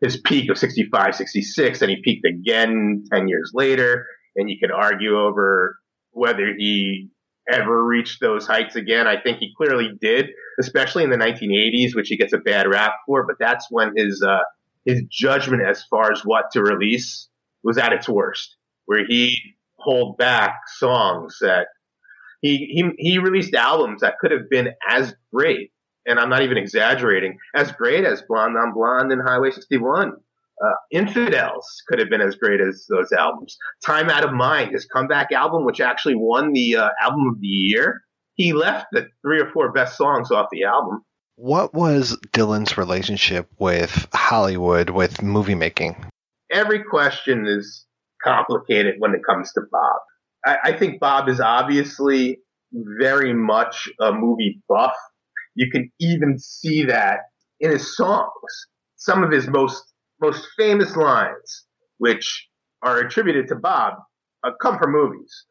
[0.00, 4.06] his peak of 65 66 and he peaked again 10 years later
[4.36, 5.78] and you could argue over
[6.10, 7.08] whether he
[7.50, 12.08] ever reached those heights again i think he clearly did especially in the 1980s which
[12.08, 14.38] he gets a bad rap for but that's when his uh,
[14.84, 17.28] his judgment as far as what to release
[17.62, 18.56] was at its worst
[18.86, 19.38] where he
[19.76, 21.66] hold back songs that
[22.44, 25.72] he, he, he released albums that could have been as great,
[26.06, 30.12] and I'm not even exaggerating, as great as Blonde on Blonde and Highway 61.
[30.62, 33.56] Uh, Infidels could have been as great as those albums.
[33.84, 37.46] Time Out of Mind, his comeback album, which actually won the uh, album of the
[37.46, 38.02] year,
[38.34, 41.02] he left the three or four best songs off the album.
[41.36, 45.96] What was Dylan's relationship with Hollywood, with movie making?
[46.50, 47.86] Every question is
[48.22, 50.00] complicated when it comes to Bob.
[50.46, 52.38] I, I think Bob is obviously
[52.72, 54.94] very much a movie buff.
[55.54, 57.20] You can even see that
[57.60, 58.30] in his songs.
[58.96, 61.64] Some of his most most famous lines,
[61.98, 62.48] which
[62.82, 63.94] are attributed to Bob,
[64.44, 65.44] uh, come from movies.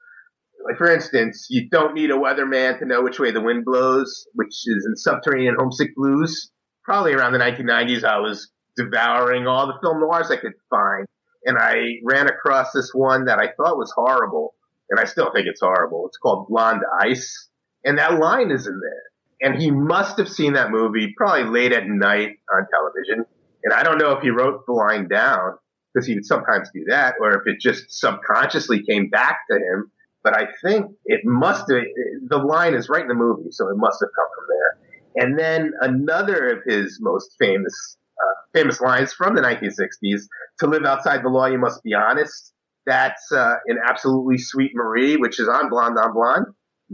[0.66, 4.26] Like for instance, you don't need a weatherman to know which way the wind blows,
[4.34, 6.52] which is in Subterranean Homesick Blues.
[6.84, 11.06] Probably around the 1990s, I was devouring all the film noirs I could find
[11.46, 14.56] and I ran across this one that I thought was horrible,
[14.90, 16.06] and I still think it's horrible.
[16.08, 17.50] It's called Blonde Ice,
[17.84, 19.50] and that line is in there.
[19.50, 23.26] And he must have seen that movie probably late at night on television.
[23.64, 25.58] And I don't know if he wrote the line down
[25.94, 29.92] because he would sometimes do that, or if it just subconsciously came back to him.
[30.24, 31.84] But I think it must have,
[32.28, 35.24] the line is right in the movie, so it must have come from there.
[35.24, 40.22] And then another of his most famous uh, famous lines from the 1960s.
[40.60, 42.54] To live outside the law, you must be honest.
[42.86, 46.46] That's uh, an absolutely sweet Marie, which is on Blonde on Blonde.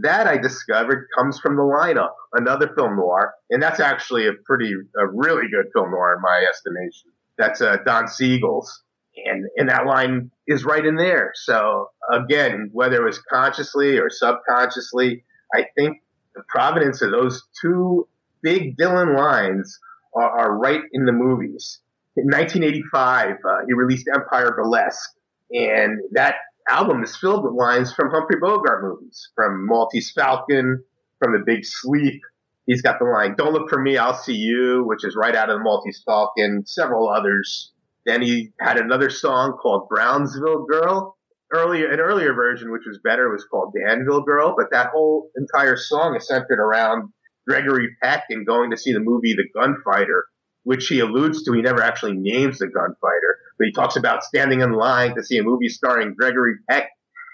[0.01, 4.73] That I discovered comes from the lineup, another film noir, and that's actually a pretty,
[4.97, 7.09] a really good film noir in my estimation.
[7.37, 8.83] That's uh, Don Siegel's,
[9.25, 11.31] and and that line is right in there.
[11.35, 15.23] So again, whether it was consciously or subconsciously,
[15.53, 16.01] I think
[16.35, 18.07] the provenance of those two
[18.41, 19.79] big Dylan lines
[20.15, 21.79] are, are right in the movies.
[22.15, 25.11] In 1985, uh, he released Empire Burlesque,
[25.51, 26.35] and that
[26.69, 30.83] album is filled with lines from Humphrey Bogart movies, from Maltese Falcon,
[31.19, 32.21] from The Big Sleep.
[32.65, 35.49] He's got the line, Don't Look for Me, I'll See You, which is right out
[35.49, 37.71] of the Maltese Falcon, several others.
[38.05, 41.17] Then he had another song called Brownsville Girl.
[41.51, 45.77] Earlier, an earlier version, which was better, was called Danville Girl, but that whole entire
[45.77, 47.11] song is centered around
[47.47, 50.25] Gregory Peck and going to see the movie The Gunfighter,
[50.69, 51.51] which he alludes to.
[51.53, 55.39] He never actually names the gunfighter, but he talks about standing in line to see
[55.39, 56.89] a movie starring Gregory Peck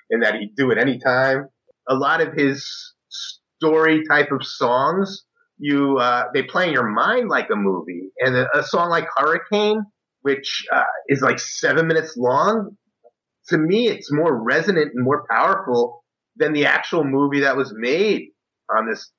[0.09, 1.49] and that he'd do it anytime.
[1.89, 2.65] A lot of his
[3.09, 5.25] story type of songs,
[5.57, 8.09] you uh, they play in your mind like a movie.
[8.21, 9.83] And a, a song like Hurricane,
[10.21, 12.77] which uh, is like seven minutes long,
[13.49, 16.05] to me, it's more resonant and more powerful
[16.37, 18.29] than the actual movie that was made
[18.73, 19.11] on this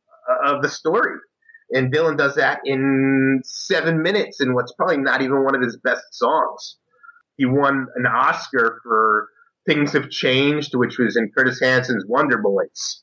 [0.42, 1.16] of the story.
[1.70, 5.76] And Dylan does that in seven minutes in what's probably not even one of his
[5.76, 6.78] best songs.
[7.36, 9.28] He won an Oscar for
[9.66, 13.02] Things Have Changed, which was in Curtis Hanson's Wonder Boys.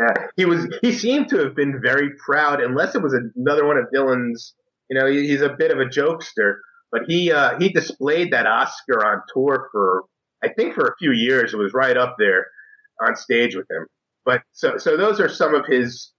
[0.00, 3.78] Uh, he was he seemed to have been very proud, unless it was another one
[3.78, 4.54] of Dylan's.
[4.90, 6.56] You know, he, he's a bit of a jokester,
[6.92, 10.04] but he uh, he displayed that Oscar on tour for
[10.42, 11.54] I think for a few years.
[11.54, 12.46] It was right up there
[13.00, 13.86] on stage with him.
[14.24, 16.12] But so so those are some of his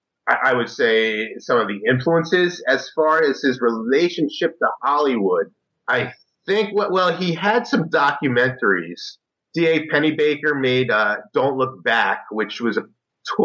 [0.44, 5.52] I would say some of the influences as far as his relationship to Hollywood.
[5.88, 6.14] I
[6.46, 9.18] think, well, he had some documentaries.
[9.54, 9.88] D.A.
[9.88, 12.84] Pennebaker made uh, Don't Look Back, which was a,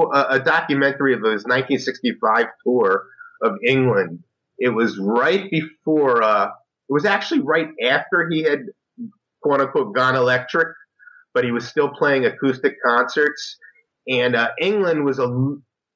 [0.08, 3.04] a documentary of his 1965 tour
[3.42, 4.22] of England.
[4.58, 8.60] It was right before, uh, it was actually right after he had
[9.42, 10.68] quote unquote gone electric,
[11.34, 13.56] but he was still playing acoustic concerts.
[14.08, 15.26] And uh, England was a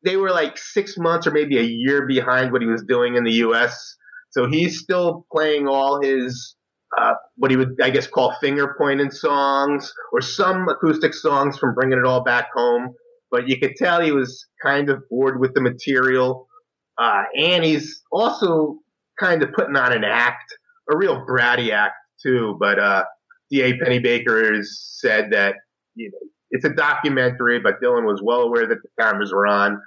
[0.05, 3.25] they were like six months or maybe a year behind what he was doing in
[3.25, 3.97] the U.S.
[4.31, 6.57] So he's still playing all his
[6.99, 11.75] uh, what he would, I guess, call finger pointing songs or some acoustic songs from
[11.75, 12.95] Bringing It All Back Home.
[13.31, 16.49] But you could tell he was kind of bored with the material.
[16.99, 18.79] Uh, and he's also
[19.21, 20.53] kind of putting on an act,
[20.91, 22.57] a real bratty act too.
[22.59, 23.05] But uh,
[23.51, 23.75] D.A.
[23.75, 25.55] Pennebaker has said that
[25.95, 29.81] you know it's a documentary, but Dylan was well aware that the cameras were on.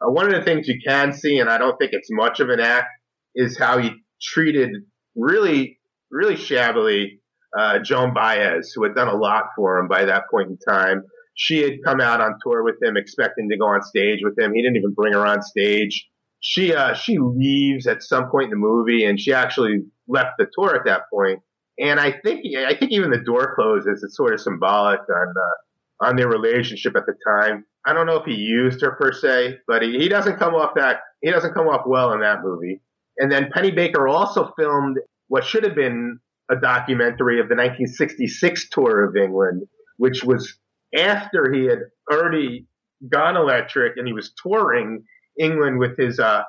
[0.00, 2.48] Uh, one of the things you can see, and I don't think it's much of
[2.48, 2.88] an act,
[3.34, 4.70] is how he treated
[5.16, 5.78] really,
[6.10, 7.20] really shabbily
[7.56, 11.02] uh, Joan Baez, who had done a lot for him by that point in time.
[11.34, 14.52] She had come out on tour with him, expecting to go on stage with him.
[14.52, 16.06] He didn't even bring her on stage.
[16.40, 20.46] She uh, she leaves at some point in the movie, and she actually left the
[20.52, 21.40] tour at that point.
[21.78, 24.02] And I think I think even the door closes.
[24.02, 25.54] It's sort of symbolic on uh,
[26.02, 27.64] on their relationship at the time.
[27.86, 30.72] I don't know if he used her per se, but he, he doesn't come off
[30.76, 32.80] that he doesn't come off well in that movie.
[33.18, 34.98] And then Pennebaker also filmed
[35.28, 36.18] what should have been
[36.50, 39.62] a documentary of the 1966 tour of England,
[39.96, 40.58] which was
[40.94, 41.78] after he had
[42.10, 42.66] already
[43.08, 45.04] gone electric and he was touring
[45.38, 46.42] England with his uh,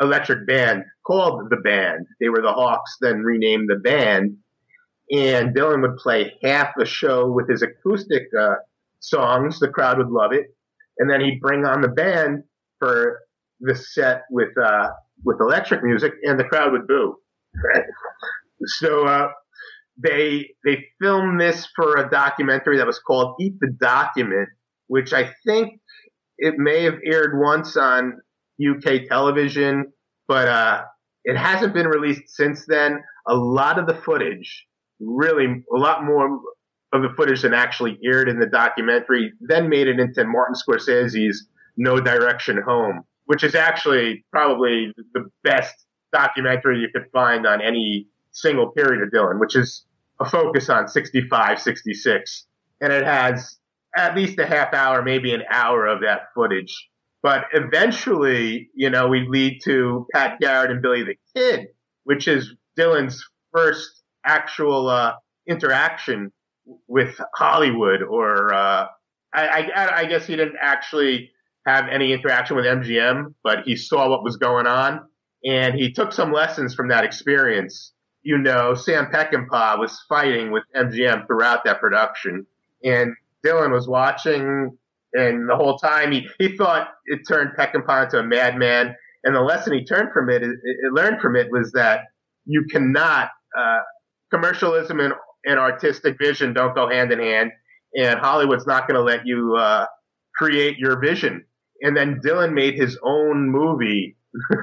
[0.00, 2.06] electric band called the Band.
[2.20, 4.36] They were the Hawks, then renamed the Band.
[5.12, 8.54] And Dylan would play half a show with his acoustic uh,
[9.00, 9.58] songs.
[9.58, 10.46] The crowd would love it,
[10.98, 12.44] and then he'd bring on the band
[12.78, 13.20] for
[13.60, 14.88] the set with uh,
[15.24, 17.16] with electric music, and the crowd would boo.
[18.66, 19.28] so uh,
[20.02, 24.48] they they filmed this for a documentary that was called Eat the Document,
[24.86, 25.80] which I think
[26.38, 28.20] it may have aired once on
[28.60, 29.92] UK television,
[30.26, 30.82] but uh,
[31.24, 33.00] it hasn't been released since then.
[33.28, 34.66] A lot of the footage,
[35.00, 36.40] really a lot more
[36.92, 41.46] of the footage than actually aired in the documentary, then made it into Martin Scorsese's
[41.76, 48.06] No Direction Home, which is actually probably the best documentary you could find on any
[48.32, 49.84] single period of Dylan, which is
[50.20, 52.46] a focus on 65, 66.
[52.80, 53.58] And it has
[53.96, 56.88] at least a half hour, maybe an hour of that footage.
[57.22, 61.68] But eventually, you know, we lead to Pat Garrett and Billy the Kid,
[62.04, 63.22] which is Dylan's
[63.52, 65.14] first actual uh,
[65.46, 66.32] interaction
[66.88, 68.86] with Hollywood, or uh,
[69.34, 71.30] I, I, I guess he didn't actually
[71.66, 75.00] have any interaction with MGM, but he saw what was going on,
[75.44, 77.92] and he took some lessons from that experience
[78.22, 82.46] you know, Sam Peckinpah was fighting with MGM throughout that production.
[82.84, 83.14] And
[83.44, 84.76] Dylan was watching,
[85.14, 88.94] and the whole time he, he thought it turned Peckinpah into a madman.
[89.24, 92.04] And the lesson he turned from it, it, it learned from it was that
[92.44, 93.80] you cannot, uh,
[94.30, 95.14] commercialism and,
[95.44, 97.52] and artistic vision don't go hand in hand.
[97.96, 99.86] And Hollywood's not going to let you, uh,
[100.34, 101.44] create your vision.
[101.82, 104.16] And then Dylan made his own movie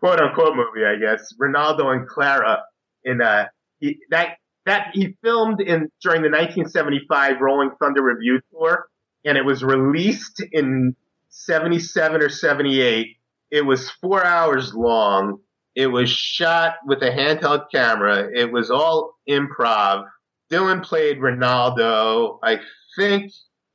[0.00, 1.32] quote unquote movie, I guess.
[1.38, 2.62] Renaldo and Clara
[3.04, 3.46] in uh
[3.80, 4.36] he, that
[4.66, 8.86] that he filmed in during the 1975 Rolling Thunder Revue tour,
[9.24, 10.96] and it was released in
[11.28, 13.16] 77 or 78.
[13.50, 15.40] It was four hours long.
[15.74, 18.28] It was shot with a handheld camera.
[18.32, 20.04] It was all improv.
[20.52, 22.38] Dylan played Renaldo.
[22.42, 22.60] I
[22.96, 23.32] think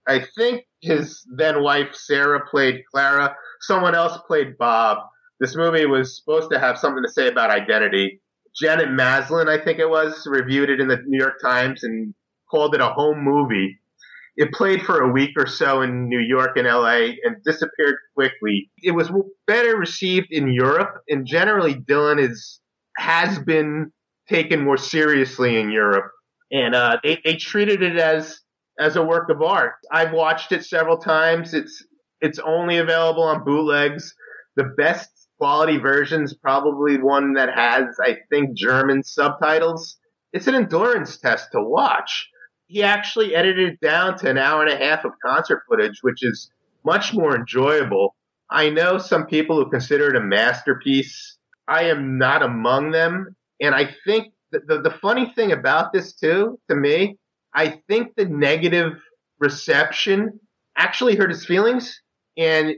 [0.08, 3.36] I think his then wife Sarah played Clara.
[3.62, 5.00] Someone else played Bob.
[5.40, 8.22] This movie was supposed to have something to say about identity.
[8.56, 12.14] Janet Maslin, I think it was, reviewed it in the New York Times and
[12.50, 13.80] called it a home movie.
[14.40, 18.72] It played for a week or so in New York and LA and disappeared quickly.
[18.82, 19.12] It was
[19.46, 22.62] better received in Europe, and generally Dylan is
[22.98, 23.92] has been
[24.30, 26.10] taken more seriously in Europe,
[26.54, 28.40] and uh, they they treated it as
[28.80, 29.74] as a work of art.
[29.92, 31.54] I've watched it several times.
[31.54, 31.86] It's
[32.22, 34.16] it's only available on bootlegs.
[34.56, 39.98] The best quality version's probably one that has, I think, German subtitles.
[40.32, 42.30] It's an endurance test to watch.
[42.70, 46.24] He actually edited it down to an hour and a half of concert footage, which
[46.24, 46.52] is
[46.86, 48.16] much more enjoyable.
[48.52, 51.38] I know some people who consider it a masterpiece.
[51.68, 53.36] I am not among them.
[53.60, 57.18] And I think the, the, the funny thing about this too, to me,
[57.56, 58.94] I think the negative
[59.40, 60.40] reception
[60.78, 62.00] actually hurt his feelings.
[62.38, 62.76] And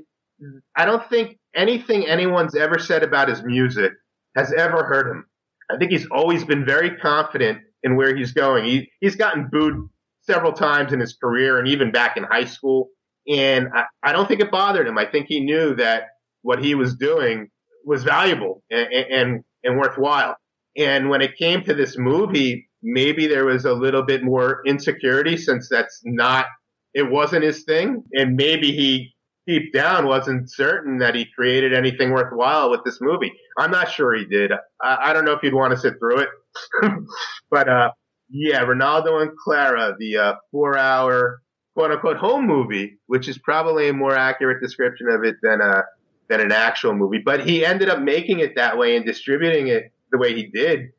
[0.75, 3.91] I don't think anything anyone's ever said about his music
[4.37, 5.25] has ever hurt him.
[5.69, 8.65] I think he's always been very confident in where he's going.
[8.65, 9.87] He, he's gotten booed
[10.21, 12.89] several times in his career and even back in high school.
[13.27, 14.97] And I, I don't think it bothered him.
[14.97, 16.03] I think he knew that
[16.41, 17.49] what he was doing
[17.85, 20.35] was valuable and, and, and worthwhile.
[20.77, 25.37] And when it came to this movie, maybe there was a little bit more insecurity
[25.37, 26.45] since that's not,
[26.93, 28.03] it wasn't his thing.
[28.13, 29.13] And maybe he
[29.47, 33.33] deep down wasn't certain that he created anything worthwhile with this movie.
[33.57, 34.51] I'm not sure he did.
[34.81, 36.29] I, I don't know if you'd want to sit through it,
[37.49, 37.91] but uh,
[38.29, 41.41] yeah, Renaldo and Clara, the uh, four-hour
[41.73, 45.83] quote unquote home movie, which is probably a more accurate description of it than a
[46.29, 47.21] than an actual movie.
[47.23, 50.91] But he ended up making it that way and distributing it the way he did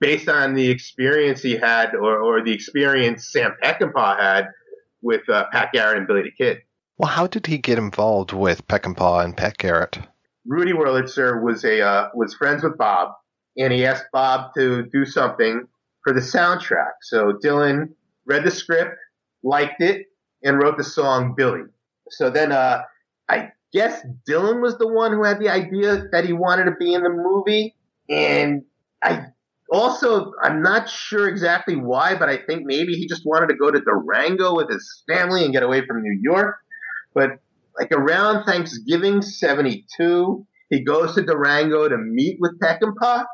[0.00, 4.48] based on the experience he had or, or the experience Sam Peckinpah had
[5.02, 6.58] with uh, Pat Garrett and Billy the Kid.
[6.98, 9.98] Well, how did he get involved with Peckinpah and Pat Garrett?
[10.46, 13.12] Rudy Wurlitzer was a uh, was friends with Bob,
[13.56, 15.66] and he asked Bob to do something
[16.02, 16.92] for the soundtrack.
[17.02, 17.88] So Dylan
[18.26, 18.96] read the script,
[19.42, 20.06] liked it,
[20.42, 21.62] and wrote the song Billy.
[22.10, 22.82] So then, uh,
[23.28, 26.94] I guess Dylan was the one who had the idea that he wanted to be
[26.94, 27.76] in the movie,
[28.08, 28.62] and
[29.02, 29.26] I
[29.70, 33.70] also I'm not sure exactly why, but I think maybe he just wanted to go
[33.70, 36.56] to Durango with his family and get away from New York.
[37.14, 37.38] But
[37.78, 43.24] like around Thanksgiving '72, he goes to Durango to meet with Peckinpah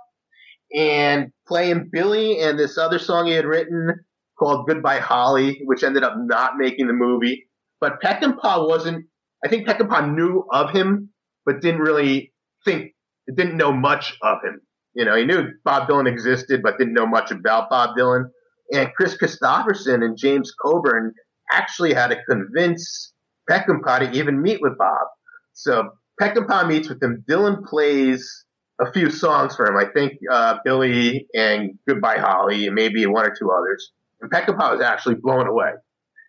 [0.74, 3.94] and playing Billy and this other song he had written
[4.38, 7.46] called Goodbye Holly, which ended up not making the movie.
[7.80, 9.06] But Peckinpah wasn't,
[9.44, 11.10] I think Peckinpah knew of him,
[11.44, 12.32] but didn't really
[12.64, 12.92] think,
[13.34, 14.60] didn't know much of him.
[14.94, 18.24] You know, he knew Bob Dylan existed, but didn't know much about Bob Dylan.
[18.72, 21.12] And Kris Kristofferson and James Coburn
[21.52, 23.12] actually had to convince
[23.48, 25.06] Peckinpah to even meet with Bob.
[25.52, 25.90] So
[26.20, 27.24] Peckinpah meets with him.
[27.28, 28.45] Dylan plays
[28.80, 29.76] a few songs for him.
[29.76, 33.92] I think uh, Billy and Goodbye Holly, and maybe one or two others.
[34.20, 35.72] And Peckinpah was actually blown away.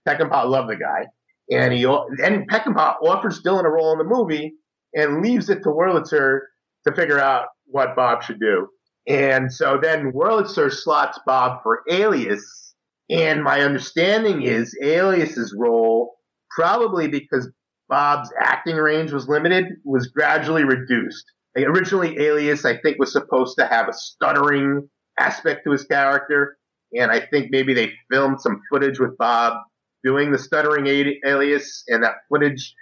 [0.07, 1.07] Peckinpah loved the guy,
[1.51, 4.53] and he and Peckinpah offers Dylan a role in the movie
[4.93, 6.39] and leaves it to Wurlitzer
[6.85, 8.67] to figure out what Bob should do.
[9.07, 12.75] And so then Wurlitzer slots Bob for Alias,
[13.09, 16.15] and my understanding is Alias's role,
[16.51, 17.49] probably because
[17.89, 21.25] Bob's acting range was limited, was gradually reduced.
[21.57, 24.89] Originally, Alias, I think, was supposed to have a stuttering
[25.19, 26.57] aspect to his character,
[26.93, 29.57] and I think maybe they filmed some footage with Bob
[30.03, 30.87] doing the stuttering
[31.25, 32.73] alias, and that footage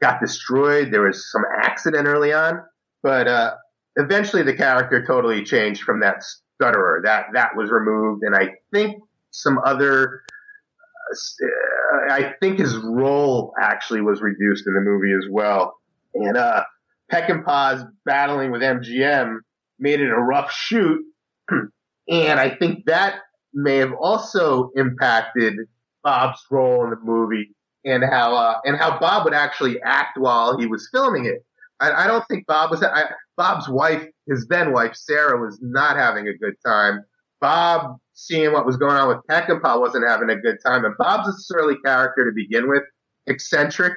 [0.00, 0.90] got destroyed.
[0.92, 2.60] There was some accident early on,
[3.02, 3.54] but uh,
[3.96, 7.00] eventually the character totally changed from that stutterer.
[7.04, 10.22] That that was removed, and I think some other.
[11.12, 15.76] Uh, I think his role actually was reduced in the movie as well,
[16.14, 16.64] and uh,
[17.12, 19.38] Peckinpah's battling with MGM
[19.78, 21.02] made it a rough shoot,
[21.50, 23.20] and I think that
[23.54, 25.54] may have also impacted
[26.02, 27.54] Bob's role in the movie
[27.84, 31.44] and how uh, and how Bob would actually act while he was filming it.
[31.80, 32.82] I, I don't think Bob was.
[32.82, 33.04] I,
[33.36, 37.04] Bob's wife, his then wife Sarah, was not having a good time.
[37.40, 40.84] Bob, seeing what was going on with Peckinpah, wasn't having a good time.
[40.84, 42.82] And Bob's a surly character to begin with,
[43.26, 43.92] eccentric,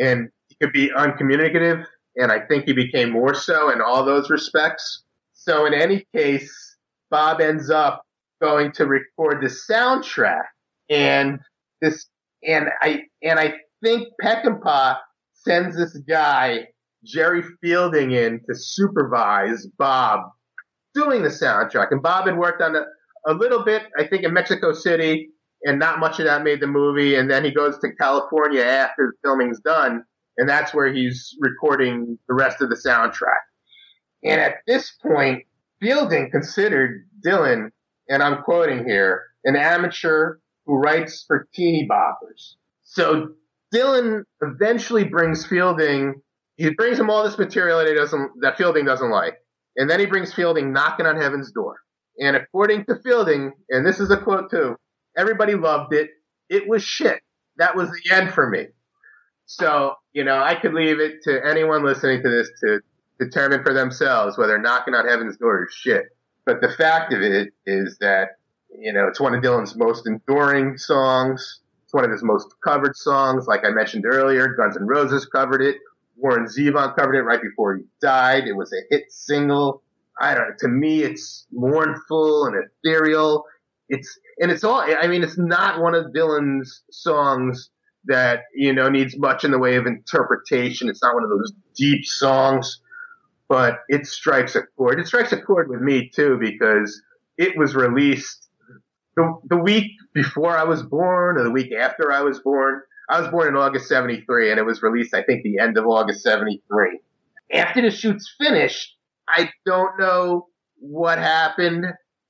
[0.00, 1.84] and he could be uncommunicative.
[2.18, 5.04] And I think he became more so in all those respects.
[5.32, 6.76] So in any case,
[7.10, 8.02] Bob ends up
[8.42, 10.44] going to record the soundtrack,
[10.90, 11.38] and
[11.80, 12.06] this,
[12.46, 14.98] and I, and I think Peckinpah
[15.32, 16.66] sends this guy
[17.04, 20.20] Jerry Fielding in to supervise Bob
[20.94, 21.88] doing the soundtrack.
[21.90, 22.82] And Bob had worked on it
[23.26, 25.30] a little bit, I think, in Mexico City,
[25.64, 27.14] and not much of that made the movie.
[27.14, 30.04] And then he goes to California after the filming's done,
[30.38, 33.42] and that's where he's recording the rest of the soundtrack.
[34.24, 35.44] And at this point,
[35.80, 37.70] Fielding considered Dylan,
[38.08, 42.54] and I'm quoting here, an amateur who writes for teeny boppers.
[42.82, 43.34] So
[43.74, 46.22] Dylan eventually brings Fielding
[46.58, 49.38] he brings him all this material that he doesn't that Fielding doesn't like,
[49.76, 51.76] and then he brings Fielding knocking on heaven's door.
[52.20, 54.76] And according to Fielding, and this is a quote too,
[55.16, 56.10] everybody loved it.
[56.48, 57.20] It was shit.
[57.58, 58.66] That was the end for me.
[59.48, 62.80] So you know, I could leave it to anyone listening to this to
[63.18, 66.04] determine for themselves whether knocking on heaven's door is shit.
[66.44, 68.38] But the fact of it is that
[68.78, 71.60] you know it's one of Dylan's most enduring songs.
[71.84, 73.46] It's one of his most covered songs.
[73.46, 75.76] Like I mentioned earlier, Guns N' Roses covered it.
[76.18, 78.46] Warren Zevon covered it right before he died.
[78.46, 79.82] It was a hit single.
[80.20, 80.54] I don't know.
[80.58, 83.44] To me, it's mournful and ethereal.
[83.88, 87.70] It's, and it's all, I mean, it's not one of Dylan's songs
[88.04, 90.88] that, you know, needs much in the way of interpretation.
[90.88, 92.80] It's not one of those deep songs,
[93.48, 95.00] but it strikes a chord.
[95.00, 97.02] It strikes a chord with me too, because
[97.36, 98.48] it was released
[99.16, 102.80] the, the week before I was born or the week after I was born.
[103.10, 105.86] I was born in August 73 and it was released, I think, the end of
[105.86, 107.00] August 73.
[107.52, 108.96] After the shoot's finished,
[109.28, 110.46] I don't know
[110.78, 111.86] what happened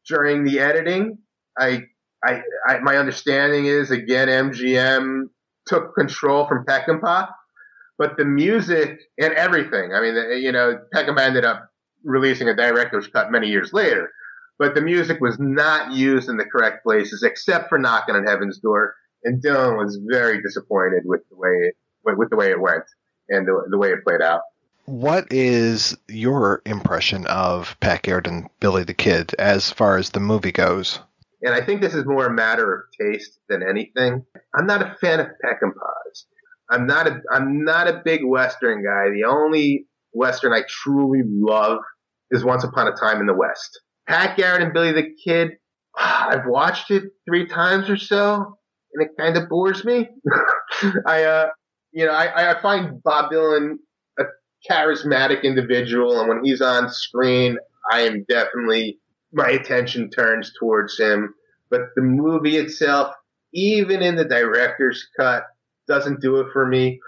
[0.07, 1.19] during the editing.
[1.59, 1.83] I,
[2.25, 5.25] I, I my understanding is again, MGM
[5.69, 7.29] took control from Peckinpah,
[7.99, 11.71] but the music and everything, I mean, you know, Peckinpah ended up
[12.05, 14.11] releasing a director's cut many years later,
[14.59, 18.59] but the music was not used in the correct places except for knocking on heaven's
[18.59, 22.85] door and Dylan was very disappointed with the way it with the way it went
[23.29, 24.41] and the, the way it played out.
[24.87, 30.21] What is your impression of Pat Garrett and Billy the Kid as far as the
[30.21, 31.01] movie goes?
[31.43, 34.25] And I think this is more a matter of taste than anything.
[34.55, 36.25] I'm not a fan of Peckinpahs.
[36.71, 39.11] I'm not a I'm not a big Western guy.
[39.11, 41.79] The only Western I truly love
[42.31, 43.81] is Once Upon a Time in the West.
[44.07, 45.53] Pat Garrett and Billy the Kid.
[45.99, 48.59] I've watched it three times or so,
[48.95, 50.09] and it kind of bores me.
[51.07, 51.49] I, uh,
[51.93, 53.77] you know, I, I find Bob Dylan
[54.19, 54.25] a
[54.71, 57.59] charismatic individual, and when he's on screen,
[57.91, 58.99] I am definitely
[59.33, 61.35] my attention turns towards him.
[61.71, 63.15] But the movie itself,
[63.53, 65.45] even in the director's cut,
[65.87, 67.01] doesn't do it for me.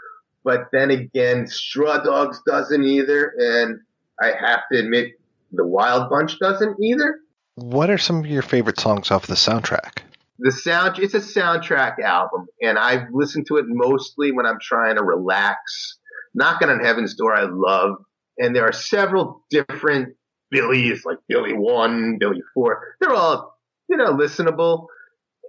[0.44, 3.80] But then again, Straw Dogs doesn't either, and
[4.20, 5.12] I have to admit,
[5.52, 7.18] the Wild Bunch doesn't either.
[7.56, 9.98] What are some of your favorite songs off the soundtrack?
[10.38, 14.96] The sound, it's a soundtrack album, and I listen to it mostly when I'm trying
[14.96, 15.98] to relax.
[16.34, 17.96] Knocking on Heaven's Door, I love,
[18.38, 20.14] and there are several different
[20.50, 22.94] Billy's, like Billy One, Billy Four.
[23.00, 23.58] They're all,
[23.88, 24.86] you know, listenable,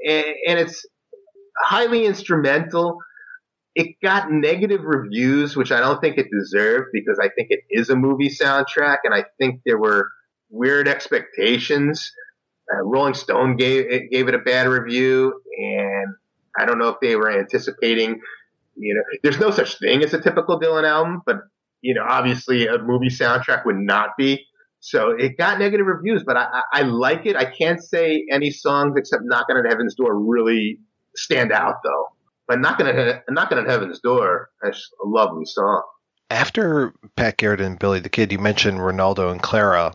[0.06, 0.86] and, and it's
[1.58, 3.00] highly instrumental.
[3.74, 7.90] It got negative reviews, which I don't think it deserved because I think it is
[7.90, 10.12] a movie soundtrack, and I think there were
[10.50, 12.12] weird expectations.
[12.74, 16.14] Uh, Rolling Stone gave it, gave it a bad review, and
[16.60, 18.20] I don't know if they were anticipating.
[18.76, 21.38] You know, there's no such thing as a typical Dylan album, but
[21.82, 24.46] you know, obviously a movie soundtrack would not be.
[24.82, 27.36] So it got negative reviews, but I, I, I like it.
[27.36, 30.80] I can't say any songs except "Knocking on Heaven's Door" really
[31.16, 32.08] stand out though.
[32.48, 35.84] But "Knocking on, Knocking on Heaven's Door" is a lovely song.
[36.32, 39.94] After Pat Garrett and Billy the Kid, you mentioned Renaldo and Clara.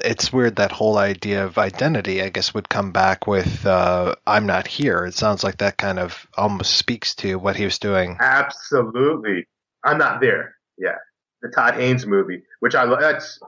[0.00, 4.44] It's weird that whole idea of identity, I guess, would come back with uh, "I'm
[4.44, 8.18] not here." It sounds like that kind of almost speaks to what he was doing.
[8.20, 9.46] Absolutely,
[9.82, 10.56] I'm not there.
[10.76, 10.96] Yeah,
[11.40, 13.00] the Todd Haynes movie, which I love.
[13.00, 13.40] That's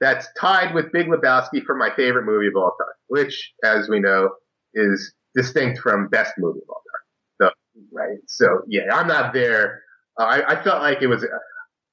[0.00, 4.00] that's tied with Big Lebowski for my favorite movie of all time, which, as we
[4.00, 4.30] know,
[4.74, 6.82] is distinct from best movie of all
[7.40, 7.50] time.
[7.50, 7.50] So,
[7.92, 8.18] right.
[8.26, 9.82] So, yeah, I'm not there.
[10.18, 11.26] Uh, I, I, felt like it was.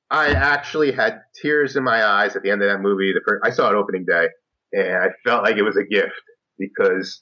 [0.10, 3.12] I actually had tears in my eyes at the end of that movie.
[3.12, 4.28] The first, I saw it opening day,
[4.72, 6.14] and I felt like it was a gift
[6.58, 7.22] because,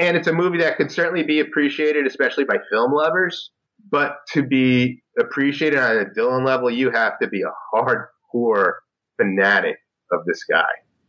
[0.00, 3.50] and it's a movie that could certainly be appreciated, especially by film lovers.
[3.90, 8.72] But to be appreciated on a Dylan level, you have to be a hardcore
[9.18, 9.76] fanatic
[10.12, 10.68] of this guy,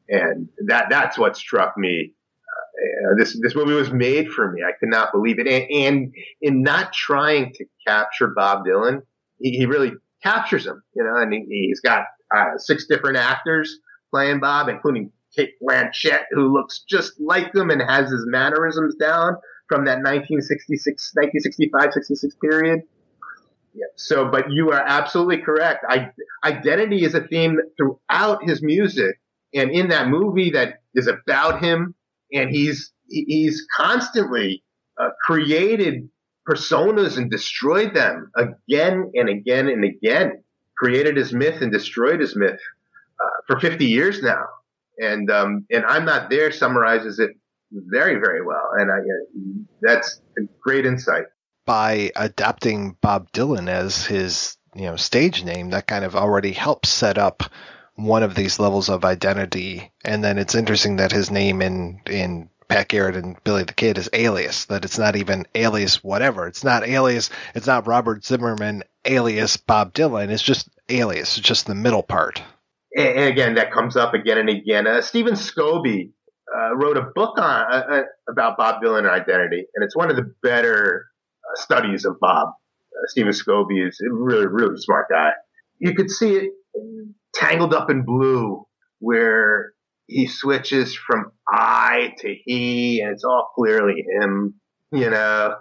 [0.10, 2.14] and that that's what struck me.
[3.06, 4.62] Uh, this this movie was made for me.
[4.64, 9.02] I could not believe it, and, and in not trying to capture Bob Dylan,
[9.40, 9.94] he, he really
[10.24, 10.82] captures him.
[10.96, 12.04] You know, and he, he's got
[12.36, 13.80] uh, six different actors
[14.12, 19.36] playing Bob, including Cate Blanchett, who looks just like him and has his mannerisms down
[19.68, 22.82] from that 1966, 1965, 66 period.
[23.96, 25.86] So, but you are absolutely correct.
[25.90, 26.10] I,
[26.44, 29.20] identity is a theme throughout his music,
[29.54, 31.96] and in that movie that is about him,
[32.34, 34.64] and he's he's constantly
[35.00, 36.08] uh, created
[36.48, 40.44] personas and destroyed them again and again and again.
[40.78, 42.60] Created his myth and destroyed his myth
[43.22, 44.46] uh, for 50 years now,
[44.98, 47.32] and um, and I'm not there summarizes it
[47.72, 51.26] very very well, and I, uh, that's a great insight
[51.70, 56.90] by adapting Bob Dylan as his you know stage name, that kind of already helps
[56.90, 57.44] set up
[57.94, 59.91] one of these levels of identity.
[60.04, 64.00] And then it's interesting that his name in in Pat Garrett and Billy the Kid
[64.00, 66.48] is alias, that it's not even alias whatever.
[66.48, 70.30] It's not alias, it's not Robert Zimmerman alias Bob Dylan.
[70.30, 72.41] It's just alias, it's just the middle part.
[72.98, 74.88] And again, that comes up again and again.
[74.88, 76.14] Uh, Stephen Scobie
[76.52, 80.10] uh, wrote a book on uh, uh about Bob Dylan and identity, and it's one
[80.10, 81.09] of the better
[81.56, 82.50] studies of Bob.
[82.50, 85.32] Uh, Stephen Scobie is a really, really smart guy.
[85.80, 86.52] You could see it
[87.34, 88.66] tangled up in blue
[89.00, 89.74] where
[90.08, 94.56] he switches from I to he and it's all clearly him.
[94.92, 95.56] You know,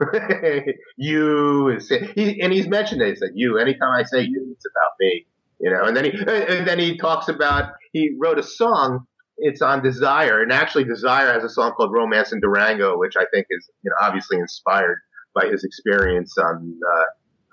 [0.96, 3.10] you is he, and he's mentioned it.
[3.10, 3.58] He said you.
[3.58, 5.26] Anytime I say you, it's about me.
[5.60, 9.06] You know, and then he and then he talks about he wrote a song.
[9.36, 13.26] It's on Desire, and actually Desire has a song called Romance in Durango, which I
[13.32, 14.98] think is you know obviously inspired
[15.38, 17.04] by his experience on uh,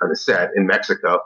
[0.03, 1.19] on the set in Mexico.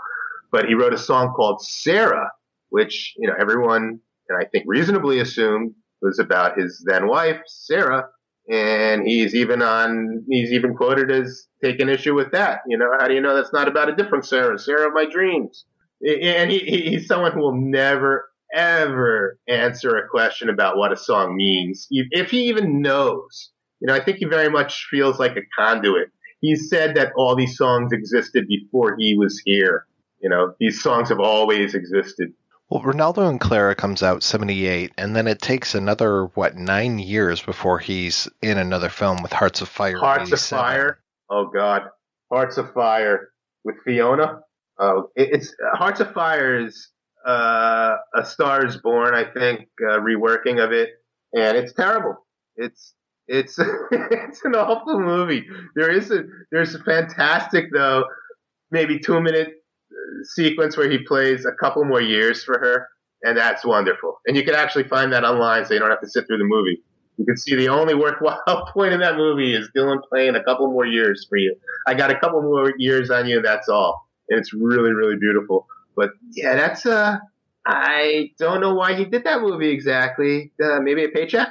[0.52, 2.32] But he wrote a song called Sarah,
[2.70, 4.00] which you know everyone
[4.30, 8.06] and I think reasonably assumed was about his then wife Sarah,
[8.52, 12.62] and he's even on he's even quoted as taking issue with that.
[12.68, 15.06] You know, how do you know that's not about a different Sarah, Sarah of my
[15.06, 15.66] dreams?
[16.02, 21.36] And he, he's someone who will never ever answer a question about what a song
[21.36, 23.52] means, if he even knows.
[23.80, 26.10] You know, I think he very much feels like a conduit
[26.42, 29.86] he said that all these songs existed before he was here.
[30.22, 32.34] You know, these songs have always existed.
[32.70, 37.42] Well, Renaldo and Clara comes out 78, and then it takes another, what, nine years
[37.42, 39.98] before he's in another film with Hearts of Fire.
[39.98, 41.00] Hearts of Fire.
[41.32, 41.84] Oh God,
[42.32, 43.30] Hearts of Fire
[43.64, 44.42] with Fiona.
[44.78, 46.90] Oh, it's Hearts of Fire is
[47.26, 50.92] uh, a Star is Born, I think, uh, reworking of it,
[51.34, 52.16] and it's terrible.
[52.56, 52.94] It's
[53.30, 53.58] it's
[53.92, 55.46] it's an awful movie.
[55.76, 58.04] There is a there's a fantastic though,
[58.72, 62.88] maybe two minute uh, sequence where he plays a couple more years for her,
[63.24, 64.20] and that's wonderful.
[64.26, 66.44] And you can actually find that online, so you don't have to sit through the
[66.44, 66.82] movie.
[67.18, 70.72] You can see the only worthwhile point in that movie is Dylan playing a couple
[70.72, 71.56] more years for you.
[71.86, 74.08] I got a couple more years on you, that's all.
[74.30, 75.68] And it's really, really beautiful.
[75.96, 77.18] But yeah, that's uh
[77.66, 80.52] I don't know why he did that movie exactly.
[80.64, 81.50] Uh, maybe a paycheck?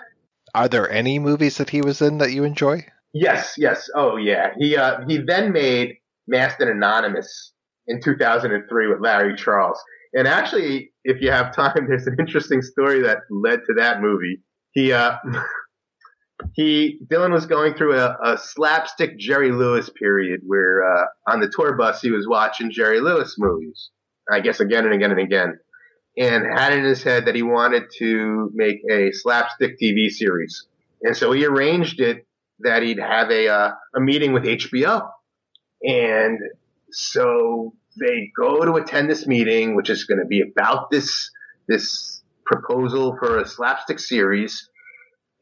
[0.55, 2.87] Are there any movies that he was in that you enjoy?
[3.13, 3.89] Yes, yes.
[3.95, 4.51] Oh yeah.
[4.59, 5.97] He uh he then made
[6.27, 7.53] Masked and Anonymous
[7.87, 9.81] in 2003 with Larry Charles.
[10.15, 14.43] And actually, if you have time, there's an interesting story that led to that movie.
[14.73, 15.17] He uh
[16.55, 21.51] he Dylan was going through a, a slapstick Jerry Lewis period where uh, on the
[21.55, 23.91] tour bus he was watching Jerry Lewis movies.
[24.31, 25.59] I guess again and again and again.
[26.19, 30.67] And had in his head that he wanted to make a slapstick TV series.
[31.03, 32.27] And so he arranged it
[32.61, 35.09] that he'd have a uh, a meeting with HBO.
[35.83, 36.39] And
[36.91, 41.31] so they go to attend this meeting, which is going to be about this
[41.69, 44.69] this proposal for a slapstick series.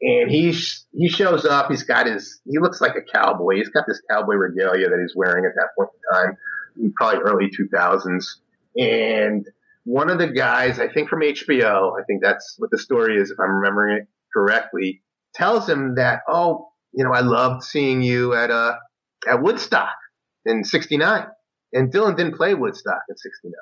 [0.01, 1.71] And he sh- he shows up.
[1.71, 2.39] He's got his.
[2.45, 3.55] He looks like a cowboy.
[3.55, 7.49] He's got this cowboy regalia that he's wearing at that point in time, probably early
[7.49, 8.41] two thousands.
[8.77, 9.47] And
[9.87, 13.31] one of the guys, I think from HBO, I think that's what the story is,
[13.31, 15.01] if I'm remembering it correctly,
[15.33, 18.75] tells him that, oh, you know, I loved seeing you at uh
[19.29, 19.95] at Woodstock
[20.45, 21.27] in '69,
[21.71, 23.53] and Dylan didn't play Woodstock in '69.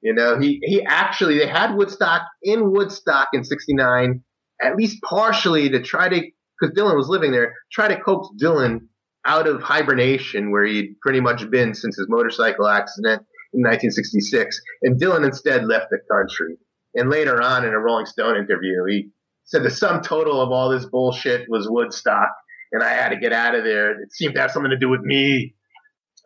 [0.00, 4.22] You know, he he actually they had Woodstock in Woodstock in '69,
[4.62, 6.22] at least partially to try to
[6.58, 8.86] because Dylan was living there, try to coax Dylan
[9.26, 14.60] out of hibernation where he'd pretty much been since his motorcycle accident in 1966.
[14.82, 16.56] And Dylan instead left the country.
[16.94, 19.08] And later on in a Rolling Stone interview, he
[19.44, 22.30] said the sum total of all this bullshit was Woodstock,
[22.72, 24.00] and I had to get out of there.
[24.00, 25.54] It seemed to have something to do with me.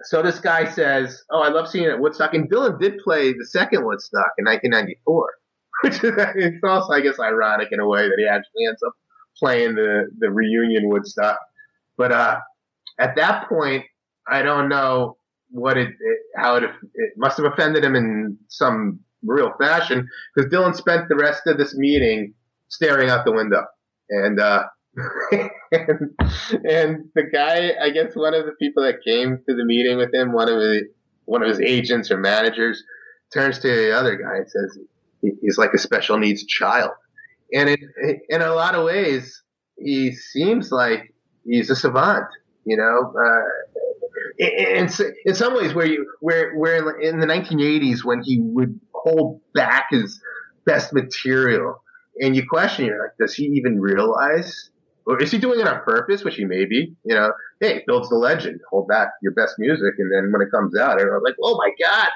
[0.05, 3.33] So this guy says, "Oh, I love seeing it at Woodstock." And Dylan did play
[3.33, 5.35] the second Woodstock in 1994,
[5.83, 8.93] which is also, I guess, ironic in a way that he actually ends up
[9.37, 11.39] playing the the reunion Woodstock.
[11.97, 12.41] But uh,
[12.99, 13.85] at that point,
[14.29, 15.18] I don't know
[15.51, 20.51] what it, it how it it must have offended him in some real fashion because
[20.53, 22.35] Dylan spent the rest of this meeting
[22.69, 23.65] staring out the window
[24.11, 24.41] and.
[24.41, 24.65] uh
[25.33, 26.11] and,
[26.69, 30.13] and the guy, I guess one of the people that came to the meeting with
[30.13, 30.89] him, one of the,
[31.27, 32.83] one of his agents or managers,
[33.33, 34.79] turns to the other guy and says,
[35.41, 36.91] "He's like a special needs child."
[37.53, 37.79] And
[38.29, 39.43] in a lot of ways,
[39.79, 41.15] he seems like
[41.45, 42.27] he's a savant.
[42.65, 43.81] You know, uh,
[44.39, 44.89] in,
[45.25, 49.87] in some ways, where you where where in the 1980s when he would hold back
[49.91, 50.21] his
[50.65, 51.83] best material,
[52.21, 54.71] and you question, you're like, does he even realize?
[55.07, 56.95] Or is he doing it on purpose, which he may be?
[57.05, 60.51] You know, hey, builds the legend, hold back your best music, and then when it
[60.51, 62.11] comes out, everyone's like, oh my god!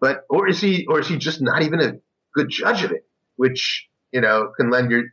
[0.00, 1.94] But or is he, or is he just not even a
[2.34, 3.04] good judge of it,
[3.36, 5.04] which you know can lend your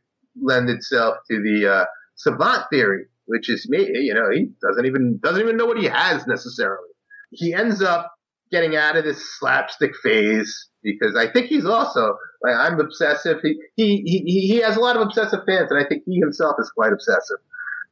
[0.41, 3.88] lend itself to the uh, savant theory, which is me.
[3.94, 6.90] You know, he doesn't even doesn't even know what he has necessarily.
[7.32, 8.12] He ends up
[8.52, 13.38] getting out of this slapstick phase because I think he's also like I'm obsessive.
[13.44, 16.56] He he he, he has a lot of obsessive fans, and I think he himself
[16.60, 17.38] is quite obsessive.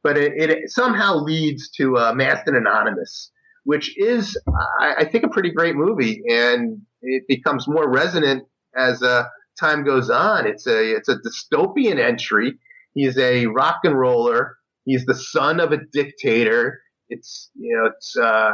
[0.02, 3.30] But it, it somehow leads to uh, and Anonymous,
[3.64, 4.38] which is
[4.80, 8.44] I, I think a pretty great movie, and it becomes more resonant
[8.76, 9.24] as uh,
[9.58, 10.46] time goes on.
[10.46, 12.54] It's a it's a dystopian entry.
[12.94, 14.55] He's a rock and roller.
[14.86, 16.80] He's the son of a dictator.
[17.08, 18.52] It's you know it's uh,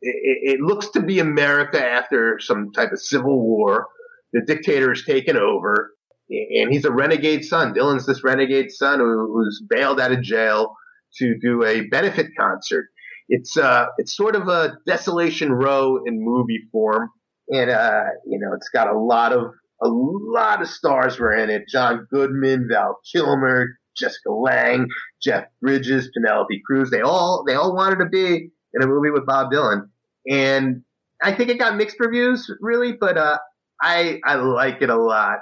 [0.00, 3.86] it, it, looks to be America after some type of civil war.
[4.32, 5.92] The dictator is taken over,
[6.28, 7.74] and he's a renegade son.
[7.74, 10.74] Dylan's this renegade son who, who's bailed out of jail
[11.18, 12.86] to do a benefit concert.
[13.28, 17.10] It's uh, it's sort of a Desolation Row in movie form,
[17.50, 19.52] and uh, you know, it's got a lot of
[19.82, 21.64] a lot of stars were in it.
[21.68, 24.86] John Goodman, Val Kilmer, Jessica Lange,
[25.22, 26.90] Jeff Bridges, Penelope Cruz.
[26.90, 29.88] They all they all wanted to be in a movie with Bob Dylan,
[30.28, 30.82] and
[31.22, 33.38] I think it got mixed reviews, really, but uh,
[33.80, 35.38] I I like it a lot.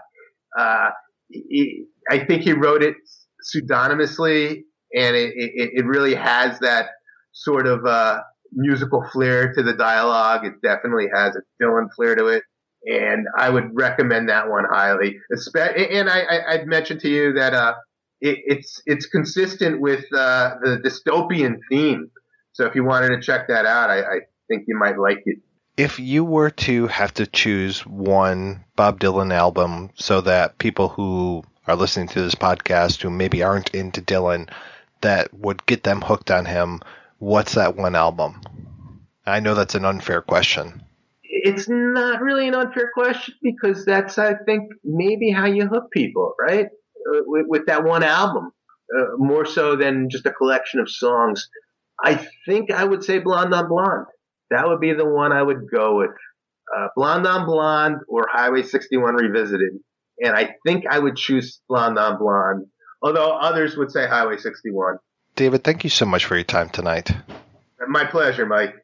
[0.57, 0.91] Uh,
[1.29, 2.97] he, I think he wrote it
[3.43, 4.65] pseudonymously,
[4.95, 6.91] and it, it, it really has that
[7.33, 8.21] sort of uh,
[8.53, 10.45] musical flair to the dialogue.
[10.45, 12.43] It definitely has a Dylan flair to it,
[12.87, 15.19] and I would recommend that one highly.
[15.31, 17.75] And I, I, would mentioned to you that uh,
[18.23, 22.11] it, it's it's consistent with uh, the dystopian theme.
[22.53, 24.19] So if you wanted to check that out, I, I
[24.49, 25.39] think you might like it.
[25.77, 31.43] If you were to have to choose one Bob Dylan album so that people who
[31.67, 34.49] are listening to this podcast who maybe aren't into Dylan
[35.01, 36.81] that would get them hooked on him,
[37.19, 38.41] what's that one album?
[39.27, 40.83] I know that's an unfair question.
[41.23, 46.35] It's not really an unfair question because that's, I think, maybe how you hook people,
[46.39, 46.69] right?
[47.09, 48.53] Uh, with, with, that one album,
[48.97, 51.49] uh, more so than just a collection of songs.
[52.03, 54.07] I think I would say Blonde on Blonde.
[54.51, 56.11] That would be the one I would go with.
[56.77, 59.73] Uh, Blonde on Blonde or Highway 61 Revisited.
[60.23, 62.67] And I think I would choose Blonde on Blonde,
[63.03, 64.99] although others would say Highway 61.
[65.35, 67.11] David, thank you so much for your time tonight.
[67.89, 68.75] My pleasure, Mike.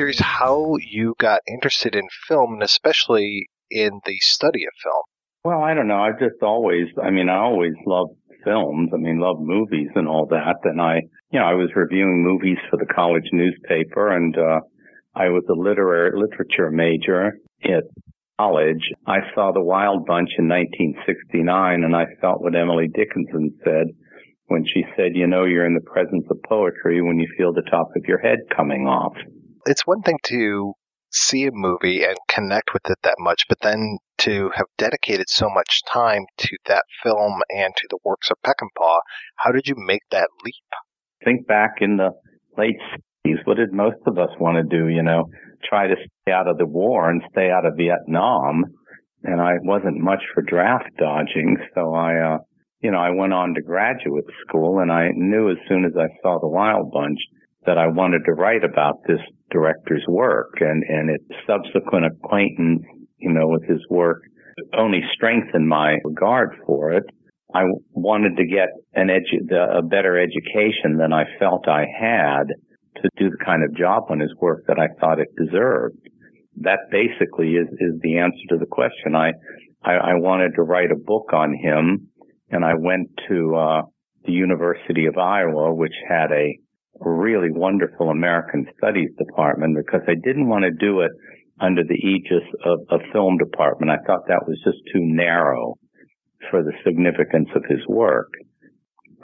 [0.00, 5.02] Curious how you got interested in film and especially in the study of film.
[5.44, 6.00] Well, I don't know.
[6.00, 8.88] I've just always, I mean, I always loved films.
[8.94, 10.56] I mean, loved movies and all that.
[10.64, 14.60] And I, you know, I was reviewing movies for the college newspaper and, uh,
[15.14, 17.32] I was a literary literature major
[17.62, 17.84] at
[18.38, 18.88] college.
[19.06, 23.88] I saw The Wild Bunch in 1969 and I felt what Emily Dickinson said
[24.46, 27.68] when she said, you know, you're in the presence of poetry when you feel the
[27.70, 29.12] top of your head coming off
[29.66, 30.74] it's one thing to
[31.10, 35.48] see a movie and connect with it that much, but then to have dedicated so
[35.50, 39.00] much time to that film and to the works of Peckinpah,
[39.36, 40.54] how did you make that leap?
[41.24, 42.10] Think back in the
[42.56, 42.78] late
[43.26, 44.88] 60s, what did most of us want to do?
[44.88, 45.24] You know,
[45.68, 48.64] try to stay out of the war and stay out of Vietnam.
[49.22, 52.38] And I wasn't much for draft dodging, so I, uh,
[52.80, 56.08] you know, I went on to graduate school and I knew as soon as I
[56.22, 57.18] saw the Wild Bunch
[57.66, 59.20] that I wanted to write about this
[59.50, 62.82] director's work and, and its subsequent acquaintance,
[63.18, 64.22] you know, with his work
[64.76, 67.04] only strengthened my regard for it.
[67.54, 72.44] I wanted to get an edu- a better education than I felt I had
[73.02, 75.96] to do the kind of job on his work that I thought it deserved.
[76.60, 79.14] That basically is, is the answer to the question.
[79.14, 79.32] I,
[79.82, 82.08] I, I wanted to write a book on him
[82.50, 83.82] and I went to, uh,
[84.24, 86.58] the University of Iowa, which had a
[87.00, 91.10] really wonderful American Studies department because I didn't want to do it
[91.60, 93.90] under the aegis of a film department.
[93.90, 95.76] I thought that was just too narrow
[96.50, 98.28] for the significance of his work.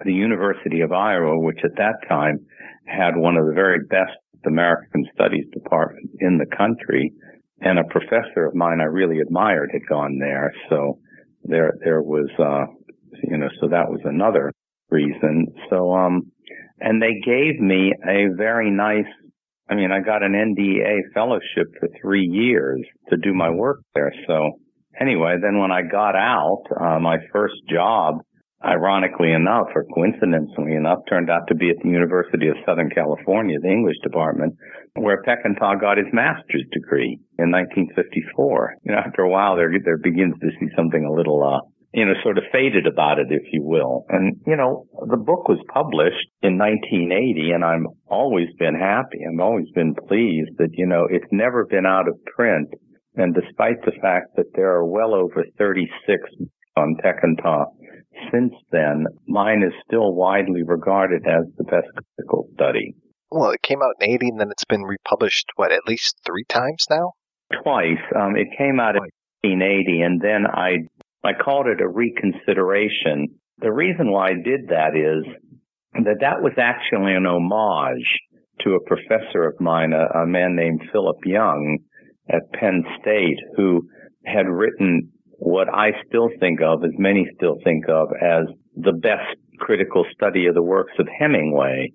[0.05, 2.39] The University of Iowa, which at that time
[2.87, 4.17] had one of the very best
[4.47, 7.13] American Studies departments in the country,
[7.61, 10.53] and a professor of mine I really admired had gone there.
[10.69, 10.99] So
[11.45, 12.67] there, there was, uh,
[13.25, 14.53] you know, so that was another
[14.91, 15.47] reason.
[15.71, 16.31] So, um,
[16.81, 19.07] and they gave me a very nice
[19.69, 22.81] I mean, I got an NDA fellowship for three years
[23.11, 24.13] to do my work there.
[24.29, 24.53] So
[25.01, 28.21] anyway, then when I got out, uh, my first job,
[28.65, 33.59] ironically enough, or coincidentally enough, turned out to be at the University of Southern California,
[33.61, 34.55] the English department,
[34.95, 38.75] where Peckinpah got his master's degree in 1954.
[38.85, 41.61] You know, after a while, there there begins to be something a little uh,
[41.97, 44.05] you know, sort of faded about it, if you will.
[44.11, 49.25] And, you know, the book was published in 1980 and I'm always been happy.
[49.25, 52.69] I've always been pleased that, you know, it's never been out of print.
[53.15, 56.21] And despite the fact that there are well over 36
[56.77, 57.65] on Peckinpah
[58.31, 62.95] since then, mine is still widely regarded as the best critical study.
[63.31, 66.45] Well, it came out in 80 and then it's been republished, what, at least three
[66.47, 67.13] times now?
[67.63, 68.05] Twice.
[68.15, 69.09] Um, it came out in
[69.43, 70.85] 1980 and then I
[71.27, 73.29] I called it a reconsideration.
[73.59, 75.25] The reason why I did that is
[76.05, 78.07] that that was actually an homage
[78.61, 81.79] to a professor of mine, a, a man named Philip Young
[82.29, 83.83] at Penn State, who
[84.25, 89.37] had written what I still think of, as many still think of, as the best
[89.59, 91.93] critical study of the works of Hemingway.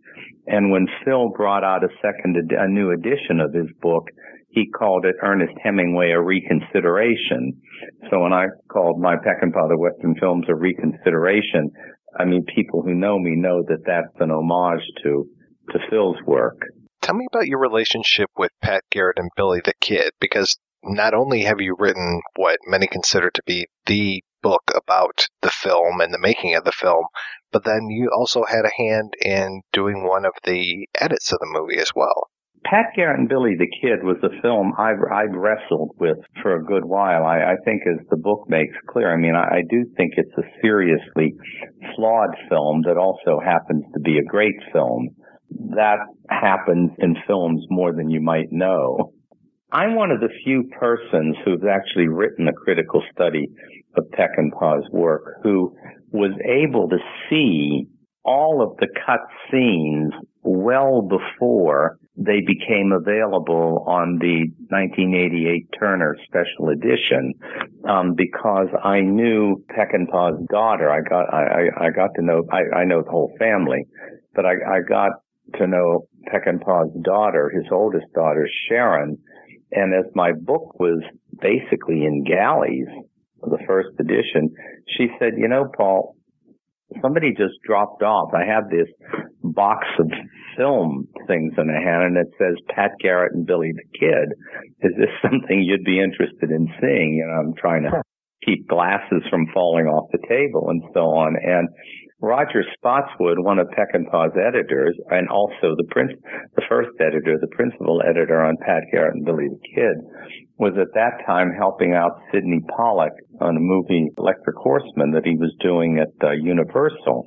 [0.47, 4.07] And when Phil brought out a second, a new edition of his book,
[4.51, 7.53] he called it Ernest Hemingway a reconsideration.
[8.09, 11.71] So when I called my Peckinpah the Western films a reconsideration,
[12.19, 15.25] I mean, people who know me know that that's an homage to,
[15.71, 16.57] to Phil's work.
[17.01, 21.43] Tell me about your relationship with Pat Garrett and Billy the Kid, because not only
[21.43, 26.19] have you written what many consider to be the book about the film and the
[26.19, 27.05] making of the film,
[27.51, 31.49] but then you also had a hand in doing one of the edits of the
[31.49, 32.29] movie as well.
[32.63, 36.63] Pat Garrett and Billy the Kid was a film I've, I've wrestled with for a
[36.63, 37.25] good while.
[37.25, 40.37] I, I think as the book makes clear, I mean, I, I do think it's
[40.37, 41.33] a seriously
[41.95, 45.09] flawed film that also happens to be a great film.
[45.75, 45.97] That
[46.29, 49.11] happens in films more than you might know.
[49.73, 53.47] I'm one of the few persons who's actually written a critical study
[53.97, 55.73] of Peckinpah's work who
[56.11, 56.97] was able to
[57.29, 57.87] see
[58.23, 60.13] all of the cut scenes
[60.43, 67.33] well before they became available on the 1988 Turner Special Edition,
[67.87, 70.91] um, because I knew Peckinpah's daughter.
[70.91, 73.85] I got I, I got to know I, I know the whole family,
[74.35, 75.11] but I, I got
[75.57, 79.17] to know Peckinpah's daughter, his oldest daughter, Sharon.
[79.71, 81.01] And as my book was
[81.39, 82.87] basically in galleys,
[83.41, 84.53] the first edition,
[84.97, 86.15] she said, you know, Paul,
[87.01, 88.33] somebody just dropped off.
[88.33, 88.87] I have this
[89.43, 90.11] box of
[90.57, 94.33] film things in a hand and it says Pat Garrett and Billy the Kid.
[94.81, 97.15] Is this something you'd be interested in seeing?
[97.15, 98.01] You know, I'm trying to
[98.45, 101.35] keep glasses from falling off the table and so on.
[101.41, 101.69] And
[102.21, 106.13] Roger Spottiswoode, one of Peckinpah's editors, and also the prince,
[106.55, 109.97] the first editor, the principal editor on Pat Garrett and Billy the Kid,
[110.61, 115.35] was at that time helping out Sydney Pollack on a movie Electric Horseman that he
[115.35, 117.25] was doing at uh, Universal.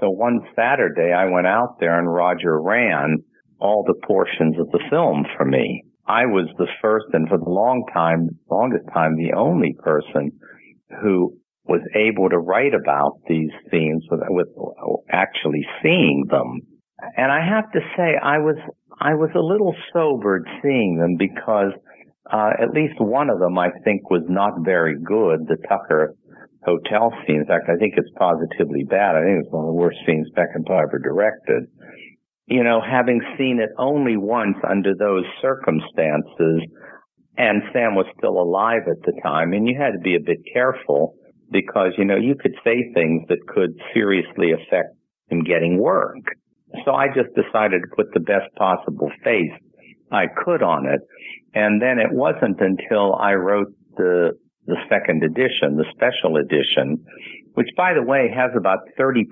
[0.00, 3.18] So one Saturday I went out there and Roger ran
[3.60, 5.84] all the portions of the film for me.
[6.08, 10.32] I was the first and for the long time, longest time, the only person
[11.00, 14.48] who was able to write about these scenes with, with
[15.10, 16.62] actually seeing them.
[17.16, 18.56] And I have to say, I was,
[19.00, 21.72] I was a little sobered seeing them because,
[22.32, 26.14] uh, at least one of them I think was not very good, the Tucker
[26.64, 27.36] hotel scene.
[27.36, 29.14] In fact, I think it's positively bad.
[29.16, 31.70] I think it's one of the worst scenes Peckinpah ever directed.
[32.46, 36.62] You know, having seen it only once under those circumstances,
[37.36, 40.38] and Sam was still alive at the time, and you had to be a bit
[40.52, 41.14] careful
[41.50, 44.94] because, you know, you could say things that could seriously affect
[45.28, 46.18] him getting work.
[46.84, 49.52] So I just decided to put the best possible face
[50.10, 51.00] I could on it.
[51.56, 54.32] And then it wasn't until I wrote the,
[54.66, 57.02] the second edition, the special edition,
[57.54, 59.24] which by the way has about 30%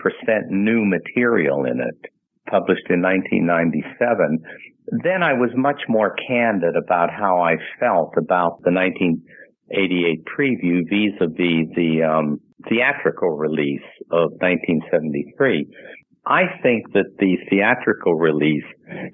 [0.49, 2.11] new material in it,
[2.49, 4.39] published in 1997.
[5.05, 11.77] Then I was much more candid about how I felt about the 1988 preview vis-a-vis
[11.77, 12.41] the um,
[12.71, 15.69] theatrical release of 1973.
[16.27, 18.65] I think that the theatrical release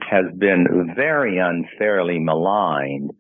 [0.09, 3.11] has been very unfairly maligned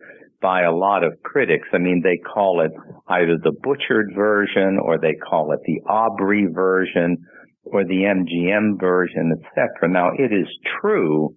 [0.40, 1.68] by a lot of critics.
[1.72, 2.70] I mean, they call it
[3.08, 7.18] either the butchered version or they call it the Aubrey version
[7.64, 9.88] or the MGM version, etc.
[9.88, 10.48] Now, it is
[10.80, 11.34] true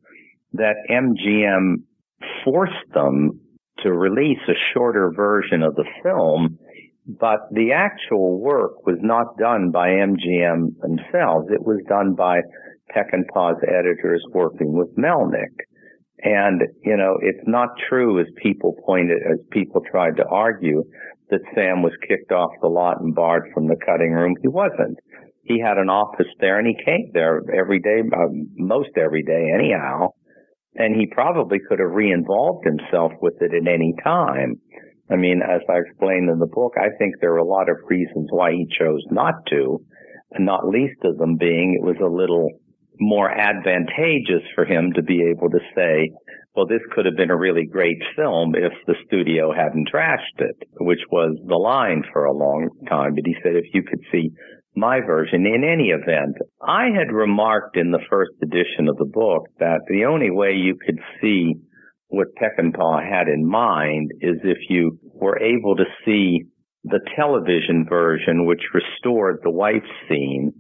[0.54, 1.84] that MGM
[2.46, 3.40] forced them
[3.80, 6.58] to release a shorter version of the film,
[7.08, 11.48] but the actual work was not done by MGM themselves.
[11.52, 12.42] It was done by
[12.96, 15.54] Peckinpah's editors working with Melnick.
[16.20, 20.84] And, you know, it's not true as people pointed, as people tried to argue
[21.30, 24.36] that Sam was kicked off the lot and barred from the cutting room.
[24.42, 25.00] He wasn't.
[25.44, 29.52] He had an office there and he came there every day, uh, most every day
[29.54, 30.12] anyhow
[30.76, 34.56] and he probably could have re-involved himself with it at any time.
[35.10, 37.78] I mean, as I explained in the book, I think there are a lot of
[37.88, 39.84] reasons why he chose not to,
[40.32, 42.50] and not least of them being it was a little
[43.00, 46.12] more advantageous for him to be able to say,
[46.56, 50.56] well, this could have been a really great film if the studio hadn't trashed it,
[50.80, 53.16] which was the line for a long time.
[53.16, 54.32] But he said, if you could see
[54.76, 55.46] my version.
[55.46, 60.06] In any event, I had remarked in the first edition of the book that the
[60.06, 61.54] only way you could see
[62.14, 66.44] what Peckinpah had in mind is if you were able to see
[66.84, 70.54] the television version, which restored the wife scene,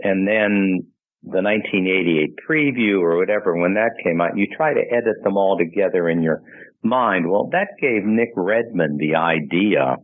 [0.00, 0.80] and then
[1.22, 5.56] the 1988 preview or whatever, when that came out, you try to edit them all
[5.56, 6.42] together in your
[6.82, 7.30] mind.
[7.30, 9.96] Well, that gave Nick Redman the idea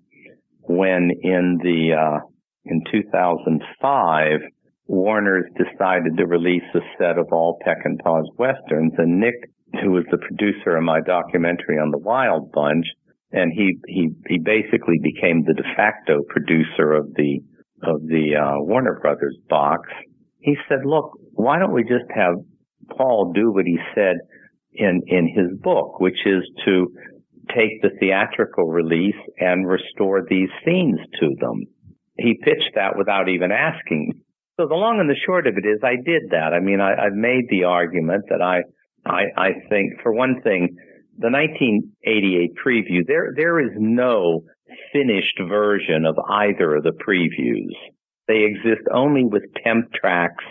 [0.63, 2.21] when in the uh,
[2.65, 4.41] in 2005,
[4.87, 9.35] Warner's decided to release a set of all Peckinpah's westerns, and Nick,
[9.83, 12.87] who was the producer of my documentary on the Wild Bunch,
[13.33, 17.41] and he he he basically became the de facto producer of the
[17.83, 19.89] of the uh, Warner Brothers box.
[20.39, 22.35] He said, "Look, why don't we just have
[22.97, 24.17] Paul do what he said
[24.73, 26.89] in in his book, which is to
[27.55, 31.65] take the theatrical release and restore these scenes to them?"
[32.19, 34.13] He pitched that without even asking.
[34.59, 36.55] So the long and the short of it is, I did that.
[36.55, 38.63] I mean, I, I've made the argument that I,
[39.07, 40.77] I, I think, for one thing,
[41.19, 44.43] the 1988 preview, there, there is no
[44.93, 47.73] finished version of either of the previews.
[48.29, 50.45] They exist only with temp tracks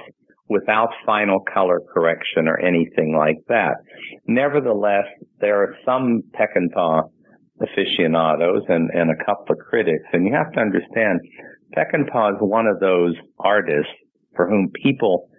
[0.48, 3.76] without final color correction or anything like that.
[4.28, 5.06] Nevertheless,
[5.40, 7.04] there are some Peckinpah
[7.62, 11.20] aficionados and, and a couple of critics, and you have to understand,
[11.76, 13.92] Peckinpah is one of those artists
[14.36, 15.30] for whom people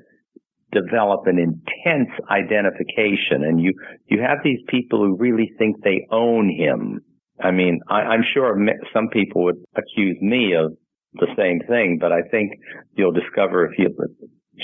[0.73, 3.73] develop an intense identification and you,
[4.07, 7.01] you have these people who really think they own him.
[7.43, 8.57] I mean, I, I'm sure
[8.93, 10.73] some people would accuse me of
[11.15, 12.53] the same thing, but I think
[12.97, 13.95] you'll discover if you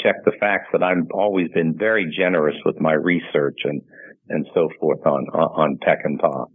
[0.02, 3.80] check the facts that I've always been very generous with my research and,
[4.28, 6.46] and so forth on, on Peckinpah.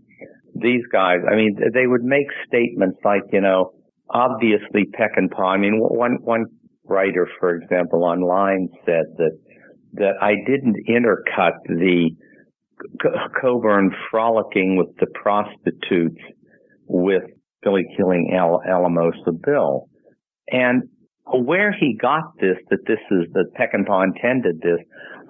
[0.56, 3.74] These guys, I mean, they would make statements like, you know,
[4.10, 5.40] obviously Peckinpah.
[5.40, 6.46] I mean, one, one
[6.88, 9.38] writer, for example, online said that
[9.94, 12.10] that I didn't intercut the
[13.42, 16.22] Coburn frolicking with the prostitutes
[16.86, 17.24] with
[17.64, 19.90] Billy killing Al- Alamosa Bill.
[20.50, 20.84] And
[21.26, 24.80] where he got this, that this is, that Peckinpah intended this,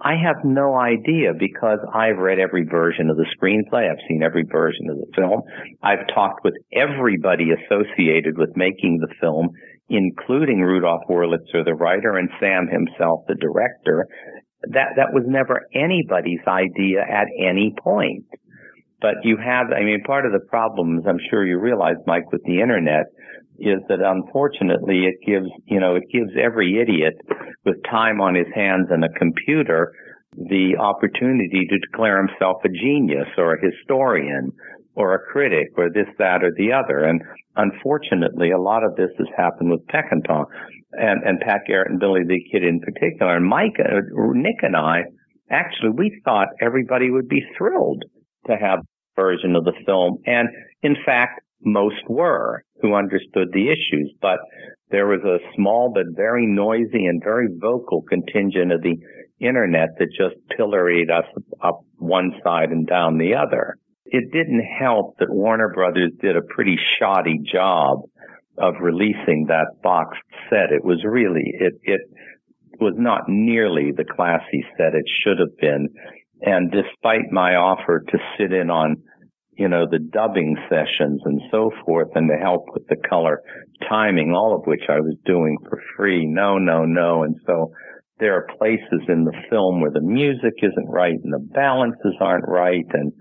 [0.02, 3.90] I have no idea because I've read every version of the screenplay.
[3.90, 5.42] I've seen every version of the film.
[5.82, 9.50] I've talked with everybody associated with making the film,
[9.90, 14.08] including Rudolph Wurlitzer, the writer, and Sam himself, the director.
[14.70, 18.26] That, that was never anybody's idea at any point.
[19.00, 22.42] But you have, I mean, part of the problems, I'm sure you realize, Mike, with
[22.44, 23.06] the internet
[23.60, 27.14] is that unfortunately it gives, you know, it gives every idiot
[27.66, 29.94] with time on his hands and a computer
[30.36, 34.52] the opportunity to declare himself a genius or a historian
[34.98, 37.04] or a critic or this, that, or the other.
[37.04, 37.22] And
[37.56, 40.46] unfortunately, a lot of this has happened with Peckinpah
[40.94, 43.36] and, and Pat Garrett and Billy the Kid in particular.
[43.36, 44.02] And Mike, uh,
[44.34, 45.04] Nick and I,
[45.52, 48.04] actually, we thought everybody would be thrilled
[48.48, 48.80] to have
[49.16, 50.18] version of the film.
[50.26, 50.50] And
[50.82, 54.40] in fact, most were who understood the issues, but
[54.90, 58.96] there was a small but very noisy and very vocal contingent of the
[59.40, 61.26] internet that just pilloried us
[61.64, 63.78] up one side and down the other.
[64.12, 68.02] It didn't help that Warner Brothers did a pretty shoddy job
[68.58, 70.72] of releasing that boxed set.
[70.72, 72.02] It was really, it, it
[72.80, 75.90] was not nearly the classy set it should have been.
[76.42, 78.98] And despite my offer to sit in on
[79.58, 83.42] you know, the dubbing sessions and so forth and to help with the color
[83.90, 86.26] timing, all of which I was doing for free.
[86.26, 87.24] No, no, no.
[87.24, 87.72] And so
[88.20, 92.48] there are places in the film where the music isn't right and the balances aren't
[92.48, 92.86] right.
[92.94, 93.12] And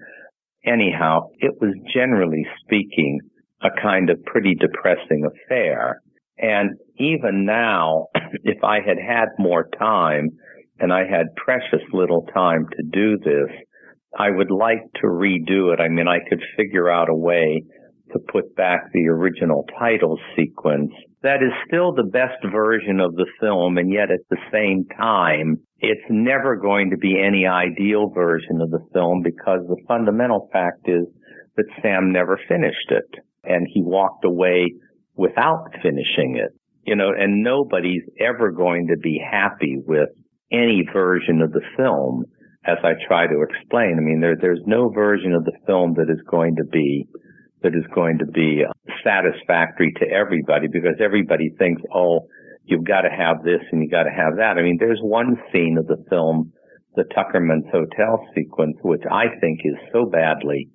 [0.66, 3.20] anyhow, it was generally speaking
[3.62, 6.02] a kind of pretty depressing affair.
[6.38, 8.06] And even now,
[8.44, 10.30] if I had had more time
[10.78, 13.51] and I had precious little time to do this,
[14.18, 15.80] I would like to redo it.
[15.80, 17.62] I mean, I could figure out a way
[18.12, 20.93] to put back the original title sequence.
[21.22, 25.59] That is still the best version of the film, and yet at the same time,
[25.81, 30.89] it's never going to be any ideal version of the film because the fundamental fact
[30.89, 31.07] is
[31.57, 34.73] that Sam never finished it, and he walked away
[35.15, 36.59] without finishing it.
[36.85, 40.11] You know, and nobody's ever going to be happy with
[40.53, 42.24] any version of the film
[42.65, 43.97] as I try to explain.
[43.98, 47.07] I mean, there, there's no version of the film that is going to be
[47.62, 48.62] that is going to be
[49.03, 52.20] satisfactory to everybody because everybody thinks, oh,
[52.66, 54.59] you've got to have this and you got to have that.
[54.59, 56.52] I mean, there's one scene of the film,
[56.94, 60.68] the Tuckerman's Hotel sequence, which I think is so badly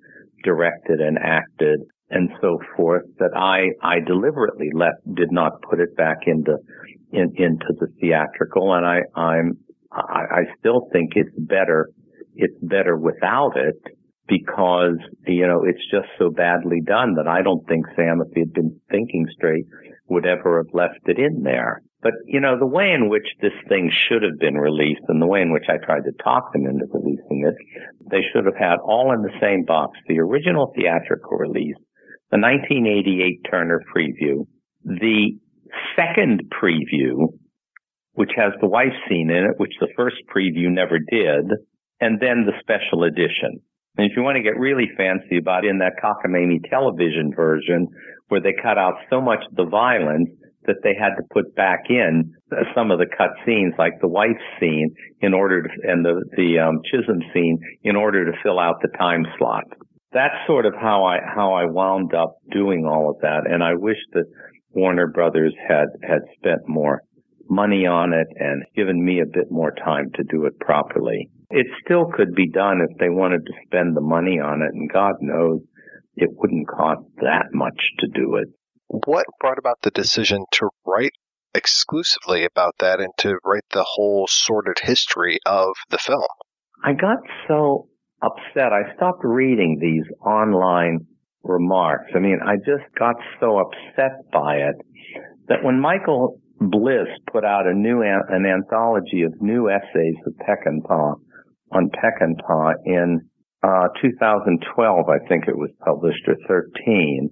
[0.44, 5.96] directed and acted and so forth that I, I deliberately left, did not put it
[5.96, 6.56] back into,
[7.12, 8.74] in, into the theatrical.
[8.74, 9.58] And I, I'm
[9.92, 11.90] I, I still think it's better.
[12.34, 13.76] It's better without it
[14.28, 14.96] because,
[15.26, 18.52] you know, it's just so badly done that I don't think Sam, if he had
[18.52, 19.66] been thinking straight,
[20.08, 21.82] would ever have left it in there.
[22.02, 25.26] But, you know, the way in which this thing should have been released and the
[25.26, 27.54] way in which I tried to talk them into releasing it,
[28.10, 31.76] they should have had all in the same box, the original theatrical release,
[32.32, 34.46] the 1988 Turner preview,
[34.84, 35.38] the
[35.94, 37.28] second preview,
[38.14, 41.46] which has the wife scene in it, which the first preview never did,
[42.00, 43.60] and then the special edition.
[43.96, 47.88] And if you want to get really fancy about it, in that cockamamie television version,
[48.32, 50.30] where they cut out so much of the violence
[50.64, 52.32] that they had to put back in
[52.74, 54.88] some of the cut scenes, like the wife scene,
[55.20, 58.88] in order to, and the the um, Chisholm scene, in order to fill out the
[58.96, 59.64] time slot.
[60.14, 63.74] That's sort of how I how I wound up doing all of that, and I
[63.74, 64.24] wish that
[64.70, 67.02] Warner Brothers had had spent more
[67.50, 71.28] money on it and given me a bit more time to do it properly.
[71.50, 74.90] It still could be done if they wanted to spend the money on it, and
[74.90, 75.60] God knows
[76.16, 78.48] it wouldn't cost that much to do it.
[78.88, 81.12] What brought about the decision to write
[81.54, 86.24] exclusively about that and to write the whole sordid history of the film?
[86.84, 87.18] I got
[87.48, 87.88] so
[88.22, 88.72] upset.
[88.72, 91.06] I stopped reading these online
[91.42, 92.12] remarks.
[92.14, 94.76] I mean, I just got so upset by it
[95.48, 101.14] that when Michael Bliss put out a new an anthology of new essays of Peckinpah
[101.72, 103.20] on Peckinpah in
[103.62, 107.30] uh, 2012, I think it was published, or 13.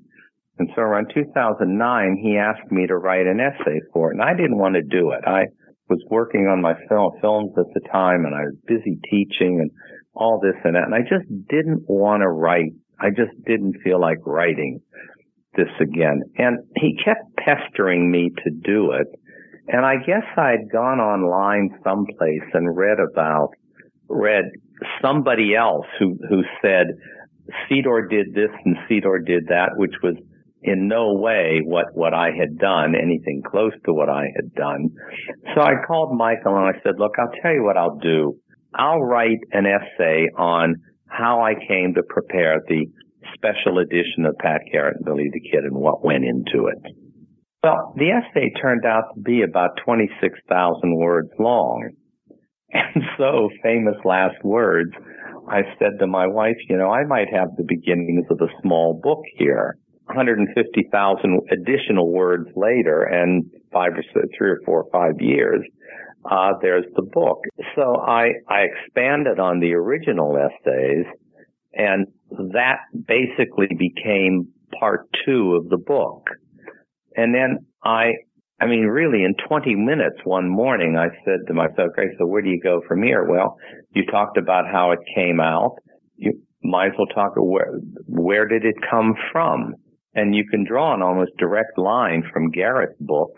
[0.59, 4.35] And so around 2009, he asked me to write an essay for it, and I
[4.35, 5.24] didn't want to do it.
[5.27, 5.47] I
[5.89, 9.70] was working on my film, films at the time, and I was busy teaching and
[10.15, 12.73] all this and that, and I just didn't want to write.
[13.01, 14.81] I just didn't feel like writing
[15.57, 16.23] this again.
[16.36, 19.07] And he kept pestering me to do it.
[19.69, 23.51] And I guess I'd gone online someplace and read about,
[24.09, 24.44] read
[25.02, 26.86] somebody else who, who said
[27.69, 30.16] Seydor did this and Seydor did that, which was
[30.62, 34.90] in no way what, what I had done, anything close to what I had done.
[35.55, 38.36] So I called Michael and I said, look, I'll tell you what I'll do.
[38.74, 40.77] I'll write an essay on
[41.09, 42.86] how I came to prepare the
[43.35, 46.78] special edition of Pat Garrett and Billy the Kid and what went into it.
[47.62, 51.90] Well, the essay turned out to be about 26,000 words long.
[52.73, 54.93] And so, famous last words,
[55.49, 59.01] I said to my wife, you know, I might have the beginnings of a small
[59.03, 59.77] book here.
[60.07, 64.03] 150,000 additional words later and five or
[64.37, 65.61] three or four or five years,
[66.31, 67.39] uh, there's the book.
[67.77, 71.07] So I, I expanded on the original essays
[71.73, 72.07] and
[72.53, 74.49] that basically became
[74.79, 76.29] part two of the book.
[77.17, 78.13] And then I,
[78.61, 82.43] I mean, really in 20 minutes one morning, I said to myself, okay, so where
[82.43, 83.27] do you go from here?
[83.27, 83.57] Well,
[83.95, 85.77] you talked about how it came out.
[86.16, 86.32] You
[86.62, 89.74] might as well talk where, where did it come from?
[90.15, 93.31] And you can draw an almost direct line from Garrett's book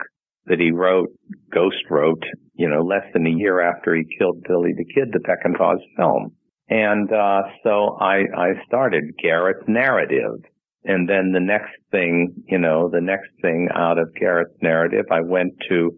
[0.47, 1.09] that he wrote,
[1.53, 2.23] Ghost wrote,
[2.55, 6.33] you know, less than a year after he killed Billy the Kid, the Peckinpah's film.
[6.69, 10.43] And uh, so I, I started Garrett's narrative.
[10.85, 15.21] And then the next thing, you know, the next thing out of Garrett's narrative, I
[15.21, 15.91] went to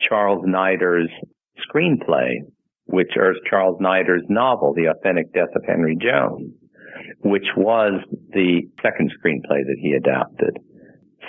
[0.00, 1.10] Charles Neider's
[1.68, 2.36] screenplay,
[2.86, 6.52] which is Charles Neider's novel, The Authentic Death of Hendry Jones
[7.20, 8.00] which was
[8.30, 10.56] the second screenplay that he adapted.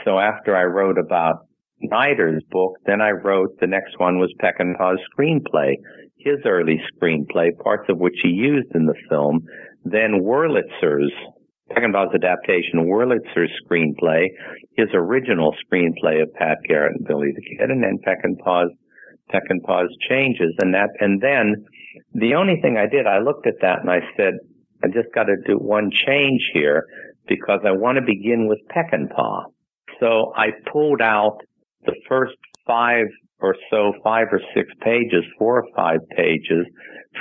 [0.06, 1.48] So after I wrote about
[1.88, 5.76] Snyder's book, then I wrote the next one was Peckinpah's screenplay,
[6.18, 9.42] his early screenplay, parts of which he used in the film.
[9.84, 11.12] Then Wurlitzer's,
[11.76, 14.27] Peckinpah's adaptation, Wurlitzer's screenplay,
[14.76, 18.72] his original screenplay of Pat Garrett and Billy the Kid, and then Peckinpah's,
[19.31, 20.53] Peckinpah's changes.
[20.60, 21.65] And that, and then
[22.14, 24.34] the only thing I did, I looked at that and I said,
[24.84, 26.85] I just got to do one change here
[27.27, 29.43] because I want to begin with Peckinpah.
[29.99, 31.38] So I pulled out
[31.85, 32.35] the first
[32.65, 33.06] five
[33.39, 36.65] or so, five or six pages, four or five pages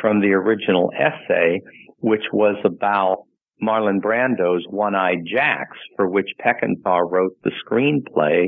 [0.00, 1.60] from the original essay,
[1.98, 3.24] which was about
[3.62, 8.46] Marlon Brando's One-Eyed Jacks, for which Peckinpah wrote the screenplay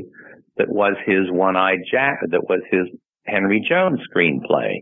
[0.57, 2.87] that was his One-Eyed Jack, that was his
[3.25, 4.81] Hendry Jones screenplay.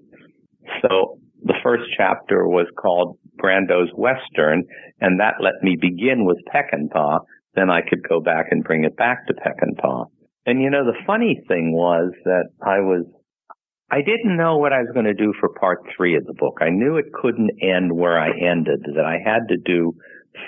[0.81, 4.63] So the first chapter was called Brando's Western,
[4.99, 7.19] and that let me begin with Peckinpah.
[7.55, 10.05] Then I could go back and bring it back to Peckinpah.
[10.45, 13.05] And you know, the funny thing was that I was,
[13.89, 16.59] I didn't know what I was going to do for part three of the book.
[16.61, 19.93] I knew it couldn't end where I ended, that I had to do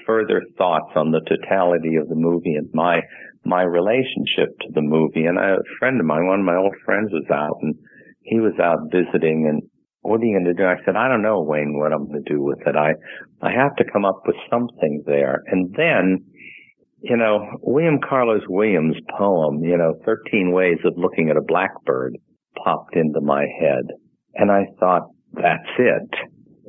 [0.05, 3.01] further thoughts on the totality of the movie and my,
[3.45, 5.25] my relationship to the movie.
[5.25, 7.75] And a friend of mine, one of my old friends was out and
[8.21, 9.63] he was out visiting and
[10.03, 10.67] what are you going to do?
[10.67, 12.75] I said, I don't know, Wayne, what I'm going to do with it.
[12.75, 12.93] I,
[13.41, 15.43] I have to come up with something there.
[15.47, 16.25] And then,
[16.99, 22.17] you know, William Carlos Williams' poem, you know, 13 Ways of Looking at a Blackbird
[22.63, 23.85] popped into my head.
[24.35, 26.09] And I thought, that's it.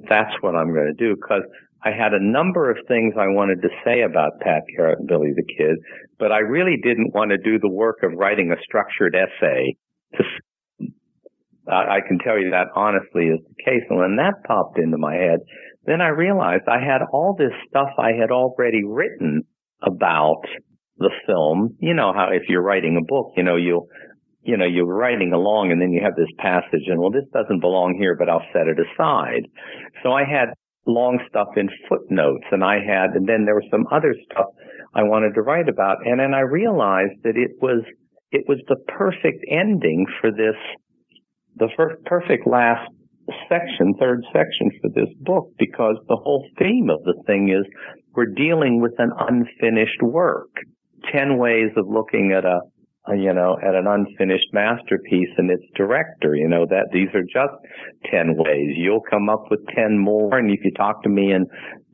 [0.08, 1.42] That's what I'm going to do because
[1.84, 5.32] I had a number of things I wanted to say about Pat Garrett and Billy
[5.36, 5.76] the Kid,
[6.18, 9.76] but I really didn't want to do the work of writing a structured essay.
[10.16, 10.24] To,
[11.70, 13.82] I can tell you that honestly is the case.
[13.90, 15.40] And when that popped into my head,
[15.84, 19.42] then I realized I had all this stuff I had already written
[19.82, 20.40] about
[20.96, 21.76] the film.
[21.80, 23.88] You know how if you're writing a book, you know, you'll,
[24.42, 27.60] you know, you're writing along and then you have this passage and well, this doesn't
[27.60, 29.48] belong here, but I'll set it aside.
[30.02, 30.54] So I had
[30.86, 34.46] long stuff in footnotes and I had, and then there was some other stuff
[34.94, 35.98] I wanted to write about.
[36.04, 37.82] And then I realized that it was,
[38.30, 40.56] it was the perfect ending for this,
[41.56, 42.90] the first perfect last
[43.48, 47.64] section, third section for this book, because the whole theme of the thing is
[48.14, 50.50] we're dealing with an unfinished work.
[51.12, 52.60] Ten ways of looking at a, a,
[53.08, 56.34] you know, at an unfinished masterpiece and its director.
[56.34, 57.54] You know, that these are just
[58.10, 58.74] 10 ways.
[58.76, 60.38] You'll come up with 10 more.
[60.38, 61.46] And if you talk to me in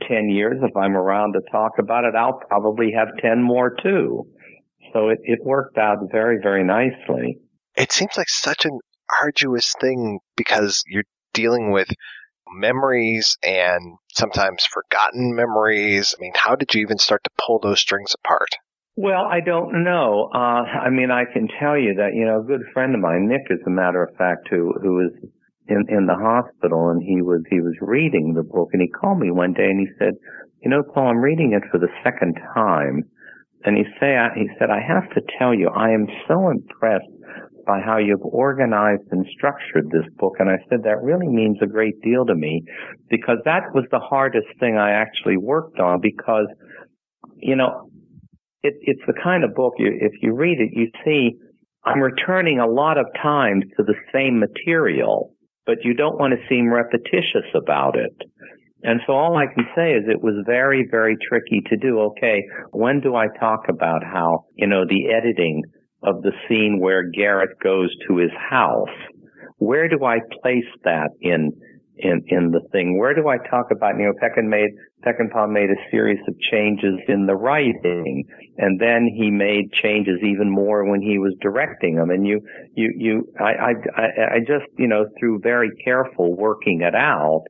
[0.08, 4.26] 10 years, if I'm around to talk about it, I'll probably have 10 more too.
[4.92, 7.38] So it, it worked out very, very nicely.
[7.76, 8.78] It seems like such an
[9.22, 11.88] arduous thing because you're dealing with
[12.52, 16.14] memories and sometimes forgotten memories.
[16.16, 18.50] I mean, how did you even start to pull those strings apart?
[19.00, 20.28] Well, I don't know.
[20.34, 23.28] Uh, I mean, I can tell you that, you know, a good friend of mine,
[23.28, 25.30] Nick, as a matter of fact, who, who is
[25.68, 29.18] in, in the hospital and he was, he was reading the book and he called
[29.18, 30.20] me one day and he said,
[30.62, 33.04] you know, Paul, I'm reading it for the second time.
[33.64, 37.08] And he say, he said, I have to tell you, I am so impressed
[37.66, 40.34] by how you've organized and structured this book.
[40.40, 42.64] And I said, that really means a great deal to me
[43.08, 46.48] because that was the hardest thing I actually worked on because,
[47.38, 47.89] you know,
[48.62, 51.38] it, it's the kind of book you, if you read it, you see
[51.84, 55.34] I'm returning a lot of times to the same material,
[55.64, 58.14] but you don't want to seem repetitious about it.
[58.82, 62.00] And so all I can say is it was very, very tricky to do.
[62.00, 65.62] Okay, when do I talk about how, you know, the editing
[66.02, 68.88] of the scene where Garrett goes to his house?
[69.58, 71.52] Where do I place that in
[72.02, 72.98] in, in the thing.
[72.98, 74.50] Where do I talk about, you know, Peckin
[75.04, 78.24] Peckinpah made a series of changes in the writing
[78.58, 82.10] and then he made changes even more when he was directing them.
[82.10, 82.40] And you,
[82.74, 84.02] you, you, I, I,
[84.36, 87.44] I just, you know, through very careful working it out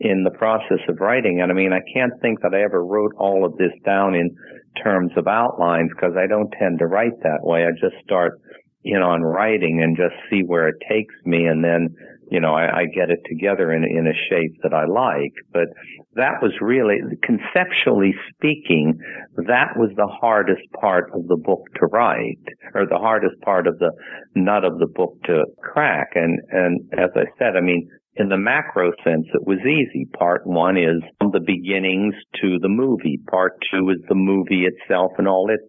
[0.00, 1.40] in the process of writing.
[1.40, 4.34] And I mean, I can't think that I ever wrote all of this down in
[4.82, 7.64] terms of outlines because I don't tend to write that way.
[7.64, 8.40] I just start
[8.84, 11.88] in on writing and just see where it takes me and then
[12.30, 15.32] you know, I, I get it together in, in a shape that I like.
[15.52, 15.68] But
[16.14, 18.98] that was really, conceptually speaking,
[19.36, 22.44] that was the hardest part of the book to write,
[22.74, 23.92] or the hardest part of the
[24.34, 26.08] nut of the book to crack.
[26.14, 30.06] And, and as I said, I mean, in the macro sense, it was easy.
[30.16, 33.18] Part one is from the beginnings to the movie.
[33.28, 35.64] Part two is the movie itself and all its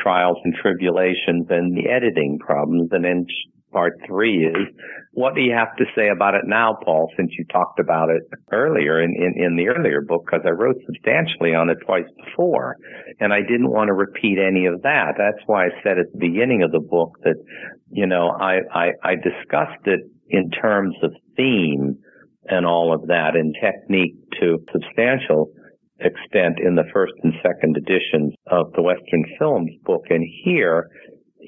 [0.00, 2.90] trials and tribulations and the editing problems.
[2.92, 3.26] And then
[3.72, 4.68] part three is
[5.18, 8.22] what do you have to say about it now, Paul, since you talked about it
[8.52, 12.76] earlier in, in, in the earlier book, because I wrote substantially on it twice before,
[13.18, 15.14] and I didn't want to repeat any of that.
[15.18, 17.34] That's why I said at the beginning of the book that,
[17.90, 21.98] you know, I, I, I discussed it in terms of theme
[22.46, 25.50] and all of that and technique to substantial
[25.98, 30.02] extent in the first and second editions of the Western Films book.
[30.10, 30.88] And here,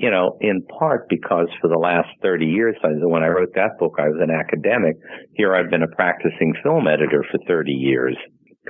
[0.01, 3.97] you know, in part because for the last 30 years, when I wrote that book,
[3.99, 4.97] I was an academic.
[5.35, 8.17] Here I've been a practicing film editor for 30 years,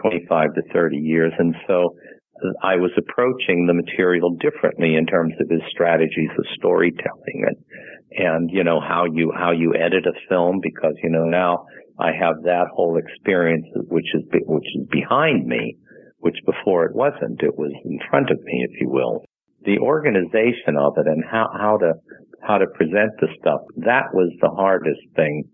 [0.02, 1.33] 25 to 30 years.
[1.39, 1.94] And so
[2.42, 7.57] uh, I was approaching the material differently in terms of his strategies of storytelling and,
[8.10, 11.65] and, you know, how you, how you edit a film because, you know, now
[12.00, 15.76] I have that whole experience, which is, which is behind me,
[16.18, 17.41] which before it wasn't.
[17.41, 19.23] It was in front of me, if you will
[19.65, 21.93] the organization of it and how, how to,
[22.43, 25.45] how to present the stuff, that was the hardest thing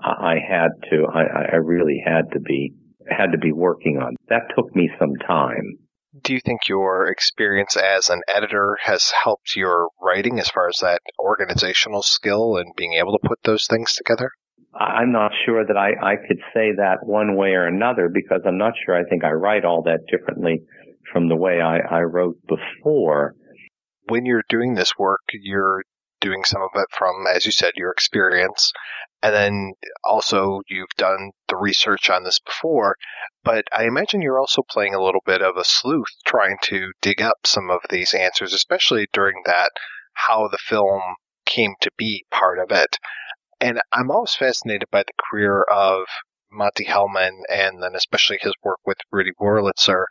[0.00, 2.74] I had to, I, I really had to be,
[3.10, 4.14] had to be working on.
[4.28, 5.78] That took me some time.
[6.22, 10.78] Do you think your experience as an editor has helped your writing as far as
[10.80, 14.30] that organizational skill and being able to put those things together?
[14.78, 18.58] I'm not sure that I, I could say that one way or another because I'm
[18.58, 20.60] not sure I think I write all that differently
[21.12, 23.34] from the way I, I wrote before
[24.08, 25.82] when you're doing this work, you're
[26.20, 28.72] doing some of it from, as you said, your experience.
[29.22, 29.72] And then
[30.04, 32.96] also you've done the research on this before,
[33.44, 37.20] but I imagine you're also playing a little bit of a sleuth trying to dig
[37.20, 39.70] up some of these answers, especially during that
[40.14, 41.00] how the film
[41.44, 42.98] came to be part of it.
[43.60, 46.04] And I'm always fascinated by the career of
[46.50, 50.04] Monte Hellman and then especially his work with Rudy Wurlitzer.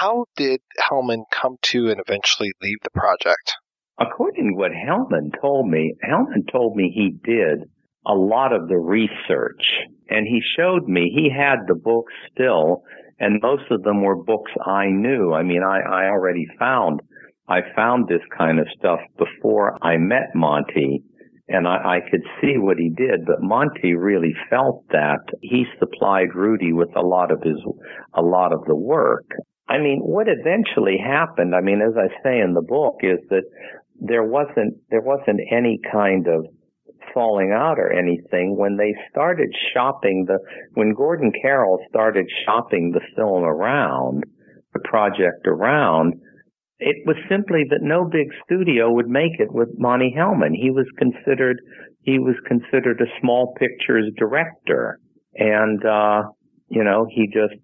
[0.00, 3.56] How did Hellman come to and eventually leave the project?
[3.98, 7.64] According to what Hellman told me, Hellman told me he did
[8.06, 9.64] a lot of the research
[10.08, 12.82] and he showed me he had the books still
[13.18, 15.32] and most of them were books I knew.
[15.32, 17.00] I mean, I, I already found,
[17.48, 21.02] I found this kind of stuff before I met Monte
[21.48, 26.36] and I, I could see what he did, but Monte really felt that he supplied
[26.36, 27.60] Rudy with a lot of his,
[28.14, 29.26] a lot of the work.
[29.68, 33.44] I mean, what eventually happened, I mean, as I say in the book, is that
[34.00, 36.46] there wasn't, there wasn't any kind of
[37.12, 40.38] falling out or anything when they started shopping the,
[40.74, 44.24] when Gordon Carroll started shopping the film around,
[44.72, 46.14] the project around,
[46.78, 50.54] it was simply that no big studio would make it with Monte Hellman.
[50.54, 51.60] He was considered,
[52.02, 55.00] he was considered a small pictures director.
[55.34, 56.22] And, uh,
[56.68, 57.60] you know, he just,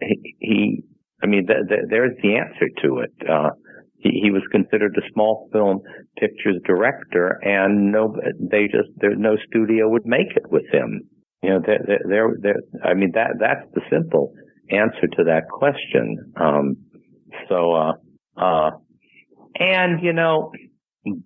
[0.00, 0.84] he, he
[1.24, 3.14] I mean, th- th- there's the answer to it.
[3.28, 3.50] Uh,
[3.96, 5.80] he, he was considered a small film
[6.18, 11.00] pictures director and no, they just, there, no studio would make it with him.
[11.42, 14.32] You know, there, there, I mean, that, that's the simple
[14.70, 16.32] answer to that question.
[16.38, 16.76] Um,
[17.48, 17.92] so, uh,
[18.36, 18.70] uh,
[19.58, 20.52] and you know,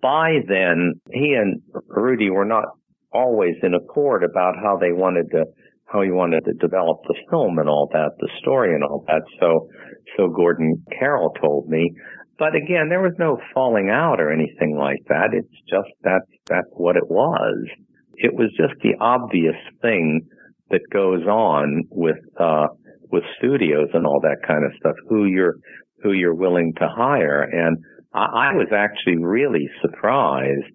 [0.01, 2.65] by then, he and Rudy were not
[3.13, 5.45] always in accord about how they wanted to,
[5.91, 9.21] how he wanted to develop the film and all that, the story and all that.
[9.39, 9.67] So,
[10.15, 11.93] so Gordon Carroll told me.
[12.37, 15.29] But again, there was no falling out or anything like that.
[15.33, 17.67] It's just that that's what it was.
[18.15, 20.21] It was just the obvious thing
[20.69, 22.67] that goes on with, uh,
[23.11, 25.55] with studios and all that kind of stuff, who you're,
[26.03, 27.41] who you're willing to hire.
[27.41, 27.77] And
[28.13, 30.71] I, I was actually really surprised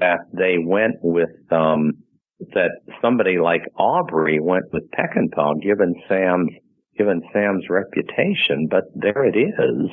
[0.00, 1.92] that they went with, um,
[2.40, 6.50] that somebody like Aubrey went with Peckinpah given Sam's,
[6.98, 9.90] given Sam's reputation, but there it is.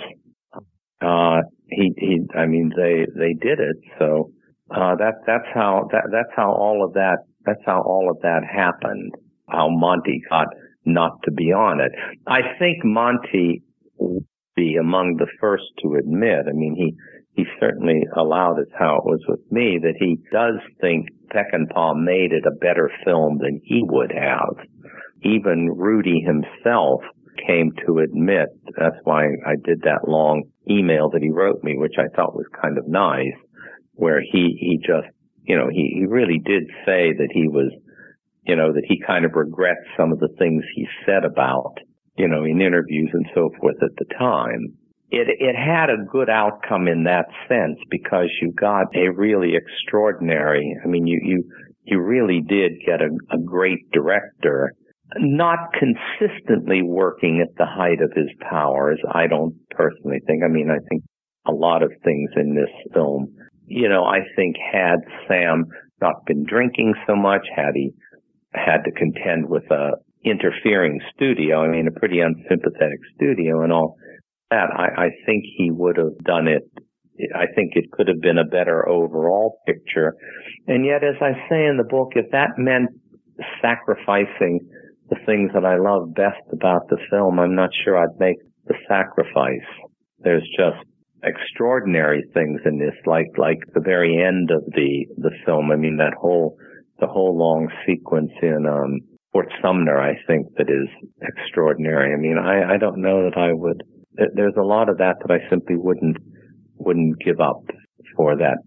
[1.02, 3.78] Uh, he, he, I mean, they, they did it.
[3.98, 4.32] So,
[4.70, 8.42] uh, that, that's how, that, that's how all of that, that's how all of that
[8.50, 9.14] happened.
[9.50, 10.48] How Monte got
[10.86, 11.92] not to be on it.
[12.28, 13.62] I think Monte
[14.56, 16.46] be among the first to admit.
[16.48, 16.96] I mean, he,
[17.34, 22.34] he certainly allowed it how it was with me that he does think Peckinpah made
[22.34, 24.56] it a better film than he would have.
[25.24, 27.02] Even Rudy himself
[27.48, 31.96] came to admit, that's why I did that long email that he wrote me, which
[31.98, 33.38] I thought was kind of nice,
[33.94, 35.08] where he, he just,
[35.44, 37.72] you know, he, he really did say that he was,
[38.44, 41.78] you know, that he kind of regrets some of the things he said about
[42.18, 44.74] you know, in interviews and so forth at the time.
[45.12, 50.76] It, it had a good outcome in that sense because you got a really extraordinary,
[50.84, 51.44] I mean, you, you,
[51.84, 54.74] you really did get a, a great director,
[55.18, 59.00] not consistently working at the height of his powers.
[59.14, 60.44] I don't personally think.
[60.44, 61.04] I mean, I think
[61.46, 63.28] a lot of things in this film,
[63.66, 65.66] you know, I think had Sam
[66.00, 67.92] not been drinking so much, had he
[68.54, 69.92] had to contend with a,
[70.24, 71.64] interfering studio.
[71.64, 73.98] I mean, a pretty unsympathetic studio and all
[74.52, 74.70] that.
[74.78, 76.62] I, I think he would have done it.
[77.36, 80.14] I think it could have been a better overall picture.
[80.68, 82.90] And yet, as I say in the book, if that meant
[83.62, 84.60] sacrificing
[85.10, 88.76] the things that I love best about the film, I'm not sure I'd make the
[88.88, 89.68] sacrifice.
[90.20, 90.86] There's just
[91.24, 95.72] extraordinary things in this, like, like the very end of the, the film.
[95.72, 96.58] I mean, that whole,
[97.00, 99.00] the whole long sequence in, um,
[99.32, 100.90] Fort Sumner, I think, that is
[101.22, 102.14] extraordinary.
[102.14, 103.82] I mean, I, I don't know that I would.
[104.14, 106.18] There's a lot of that that I simply wouldn't
[106.76, 107.64] wouldn't give up
[108.16, 108.58] for that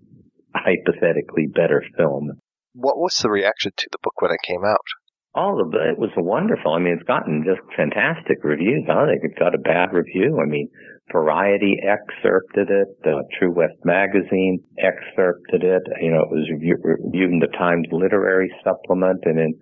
[0.54, 2.30] hypothetically better film.
[2.74, 4.86] What was the reaction to the book when it came out?
[5.34, 6.72] All of it was wonderful.
[6.72, 8.86] I mean, it's gotten just fantastic reviews.
[8.88, 10.38] I don't think it got a bad review.
[10.40, 10.68] I mean,
[11.12, 12.88] Variety excerpted it.
[13.04, 15.82] Uh, True West Magazine excerpted it.
[16.00, 19.52] You know, it was reviewed in the Times Literary Supplement and in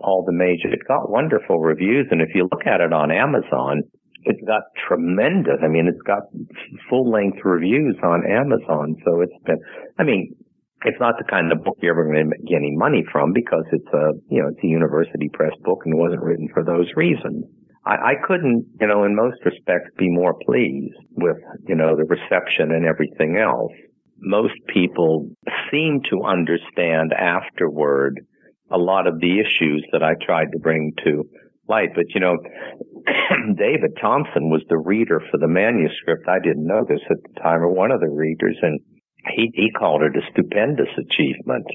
[0.00, 0.68] all the major.
[0.72, 3.82] It got wonderful reviews, and if you look at it on Amazon,
[4.24, 5.58] it's got tremendous.
[5.62, 6.22] I mean, it's got
[6.88, 8.96] full length reviews on Amazon.
[9.04, 9.58] So it's been.
[9.98, 10.34] I mean,
[10.84, 13.64] it's not the kind of book you're ever going to get any money from because
[13.72, 17.44] it's a you know it's a university press book and wasn't written for those reasons.
[17.84, 22.04] I, I couldn't, you know, in most respects, be more pleased with you know the
[22.04, 23.72] reception and everything else.
[24.18, 25.30] Most people
[25.70, 28.20] seem to understand afterward
[28.70, 31.24] a lot of the issues that I tried to bring to
[31.72, 31.90] light.
[31.94, 32.36] But you know,
[33.56, 36.28] David Thomson was the reader for the manuscript.
[36.28, 38.80] I didn't know this at the time, or one of the readers, and
[39.34, 41.66] he he called it a stupendous achievement.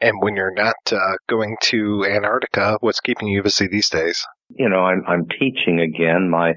[0.00, 4.26] And when you're not uh, going to Antarctica, what's keeping you busy these days?
[4.50, 6.28] You know, I'm I'm teaching again.
[6.28, 6.52] My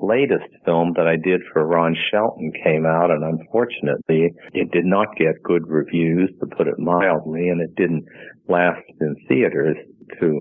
[0.00, 5.16] latest film that I did for Ron Shelton came out, and unfortunately, it did not
[5.16, 8.04] get good reviews, to put it mildly, and it didn't
[8.48, 9.76] last in theaters
[10.20, 10.40] too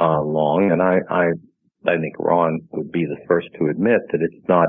[0.00, 0.70] uh, long.
[0.72, 1.24] And I, I,
[1.86, 4.68] I think Ron would be the first to admit that it's not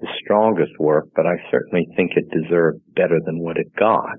[0.00, 4.18] his strongest work, but I certainly think it deserved better than what it got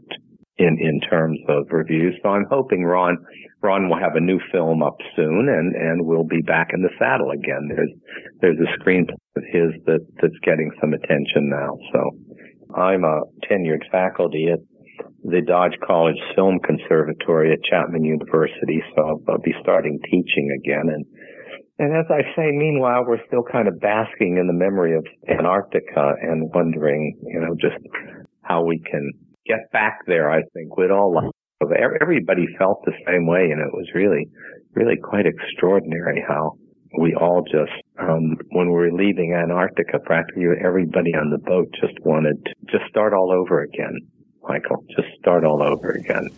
[0.58, 2.16] in in terms of reviews.
[2.22, 3.18] So I'm hoping Ron
[3.61, 6.90] Ron will have a new film up soon, and and we'll be back in the
[7.00, 7.69] saddle again.
[7.69, 7.92] There's
[8.42, 11.78] there's a screenplay of his that that's getting some attention now.
[11.94, 12.11] So
[12.76, 14.60] I'm a tenured faculty at
[15.23, 20.89] the Dodge College Film Conservatory at Chapman University, so I'll, I'll be starting teaching again
[20.93, 21.06] and.
[21.81, 26.11] And as I say, meanwhile, we're still kind of basking in the memory of Antarctica
[26.22, 27.80] and wondering, you know, just
[28.41, 29.14] how we can
[29.48, 31.31] get back there, I think we'd all love.
[32.01, 34.27] Everybody felt the same way, and it was really,
[34.75, 36.51] really quite extraordinary how
[36.98, 41.93] we all just, um, when we were leaving Antarctica, practically everybody on the boat just
[42.03, 43.95] wanted to just start all over again.
[44.43, 46.30] Michael, just start all over again.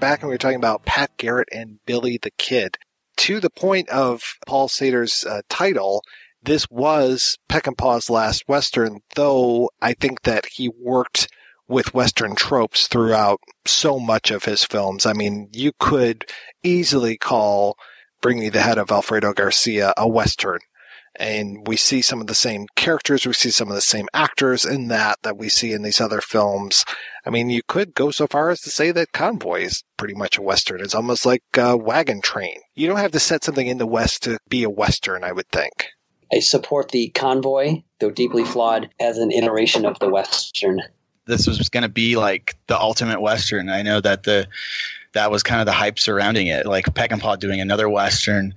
[0.00, 2.78] Back and we were talking about Pat Garrett and Billy the Kid.
[3.16, 6.04] To the point of Paul Seydor's uh, title,
[6.40, 11.26] this was Peckinpah's last Western, though I think that he worked
[11.66, 15.04] with Western tropes throughout so much of his films.
[15.04, 16.26] I mean, you could
[16.62, 17.76] easily call
[18.22, 20.60] Bring Me the Head of Alfredo Garcia a Western
[21.18, 24.64] and we see some of the same characters, we see some of the same actors
[24.64, 26.84] in that that we see in these other films.
[27.26, 30.38] I mean, you could go so far as to say that Convoy is pretty much
[30.38, 30.80] a western.
[30.80, 32.60] It's almost like a wagon train.
[32.74, 35.48] You don't have to set something in the West to be a western, I would
[35.48, 35.88] think.
[36.32, 40.80] I support the Convoy, though deeply flawed, as an iteration of the western.
[41.26, 43.68] This was going to be like the ultimate western.
[43.68, 44.46] I know that the
[45.14, 48.54] that was kind of the hype surrounding it, like Peckinpah doing another western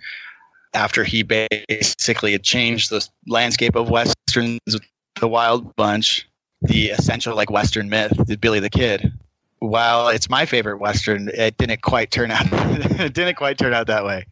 [0.74, 4.82] after he basically had changed the landscape of westerns with
[5.20, 6.28] the Wild Bunch,
[6.62, 9.12] the essential like western myth, the Billy the Kid.
[9.60, 12.46] While it's my favorite western, it didn't quite turn out.
[12.52, 14.26] it didn't quite turn out that way.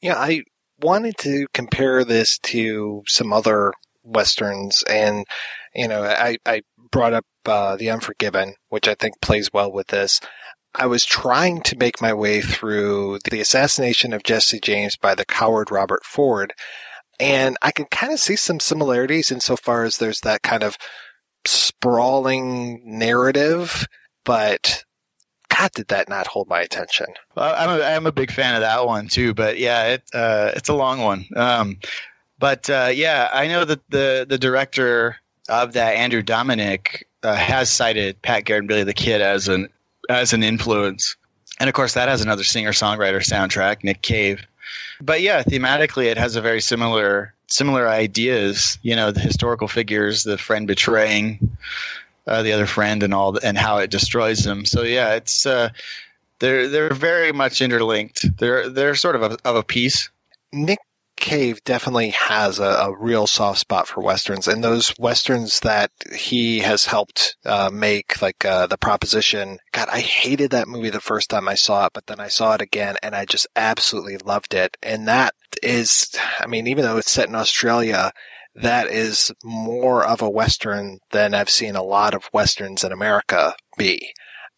[0.00, 0.42] Yeah, I
[0.80, 5.24] wanted to compare this to some other westerns, and
[5.74, 9.88] you know, I I brought up uh, the Unforgiven, which I think plays well with
[9.88, 10.20] this.
[10.74, 15.24] I was trying to make my way through the assassination of Jesse James by the
[15.24, 16.52] coward Robert Ford,
[17.20, 20.76] and I can kind of see some similarities insofar as there's that kind of
[21.46, 23.86] sprawling narrative,
[24.24, 24.84] but
[25.48, 27.06] God, did that not hold my attention?
[27.36, 30.52] Well, I'm a, I'm a big fan of that one too, but yeah, it uh,
[30.56, 31.26] it's a long one.
[31.36, 31.78] Um,
[32.38, 35.16] but uh, yeah, I know that the the director
[35.48, 39.68] of that, Andrew Dominik, uh, has cited Pat Garrett and Billy the Kid as an
[40.08, 41.16] as an influence,
[41.60, 44.46] and of course that has another singer songwriter soundtrack, Nick Cave.
[45.00, 48.78] But yeah, thematically, it has a very similar similar ideas.
[48.82, 51.56] You know, the historical figures, the friend betraying
[52.26, 54.64] uh, the other friend, and all, and how it destroys them.
[54.64, 55.70] So yeah, it's uh,
[56.38, 58.38] they're they're very much interlinked.
[58.38, 60.08] They're they're sort of a, of a piece.
[60.52, 60.78] Nick
[61.24, 66.58] Cave definitely has a, a, real soft spot for westerns, and those westerns that he
[66.58, 69.56] has helped uh, make, like uh, the Proposition.
[69.72, 72.52] God, I hated that movie the first time I saw it, but then I saw
[72.52, 74.76] it again, and I just absolutely loved it.
[74.82, 78.12] And that is, I mean, even though it's set in Australia,
[78.54, 83.54] that is more of a western than I've seen a lot of westerns in America
[83.78, 84.12] be.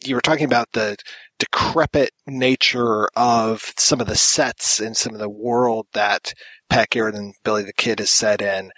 [0.05, 0.97] You were talking about the
[1.39, 6.33] decrepit nature of some of the sets and some of the world that
[6.69, 8.71] Pat Garrett and Billy the Kid is set in.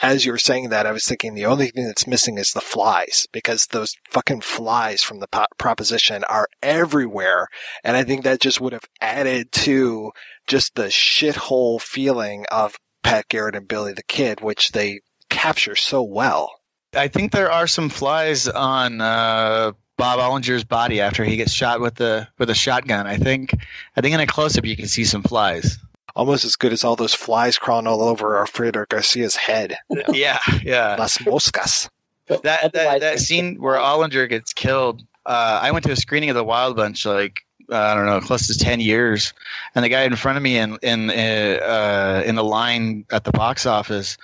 [0.00, 2.60] As you were saying that, I was thinking the only thing that's missing is the
[2.60, 7.48] flies because those fucking flies from the proposition are everywhere.
[7.82, 10.12] And I think that just would have added to
[10.46, 16.02] just the shithole feeling of Pat Garrett and Billy the Kid, which they capture so
[16.02, 16.52] well.
[16.94, 21.80] I think there are some flies on uh, Bob Ollinger's body after he gets shot
[21.80, 23.06] with the with a shotgun.
[23.06, 23.52] I think
[23.96, 25.76] I think in a close up you can see some flies.
[26.16, 29.76] Almost as good as all those flies crawling all over Alfredo Garcia's head.
[30.08, 30.96] yeah, yeah.
[30.98, 31.90] Las moscas.
[32.28, 35.02] That that, that scene where Ollinger gets killed.
[35.26, 38.20] Uh, I went to a screening of The Wild Bunch like uh, I don't know,
[38.20, 39.34] close to ten years,
[39.74, 43.32] and the guy in front of me in in uh, in the line at the
[43.32, 44.16] box office,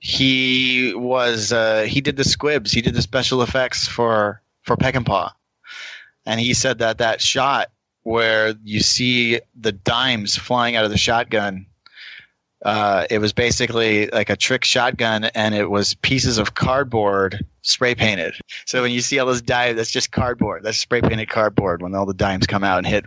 [0.00, 5.30] he was uh, he did the squibs, he did the special effects for for Peckinpah,
[6.26, 7.70] and he said that that shot
[8.02, 11.66] where you see the dimes flying out of the shotgun.
[12.64, 17.94] Uh, it was basically like a trick shotgun, and it was pieces of cardboard spray
[17.94, 18.34] painted.
[18.66, 20.62] So when you see all those dimes, that's just cardboard.
[20.62, 21.82] That's spray painted cardboard.
[21.82, 23.04] When all the dimes come out and hit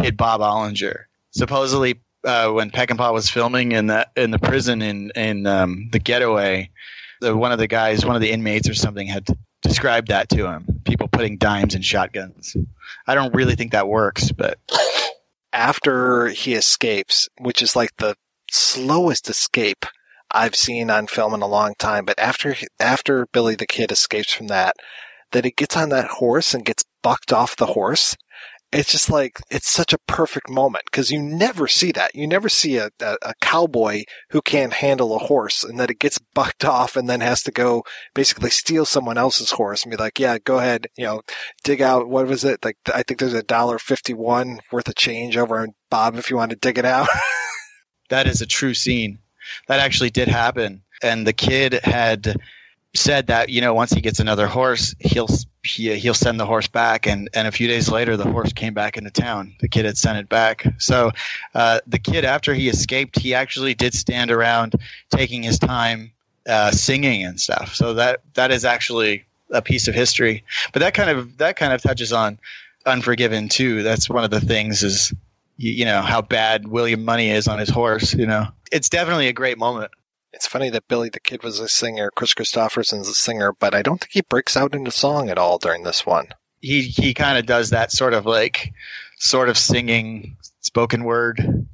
[0.00, 1.04] hit Bob Ollinger.
[1.30, 6.00] Supposedly, uh, when Peckinpah was filming in the in the prison in in um, the
[6.00, 6.70] getaway,
[7.20, 9.26] the, one of the guys, one of the inmates or something, had
[9.62, 10.80] described that to him.
[10.84, 12.56] People putting dimes in shotguns.
[13.06, 14.58] I don't really think that works, but
[15.52, 18.16] after he escapes, which is like the
[18.50, 19.86] slowest escape
[20.30, 22.04] I've seen on film in a long time.
[22.04, 24.74] But after after Billy the Kid escapes from that,
[25.32, 28.16] that he gets on that horse and gets bucked off the horse.
[28.72, 32.14] It's just like it's such a perfect moment because you never see that.
[32.14, 36.00] You never see a, a, a, cowboy who can't handle a horse and that it
[36.00, 39.96] gets bucked off and then has to go basically steal someone else's horse and be
[39.96, 41.22] like, "Yeah, go ahead, you know,
[41.62, 42.64] dig out what was it?
[42.64, 46.28] Like I think there's a dollar fifty one worth of change over in Bob if
[46.28, 47.08] you want to dig it out."
[48.10, 49.20] that is a true scene.
[49.68, 50.82] That actually did happen.
[51.02, 52.36] And the kid had
[52.96, 55.28] said that, you know, once he gets another horse, he'll
[55.62, 57.06] he, he'll send the horse back.
[57.06, 59.54] And, and a few days later, the horse came back into town.
[59.60, 60.66] The kid had sent it back.
[60.78, 61.10] So
[61.54, 64.74] uh, the kid, after he escaped, he actually did stand around
[65.10, 66.12] taking his time
[66.48, 67.74] uh, singing and stuff.
[67.74, 70.44] So that that is actually a piece of history.
[70.72, 72.38] But that kind of that kind of touches on
[72.84, 73.82] Unforgiven too.
[73.82, 75.12] That's one of the things is
[75.56, 78.14] you, you know how bad William Munny is on his horse.
[78.14, 79.90] You know, it's definitely a great moment.
[80.36, 83.80] It's funny that Billy the Kid was a singer, Kris Kristofferson's a singer, but I
[83.80, 86.28] don't think he breaks out into song at all during this one.
[86.60, 88.74] He he kind of does that sort of like
[89.18, 91.66] sort of singing spoken word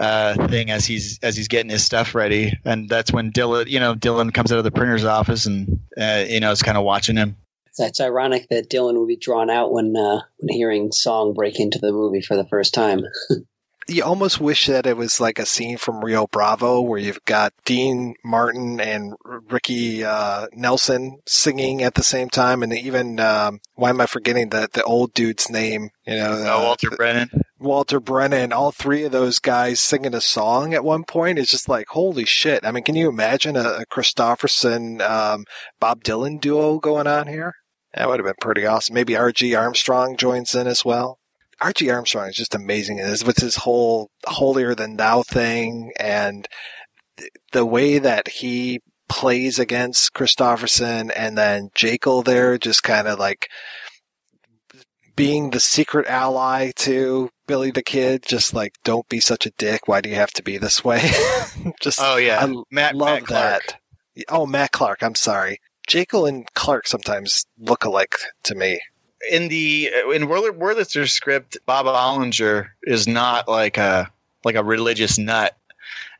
[0.00, 3.78] uh, thing as he's as he's getting his stuff ready, and that's when Dylan you
[3.78, 6.82] know Dylan comes out of the printer's office and uh, you know is kind of
[6.82, 7.36] watching him.
[7.78, 11.78] It's ironic that Dylan would be drawn out when uh, when hearing song break into
[11.78, 13.02] the movie for the first time.
[13.88, 17.54] you almost wish that it was like a scene from Rio Bravo where you've got
[17.64, 23.90] Dean Martin and Ricky uh, Nelson singing at the same time, and even um, why
[23.90, 25.90] am I forgetting the the old dude's name?
[26.06, 27.30] You know, uh, Walter Brennan.
[27.58, 31.68] Walter Brennan, all three of those guys singing a song at one point is just
[31.68, 32.64] like holy shit.
[32.64, 35.44] I mean, can you imagine a, a Kristofferson um,
[35.80, 37.54] Bob Dylan duo going on here?
[37.94, 38.94] That would have been pretty awesome.
[38.94, 39.54] Maybe R.G.
[39.54, 41.18] Armstrong joins in as well.
[41.60, 41.90] R.G.
[41.90, 42.98] Armstrong is just amazing.
[42.98, 46.46] It is with his whole holier than thou thing and
[47.52, 53.48] the way that he plays against Kristofferson and then Jekyll there just kind of like
[55.16, 59.88] being the secret ally to Billy the Kid, just like don't be such a dick.
[59.88, 61.10] Why do you have to be this way?
[61.80, 63.78] just oh yeah, I Matt, love Matt that.
[64.28, 65.02] Oh, Matt Clark.
[65.02, 65.58] I'm sorry.
[65.88, 68.14] Jekyll and Clark sometimes look alike
[68.44, 68.78] to me.
[69.30, 74.10] In the in Wurlitzer's script, Bob Ollinger is not like a
[74.44, 75.56] like a religious nut.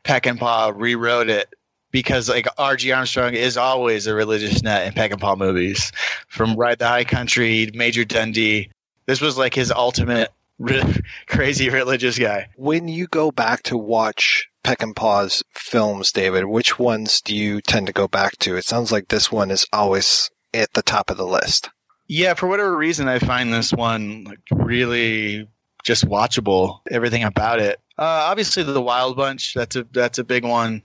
[0.03, 1.53] Peckinpah rewrote it
[1.91, 2.91] because like R.G.
[2.91, 5.91] Armstrong is always a religious nut in Peckinpah movies,
[6.27, 8.69] from Ride the High Country, Major Dundee.
[9.05, 10.31] This was like his ultimate
[11.27, 12.47] crazy religious guy.
[12.55, 17.93] When you go back to watch Peckinpah's films, David, which ones do you tend to
[17.93, 18.55] go back to?
[18.55, 21.69] It sounds like this one is always at the top of the list.
[22.09, 25.47] Yeah, for whatever reason, I find this one like really
[25.83, 26.79] just watchable.
[26.89, 27.79] Everything about it.
[27.99, 29.53] Uh, obviously, the Wild Bunch.
[29.53, 30.81] That's a that's a big one.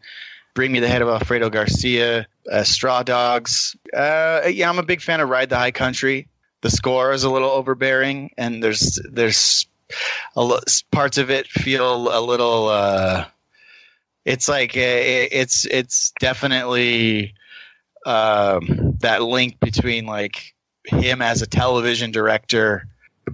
[0.52, 2.26] Bring Me the Head of Alfredo Garcia.
[2.52, 3.74] Uh, Straw Dogs.
[3.96, 6.28] Uh, yeah, I'm a big fan of Ride the High Country.
[6.60, 9.66] The score is a little overbearing, and there's there's
[10.36, 10.60] a,
[10.92, 12.68] parts of it feel a little.
[12.68, 13.24] Uh,
[14.26, 17.32] it's like uh, it's it's definitely
[18.04, 20.53] um, that link between like
[20.84, 22.86] him as a television director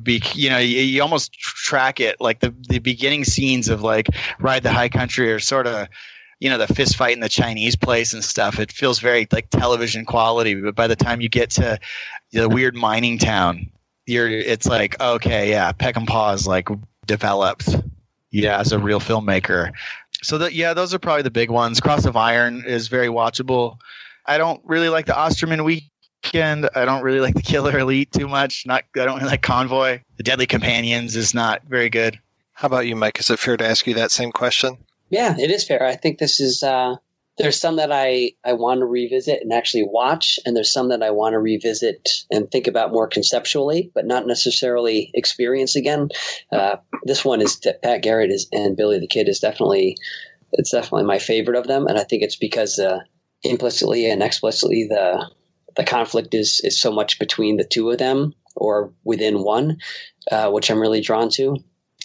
[0.03, 4.07] be, you know you, you, almost track it like the the beginning scenes of like
[4.39, 5.89] ride the high country are sort of
[6.39, 9.51] you know the fist fight in the chinese place and stuff it feels very like
[9.51, 11.77] television quality but by the time you get to
[12.33, 13.69] the weird mining town
[14.07, 16.69] you're it's like okay yeah Peckinpah is like
[17.07, 17.75] developed
[18.31, 19.73] yeah as a real filmmaker
[20.23, 21.81] so that yeah, those are probably the big ones.
[21.81, 23.79] Cross of Iron is very watchable.
[24.27, 25.85] I don't really like the Osterman week
[26.24, 26.68] Weekend.
[26.74, 28.65] I don't really like the Killer Elite too much.
[28.66, 30.00] Not I don't really like Convoy.
[30.16, 32.18] The Deadly Companions is not very good.
[32.52, 33.18] How about you, Mike?
[33.18, 34.76] Is it fair to ask you that same question?
[35.08, 35.84] Yeah, it is fair.
[35.84, 36.62] I think this is.
[36.62, 36.97] Uh,
[37.39, 41.02] there's some that I I want to revisit and actually watch, and there's some that
[41.02, 46.10] I want to revisit and think about more conceptually, but not necessarily experience again.
[46.52, 49.97] Uh, this one is Pat Garrett is and Billy the Kid is definitely
[50.52, 53.00] it's definitely my favorite of them, and I think it's because uh,
[53.42, 55.26] implicitly and explicitly the
[55.81, 59.78] the conflict is is so much between the two of them or within one,
[60.31, 61.57] uh, which I'm really drawn to.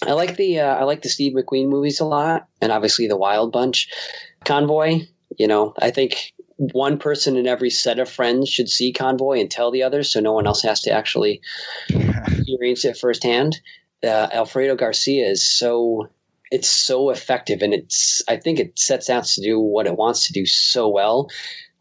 [0.01, 3.17] I like the uh, I like the Steve McQueen movies a lot, and obviously the
[3.17, 3.89] Wild Bunch,
[4.45, 5.01] Convoy.
[5.37, 9.51] You know, I think one person in every set of friends should see Convoy and
[9.51, 11.41] tell the others, so no one else has to actually
[11.89, 13.59] experience it firsthand.
[14.01, 16.07] Uh, Alfredo Garcia is so
[16.49, 20.27] it's so effective, and it's I think it sets out to do what it wants
[20.27, 21.29] to do so well.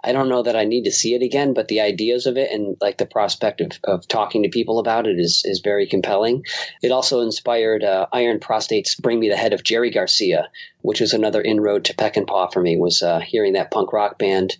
[0.04, 2.50] I don't know that I need to see it again, but the ideas of it
[2.50, 6.44] and like the prospect of, of talking to people about it is is very compelling.
[6.82, 10.50] It also inspired uh, Iron Prostate's "Bring Me the Head of Jerry Garcia,"
[10.82, 12.76] which was another inroad to Peckinpah for me.
[12.76, 14.56] Was uh, hearing that punk rock band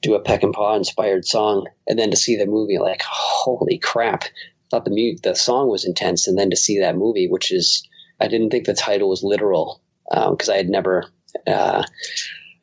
[0.00, 4.24] do a Peckinpah inspired song, and then to see the movie, like holy crap!
[4.70, 7.86] Thought the mu- the song was intense, and then to see that movie, which is
[8.20, 11.04] I didn't think the title was literal because um, I had never.
[11.46, 11.82] Uh,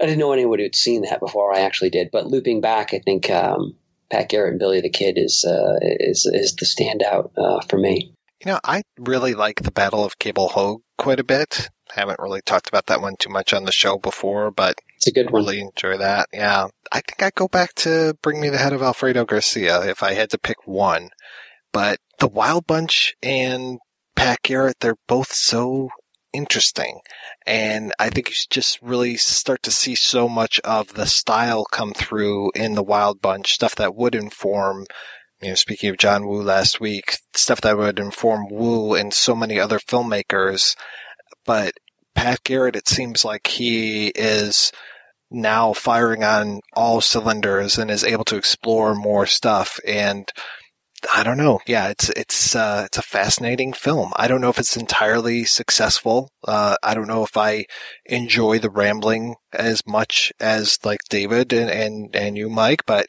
[0.01, 2.09] I didn't know anyone who'd seen that before I actually did.
[2.11, 3.75] But looping back, I think um,
[4.09, 8.13] Pat Garrett and Billy the Kid is uh, is is the standout uh, for me.
[8.43, 11.69] You know, I really like the Battle of Cable Hogue quite a bit.
[11.95, 15.07] I Haven't really talked about that one too much on the show before, but it's
[15.07, 15.43] a good one.
[15.43, 16.27] Really enjoy that.
[16.33, 20.01] Yeah, I think I'd go back to Bring Me the Head of Alfredo Garcia if
[20.01, 21.09] I had to pick one.
[21.71, 23.79] But the Wild Bunch and
[24.15, 25.89] Pat Garrett, they're both so
[26.33, 26.99] interesting.
[27.45, 31.93] And I think you just really start to see so much of the style come
[31.93, 34.85] through in the Wild Bunch, stuff that would inform,
[35.41, 39.35] you know, speaking of John Woo last week, stuff that would inform Woo and so
[39.35, 40.75] many other filmmakers.
[41.45, 41.73] But
[42.13, 44.71] Pat Garrett, it seems like he is
[45.31, 49.79] now firing on all cylinders and is able to explore more stuff.
[49.87, 50.29] And
[51.13, 51.59] I don't know.
[51.65, 54.11] Yeah, it's it's uh, it's a fascinating film.
[54.15, 56.29] I don't know if it's entirely successful.
[56.47, 57.65] Uh, I don't know if I
[58.05, 63.07] enjoy the rambling as much as like David and and, and you, Mike, but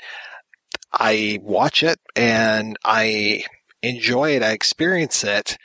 [0.92, 3.44] I watch it and I
[3.82, 4.42] enjoy it.
[4.42, 5.58] I experience it,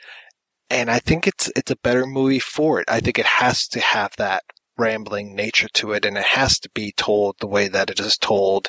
[0.68, 2.90] and I think it's it's a better movie for it.
[2.90, 4.42] I think it has to have that
[4.76, 8.16] rambling nature to it, and it has to be told the way that it is
[8.18, 8.68] told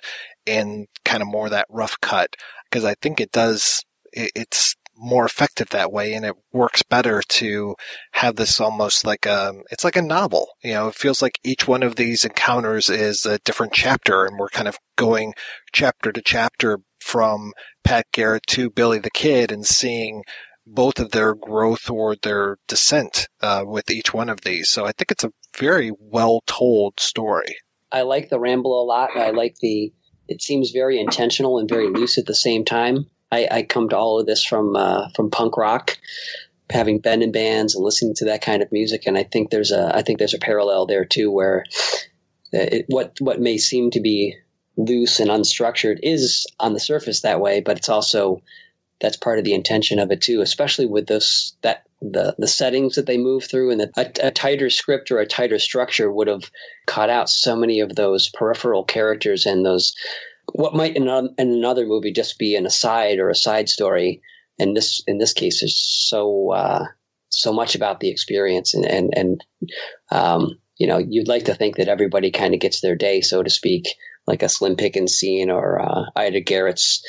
[0.50, 2.36] in kind of more that rough cut
[2.70, 7.76] because I think it does, it's more effective that way and it works better to
[8.14, 10.50] have this almost like a, it's like a novel.
[10.64, 14.38] You know, it feels like each one of these encounters is a different chapter and
[14.38, 15.34] we're kind of going
[15.72, 17.54] chapter to chapter from
[17.84, 20.24] Pat Garrett to Billy the Kid and seeing
[20.68, 24.70] both of their growth or their descent uh, with each one of these.
[24.70, 27.56] So I think it's a very well told story.
[27.92, 29.16] I like the ramble a lot.
[29.16, 29.92] I like the
[30.30, 33.06] it seems very intentional and very loose at the same time.
[33.32, 35.98] I, I come to all of this from uh, from punk rock,
[36.70, 39.72] having been in bands and listening to that kind of music, and I think there's
[39.72, 41.66] a I think there's a parallel there too, where
[42.52, 44.36] it, what what may seem to be
[44.78, 48.42] loose and unstructured is on the surface that way, but it's also
[49.02, 52.96] that's part of the intention of it too, especially with this that the the settings
[52.96, 56.28] that they move through and the, a, a, tighter script or a tighter structure would
[56.28, 56.50] have
[56.88, 59.94] cut out so many of those peripheral characters and those
[60.54, 64.22] what might in, a, in another movie just be an aside or a side story.
[64.58, 66.86] And this in this case is so uh,
[67.30, 69.46] so much about the experience and and, and
[70.12, 73.42] um, you know you'd like to think that everybody kind of gets their day so
[73.42, 73.86] to speak
[74.28, 77.02] like a slim pickens scene or uh, ida garrett's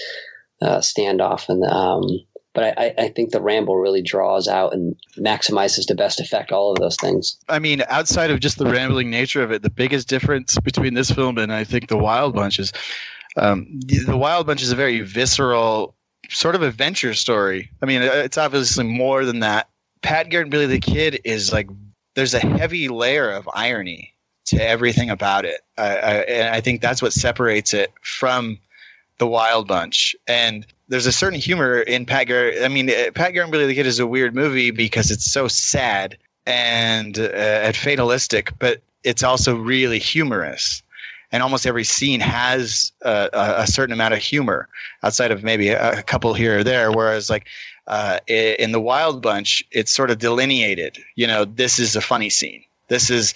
[0.62, 2.05] uh, standoff and um,
[2.53, 6.73] but I, I, think the ramble really draws out and maximizes the best effect all
[6.73, 7.39] of those things.
[7.49, 11.11] I mean outside of just the rambling nature of it the biggest difference between this
[11.11, 12.73] film and i think the wild bunch is
[13.37, 15.95] um, the wild bunch is a very visceral
[16.29, 17.70] sort of adventure story.
[17.83, 19.69] I mean it's obviously more than that.
[20.03, 21.69] Pat garrett and billy the kid is like
[22.15, 24.15] there's a heavy layer of irony
[24.47, 25.61] to everything about it.
[25.79, 28.59] I, and i think that's what separates it from
[29.20, 32.62] the Wild Bunch, and there's a certain humor in Pat Garrett.
[32.62, 35.25] I mean, uh, Pat Garrett and Billy the Kid is a weird movie because it's
[35.25, 40.83] so sad and uh, and fatalistic, but it's also really humorous.
[41.33, 44.69] And almost every scene has a, a, certain amount of humor,
[45.05, 46.91] outside of maybe a, a couple here or there.
[46.91, 47.47] Whereas, like
[47.86, 50.99] uh, in the Wild Bunch, it's sort of delineated.
[51.15, 52.65] You know, this is a funny scene.
[52.89, 53.33] This is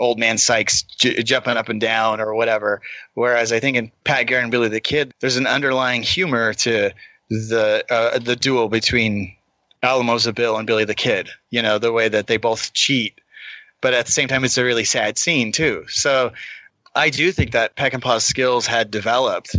[0.00, 2.82] old man Sykes j- jumping up and down or whatever.
[3.14, 6.90] Whereas I think in Pat Garrett and Billy the Kid, there's an underlying humor to
[7.30, 9.34] the uh, the duel between
[9.82, 11.28] Alamosa Bill and Billy the Kid.
[11.50, 13.20] You know, the way that they both cheat,
[13.80, 15.84] but at the same time, it's a really sad scene too.
[15.88, 16.32] So
[16.94, 19.56] I do think that Peckinpah's skills had developed.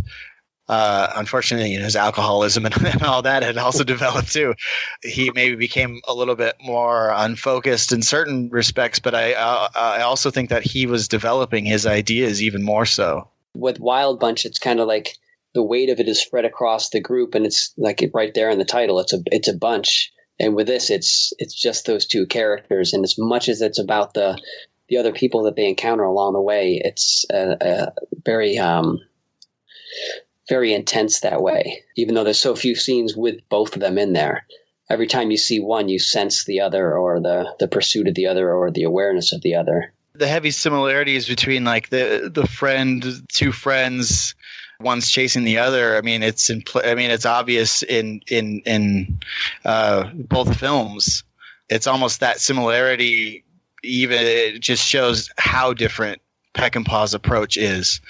[0.68, 4.54] Uh, unfortunately, you know, his alcoholism and, and all that had also developed too.
[5.02, 10.02] He maybe became a little bit more unfocused in certain respects, but I uh, I
[10.02, 13.28] also think that he was developing his ideas even more so.
[13.54, 15.16] With Wild Bunch, it's kind of like
[15.54, 18.58] the weight of it is spread across the group, and it's like right there in
[18.58, 18.98] the title.
[18.98, 22.92] It's a it's a bunch, and with this, it's it's just those two characters.
[22.92, 24.38] And as much as it's about the
[24.88, 27.90] the other people that they encounter along the way, it's a, uh,
[28.24, 29.00] very um,
[30.48, 31.82] very intense that way.
[31.96, 34.46] Even though there's so few scenes with both of them in there,
[34.88, 38.26] every time you see one, you sense the other, or the the pursuit of the
[38.26, 39.92] other, or the awareness of the other.
[40.14, 44.34] The heavy similarities between like the the friend, two friends,
[44.80, 45.96] one's chasing the other.
[45.96, 46.62] I mean, it's in.
[46.84, 49.18] I mean, it's obvious in in in
[49.64, 51.24] uh, both films.
[51.68, 53.44] It's almost that similarity.
[53.82, 56.20] Even it just shows how different
[56.54, 58.00] Peckinpah's approach is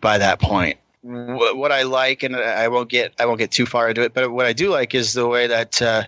[0.00, 3.88] by that point what, I like, and I won't get I won't get too far
[3.88, 6.04] into it, but what I do like is the way that uh,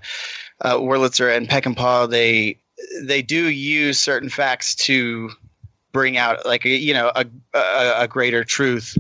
[0.63, 2.59] uh, Wurlitzer and Peckinpah they
[3.03, 5.31] they do use certain facts to
[5.93, 8.97] bring out like you know a, a, a greater truth.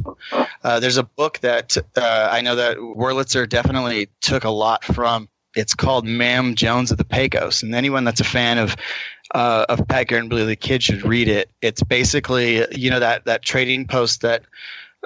[0.64, 5.28] Uh, there's a book that uh, I know that Wurlitzer definitely took a lot from.
[5.54, 8.76] It's called Ma'am Jones of the Pecos, and anyone that's a fan of
[9.34, 11.50] uh, of Garrett and Billy the Kid should read it.
[11.62, 14.44] It's basically you know that that trading post that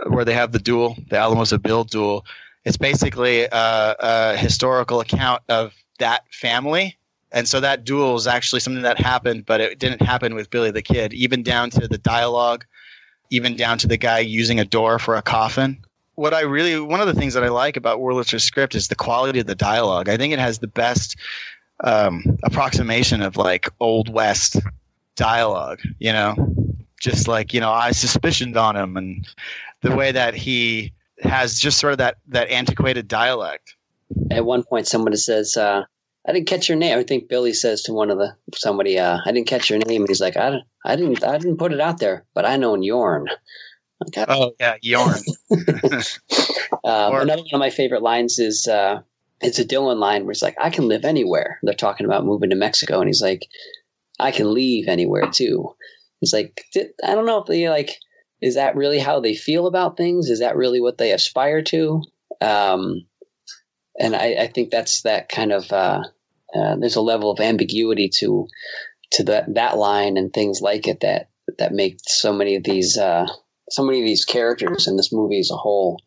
[0.07, 2.25] where they have the duel, the Alamosa Bill duel.
[2.65, 6.97] It's basically a, a historical account of that family.
[7.33, 10.71] And so that duel is actually something that happened, but it didn't happen with Billy
[10.71, 12.65] the Kid, even down to the dialogue,
[13.31, 15.79] even down to the guy using a door for a coffin.
[16.17, 18.97] What I really, one of the things that I like about Wurlitzer's script is the
[18.97, 20.09] quality of the dialogue.
[20.09, 21.17] I think it has the best
[21.85, 24.57] um, approximation of like Old West
[25.15, 26.35] dialogue, you know?
[27.01, 29.27] Just like, you know, I suspicioned on him and
[29.83, 33.77] the way that he has just sort of that that antiquated dialect.
[34.31, 35.85] At one point, somebody says, uh,
[36.27, 39.19] "I didn't catch your name." I think Billy says to one of the somebody, uh,
[39.25, 41.81] "I didn't catch your name," and he's like, "I, I didn't, I didn't put it
[41.81, 43.29] out there, but I know Yorn."
[44.09, 44.25] Okay.
[44.29, 45.21] Oh yeah, Yorn.
[46.85, 49.01] um, or, another one of my favorite lines is uh,
[49.41, 52.51] it's a Dylan line where he's like, "I can live anywhere." They're talking about moving
[52.51, 53.47] to Mexico, and he's like,
[54.19, 55.75] "I can leave anywhere too."
[56.21, 57.91] He's like, "I don't know if they like."
[58.41, 60.31] Is that really how they feel about things?
[60.31, 62.03] Is that really what they aspire to?
[62.41, 63.07] Um,
[63.99, 66.03] and I, I, think that's that kind of uh,
[66.55, 68.47] uh, there's a level of ambiguity to
[69.13, 71.29] to that that line and things like it that
[71.59, 73.27] that make so many of these uh,
[73.69, 76.01] so many of these characters in this movie as a whole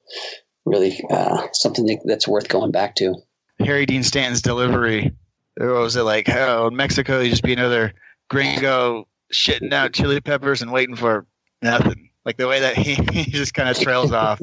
[0.66, 3.16] really uh, something that's worth going back to.
[3.60, 5.12] Harry Dean Stanton's delivery.
[5.58, 6.30] What was it like?
[6.30, 7.94] Oh, in Mexico, you just be another
[8.30, 11.28] gringo shitting out chili peppers and waiting for
[11.62, 12.03] nothing.
[12.26, 14.42] Like the way that he, he just kind of trails off.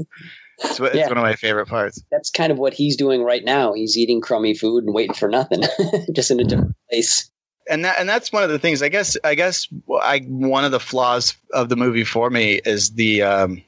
[0.62, 1.08] It's, it's yeah.
[1.08, 2.02] one of my favorite parts.
[2.10, 3.72] That's kind of what he's doing right now.
[3.72, 5.62] He's eating crummy food and waiting for nothing,
[6.12, 7.30] just in a different place.
[7.68, 8.82] And that and that's one of the things.
[8.82, 9.68] I guess I guess
[10.02, 13.62] I one of the flaws of the movie for me is the um,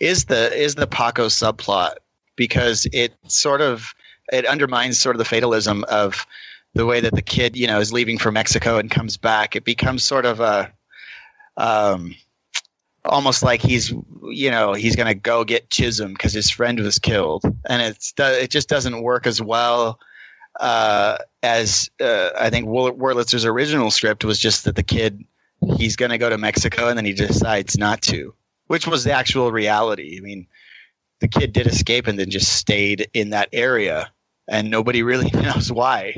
[0.00, 1.96] is the is the Paco subplot
[2.34, 3.94] because it sort of
[4.32, 6.26] it undermines sort of the fatalism of
[6.74, 9.54] the way that the kid you know is leaving for Mexico and comes back.
[9.54, 10.72] It becomes sort of a
[11.56, 12.14] um,
[13.06, 16.98] almost like he's you know he's going to go get Chisum because his friend was
[16.98, 19.98] killed, and it's it just doesn't work as well
[20.60, 25.24] uh, as uh, I think Wurlitzer's original script was just that the kid
[25.76, 28.34] he's going to go to Mexico and then he decides not to,
[28.66, 30.16] which was the actual reality.
[30.18, 30.46] I mean,
[31.20, 34.10] the kid did escape and then just stayed in that area,
[34.48, 36.12] and nobody really knows why.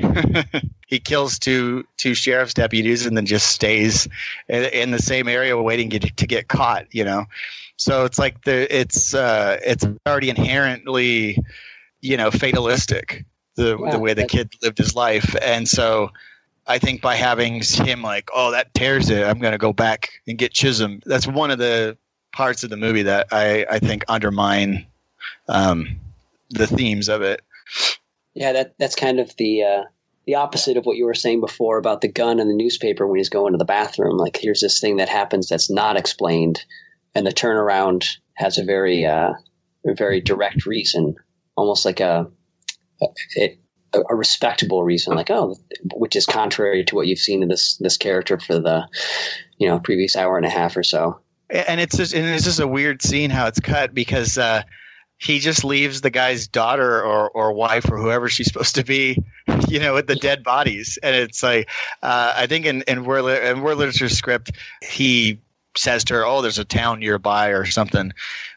[0.87, 4.07] he kills two two sheriff's deputies and then just stays
[4.47, 6.85] in, in the same area waiting to, to get caught.
[6.91, 7.25] You know,
[7.77, 11.37] so it's like the it's uh, it's already inherently
[12.01, 13.25] you know fatalistic
[13.55, 16.11] the yeah, the way the kid lived his life, and so.
[16.67, 19.23] I think by having him like, oh, that tears it.
[19.23, 21.03] I'm going to go back and get Chisum.
[21.03, 21.97] That's one of the
[22.31, 24.85] parts of the movie that I, I think undermine
[25.47, 25.99] um,
[26.51, 27.41] the themes of it.
[28.39, 29.83] Yeah, that that's kind of the uh,
[30.25, 33.17] the opposite of what you were saying before about the gun and the newspaper when
[33.17, 34.15] he's going to the bathroom.
[34.15, 36.63] Like here's this thing that happens that's not explained,
[37.13, 39.33] and the turnaround has a very uh,
[39.85, 41.15] a very direct reason,
[41.57, 42.31] almost like a
[43.35, 43.59] it
[43.91, 45.57] a, respectable reason, like oh,
[45.95, 48.87] which is contrary to what you've seen in this this character for the
[49.57, 51.19] you know previous hour and a half or so.
[51.49, 54.63] and it's just and it's just a weird scene how it's cut because uh,
[55.19, 59.21] he just leaves the guy's daughter or or wife or whoever she's supposed to be,
[59.67, 61.69] you know, with the dead bodies, and it's like
[62.01, 65.39] uh, I think in in Word in Literature's script he
[65.77, 68.13] says to her, "Oh, there's a town nearby" or something.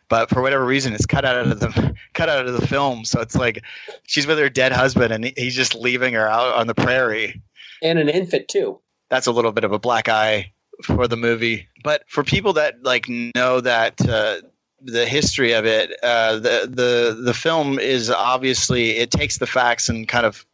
[0.08, 3.04] But for whatever reason, it's cut out of the cut out of the film.
[3.04, 3.62] So it's like
[4.06, 7.42] she's with her dead husband, and he's just leaving her out on the prairie.
[7.82, 8.78] And an infant too.
[9.08, 11.68] That's a little bit of a black eye for the movie.
[11.82, 14.42] But for people that like know that uh,
[14.84, 19.88] the history of it, uh, the the the film is obviously it takes the facts
[19.88, 20.46] and kind of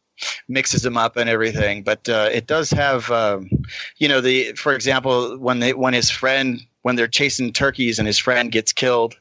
[0.48, 1.82] mixes them up and everything.
[1.82, 3.48] But uh, it does have, um,
[3.98, 8.06] you know, the for example, when they when his friend when they're chasing turkeys and
[8.06, 9.14] his friend gets killed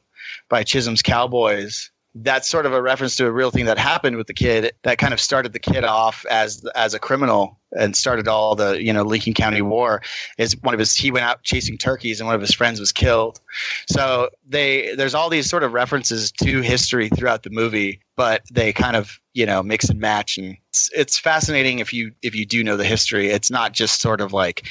[0.48, 1.90] by Chisum's cowboys.
[2.22, 4.98] That's sort of a reference to a real thing that happened with the kid that
[4.98, 8.92] kind of started the kid off as as a criminal and started all the you
[8.92, 10.02] know Lincoln County War.
[10.38, 12.92] Is one of his he went out chasing turkeys and one of his friends was
[12.92, 13.40] killed.
[13.88, 18.72] So they there's all these sort of references to history throughout the movie, but they
[18.72, 22.46] kind of you know mix and match, and it's, it's fascinating if you if you
[22.46, 23.28] do know the history.
[23.28, 24.66] It's not just sort of like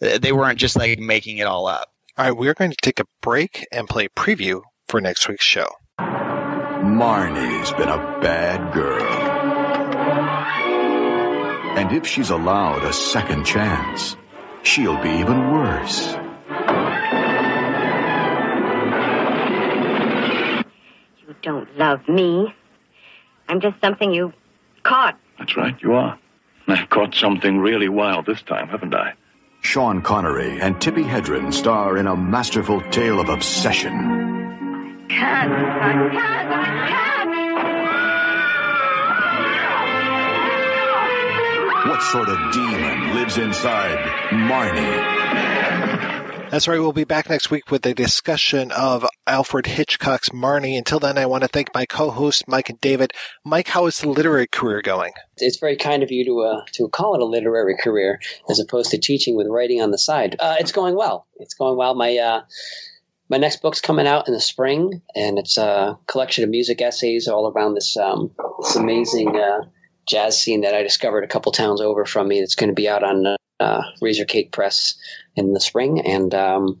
[0.00, 1.92] they weren't just like making it all up.
[2.16, 5.68] All right, we're going to take a break and play preview for next week's show.
[6.98, 9.06] Marnie's been a bad girl.
[11.78, 14.16] And if she's allowed a second chance,
[14.64, 16.16] she'll be even worse.
[21.24, 22.52] You don't love me.
[23.48, 24.32] I'm just something you
[24.82, 25.16] caught.
[25.38, 26.18] That's right, you are.
[26.66, 29.14] I've caught something really wild this time, haven't I?
[29.60, 34.47] Sean Connery and Tippi Hedren star in a masterful tale of obsession.
[35.08, 37.08] Can't, I can't, I can't.
[41.88, 43.98] What sort of demon lives inside
[44.30, 45.18] Marnie?
[46.50, 46.78] That's right.
[46.78, 50.78] We'll be back next week with a discussion of Alfred Hitchcock's Marnie.
[50.78, 53.12] Until then, I want to thank my co-hosts, Mike and David.
[53.44, 55.12] Mike, how is the literary career going?
[55.36, 58.90] It's very kind of you to uh, to call it a literary career as opposed
[58.92, 60.36] to teaching with writing on the side.
[60.38, 61.26] Uh, it's going well.
[61.36, 61.94] It's going well.
[61.94, 62.42] My uh,
[63.28, 67.28] my next book's coming out in the spring, and it's a collection of music essays
[67.28, 69.60] all around this um, this amazing uh,
[70.06, 72.40] jazz scene that I discovered a couple towns over from me.
[72.40, 74.96] It's going to be out on uh, Razorcake Press
[75.36, 76.80] in the spring, and um,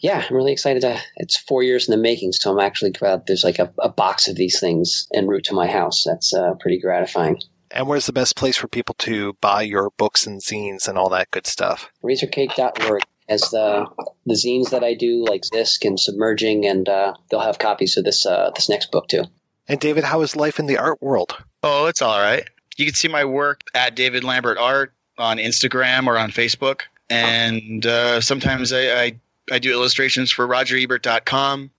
[0.00, 0.80] yeah, I'm really excited.
[0.80, 3.88] To, it's four years in the making, so I'm actually glad there's like a, a
[3.88, 6.04] box of these things en route to my house.
[6.04, 7.38] That's uh, pretty gratifying.
[7.70, 11.08] And where's the best place for people to buy your books and zines and all
[11.08, 11.90] that good stuff?
[12.04, 13.86] Razorcake.org has the
[14.26, 18.04] the zines that I do, like Zisk and Submerging, and uh, they'll have copies of
[18.04, 19.24] this uh, this next book too.
[19.68, 21.36] And David, how is life in the art world?
[21.62, 22.48] Oh, it's all right.
[22.76, 26.82] You can see my work at David Lambert Art on Instagram or on Facebook.
[27.10, 29.12] And uh, sometimes I, I,
[29.50, 31.70] I do illustrations for RogerEbert.com.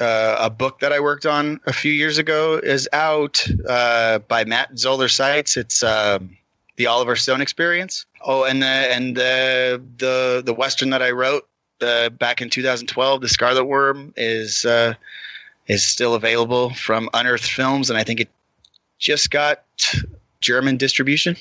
[0.00, 4.44] Uh, a book that I worked on a few years ago is out uh, by
[4.44, 5.56] Matt Zoller Seitz.
[5.56, 6.36] It's um,
[6.76, 8.06] the Oliver Stone Experience.
[8.22, 11.46] Oh, and the and the the the western that I wrote
[11.80, 14.94] uh, back in 2012, The Scarlet Worm, is uh,
[15.66, 18.28] is still available from Unearthed Films, and I think it
[18.98, 19.64] just got
[20.40, 21.36] German distribution.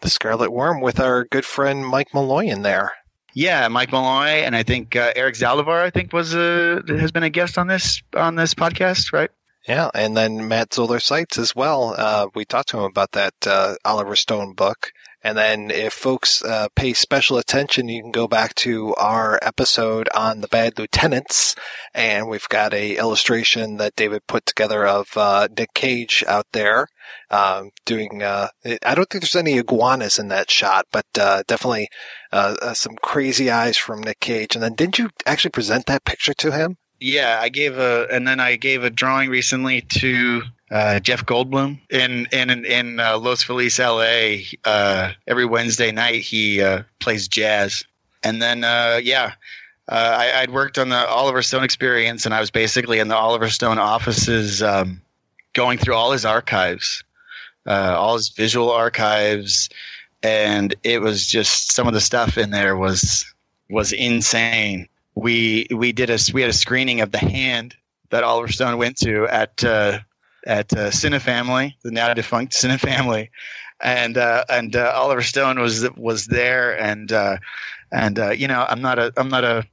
[0.00, 2.92] The Scarlet Worm with our good friend Mike Malloy in there.
[3.34, 5.82] Yeah, Mike Malloy, and I think uh, Eric Zaldivar.
[5.82, 9.30] I think was a has been a guest on this on this podcast, right?
[9.68, 11.94] Yeah, and then Matt Zoller Seitz as well.
[11.96, 14.92] Uh, we talked to him about that uh, Oliver Stone book.
[15.22, 20.08] And then if folks uh, pay special attention, you can go back to our episode
[20.14, 21.54] on the Bad Lieutenants,
[21.92, 26.86] and we've got a illustration that David put together of uh, Nick Cage out there
[27.30, 28.22] um, doing.
[28.22, 31.88] Uh, I don't think there's any iguanas in that shot, but uh, definitely
[32.32, 34.54] uh, uh, some crazy eyes from Nick Cage.
[34.54, 36.78] And then didn't you actually present that picture to him?
[37.00, 41.78] Yeah, I gave a, and then I gave a drawing recently to uh, Jeff Goldblum
[41.90, 44.44] in in in uh, Los Feliz, L.A.
[44.64, 47.84] Uh, every Wednesday night he uh, plays jazz,
[48.22, 49.32] and then uh, yeah,
[49.88, 53.16] uh, I, I'd worked on the Oliver Stone experience, and I was basically in the
[53.16, 55.00] Oliver Stone offices, um,
[55.52, 57.04] going through all his archives,
[57.66, 59.70] all his visual archives,
[60.24, 63.24] and it was just some of the stuff in there was
[63.70, 64.88] was insane
[65.18, 67.74] we we did a we had a screening of the hand
[68.10, 69.98] that Oliver Stone went to at uh,
[70.46, 73.28] at uh, Cinefamily, the now defunct Cinefamily,
[73.80, 77.38] and uh, and uh, Oliver Stone was was there, and uh,
[77.90, 79.66] and uh, you know I'm not a I'm not a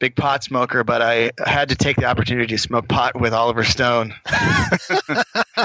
[0.00, 3.64] big pot smoker, but I had to take the opportunity to smoke pot with Oliver
[3.64, 4.14] Stone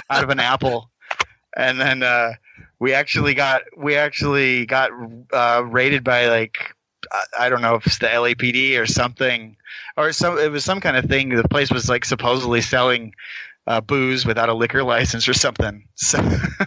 [0.10, 0.90] out of an apple.
[1.58, 2.34] and then uh,
[2.80, 4.92] we actually got we actually got
[5.34, 6.76] uh, raided by like
[7.40, 9.56] I- don't know if it's the LAPD or something,
[9.98, 11.30] or some it was some kind of thing.
[11.30, 13.14] The place was like supposedly selling
[13.68, 15.86] uh, booze without a liquor license or something.
[15.96, 16.20] So,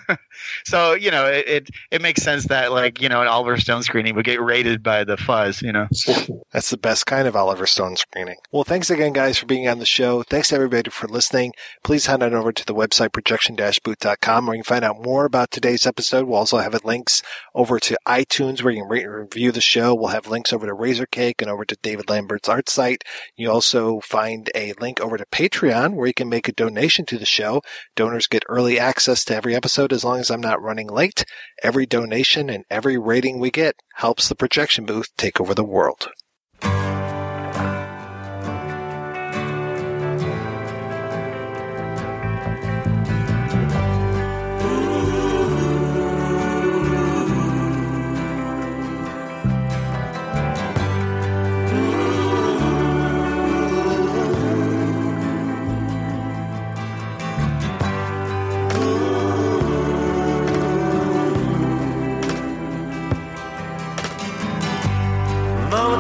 [0.65, 3.83] so you know, it, it it makes sense that like you know an Oliver Stone
[3.83, 5.63] screening would get raided by the fuzz.
[5.63, 5.89] You know,
[6.53, 8.37] That's the best kind of Oliver Stone screening.
[8.53, 10.23] Well, thanks again, guys, for being on the show.
[10.23, 11.53] Thanks everybody for listening.
[11.83, 15.51] Please head on over to the website projection-boot.com where you can find out more about
[15.51, 16.27] today's episode.
[16.27, 17.23] We'll also have links
[17.55, 19.95] over to iTunes where you can rate and review the show.
[19.95, 23.03] We'll have links over to Razorcake and over to David Lambert's art site.
[23.37, 27.19] You also find a link over to Patreon where you can make a donation to
[27.19, 27.63] the show.
[27.97, 31.25] Donors get early access to every episode as long as I'm not running late.
[31.63, 36.09] Every donation and every rating we get helps the projection booth take over the world.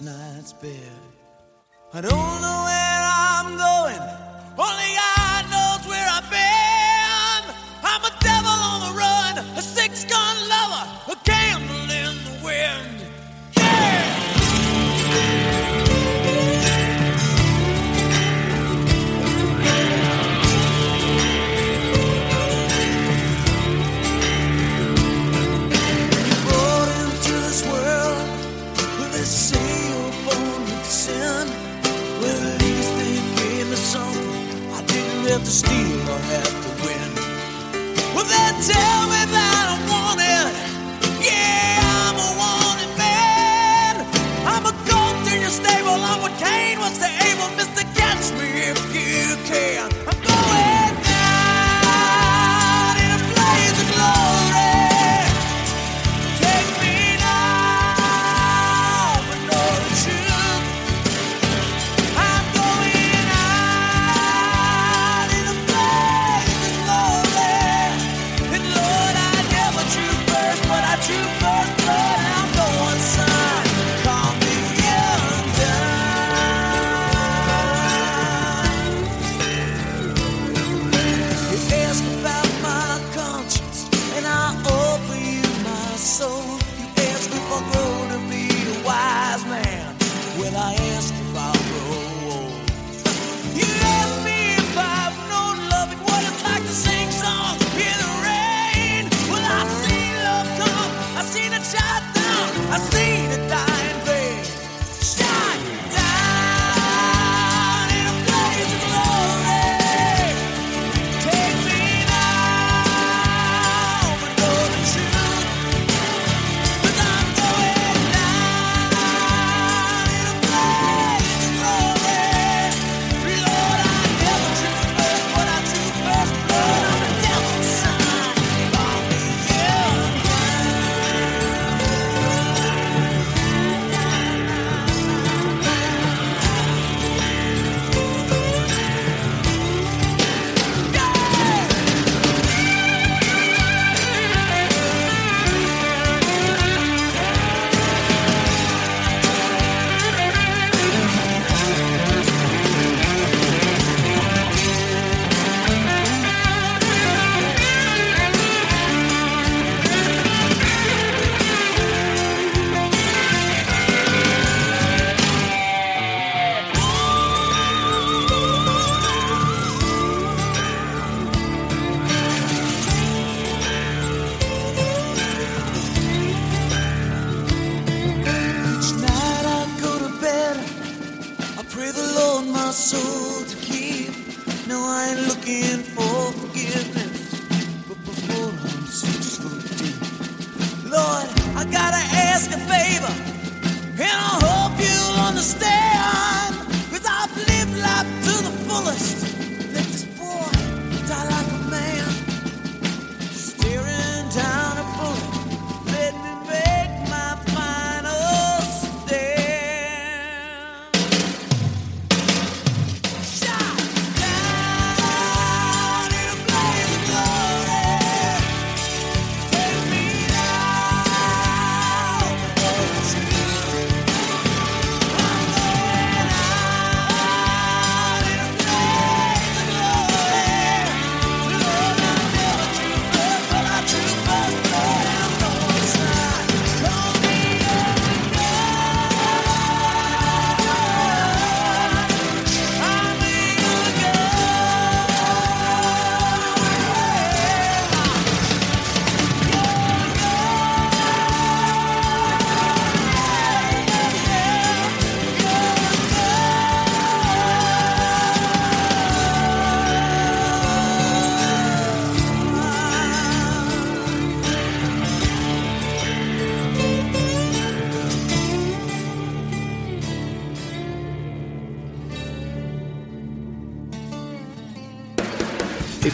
[0.00, 0.72] last night's bed.
[1.92, 4.02] I don't know where I'm going,
[4.58, 5.17] only God
[35.48, 37.10] to steal or have to win.
[38.14, 39.17] Well, they tell me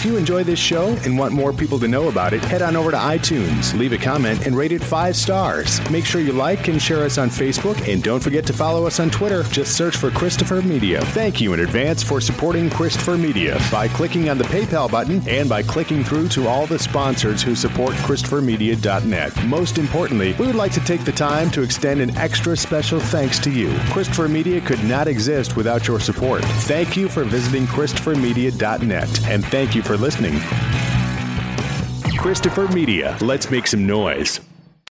[0.04, 2.76] If you enjoy this show and want more people to know about it, head on
[2.76, 5.80] over to iTunes, leave a comment, and rate it five stars.
[5.90, 9.00] Make sure you like and share us on Facebook, and don't forget to follow us
[9.00, 9.44] on Twitter.
[9.44, 11.00] Just search for Christopher Media.
[11.00, 15.48] Thank you in advance for supporting Christopher Media by clicking on the PayPal button and
[15.48, 19.33] by clicking through to all the sponsors who support ChristopherMedia.net.
[19.46, 23.38] Most importantly, we would like to take the time to extend an extra special thanks
[23.40, 23.72] to you.
[23.90, 26.42] Christopher Media could not exist without your support.
[26.62, 30.40] Thank you for visiting ChristopherMedia.net, and thank you for listening.
[32.16, 34.40] Christopher Media, let's make some noise.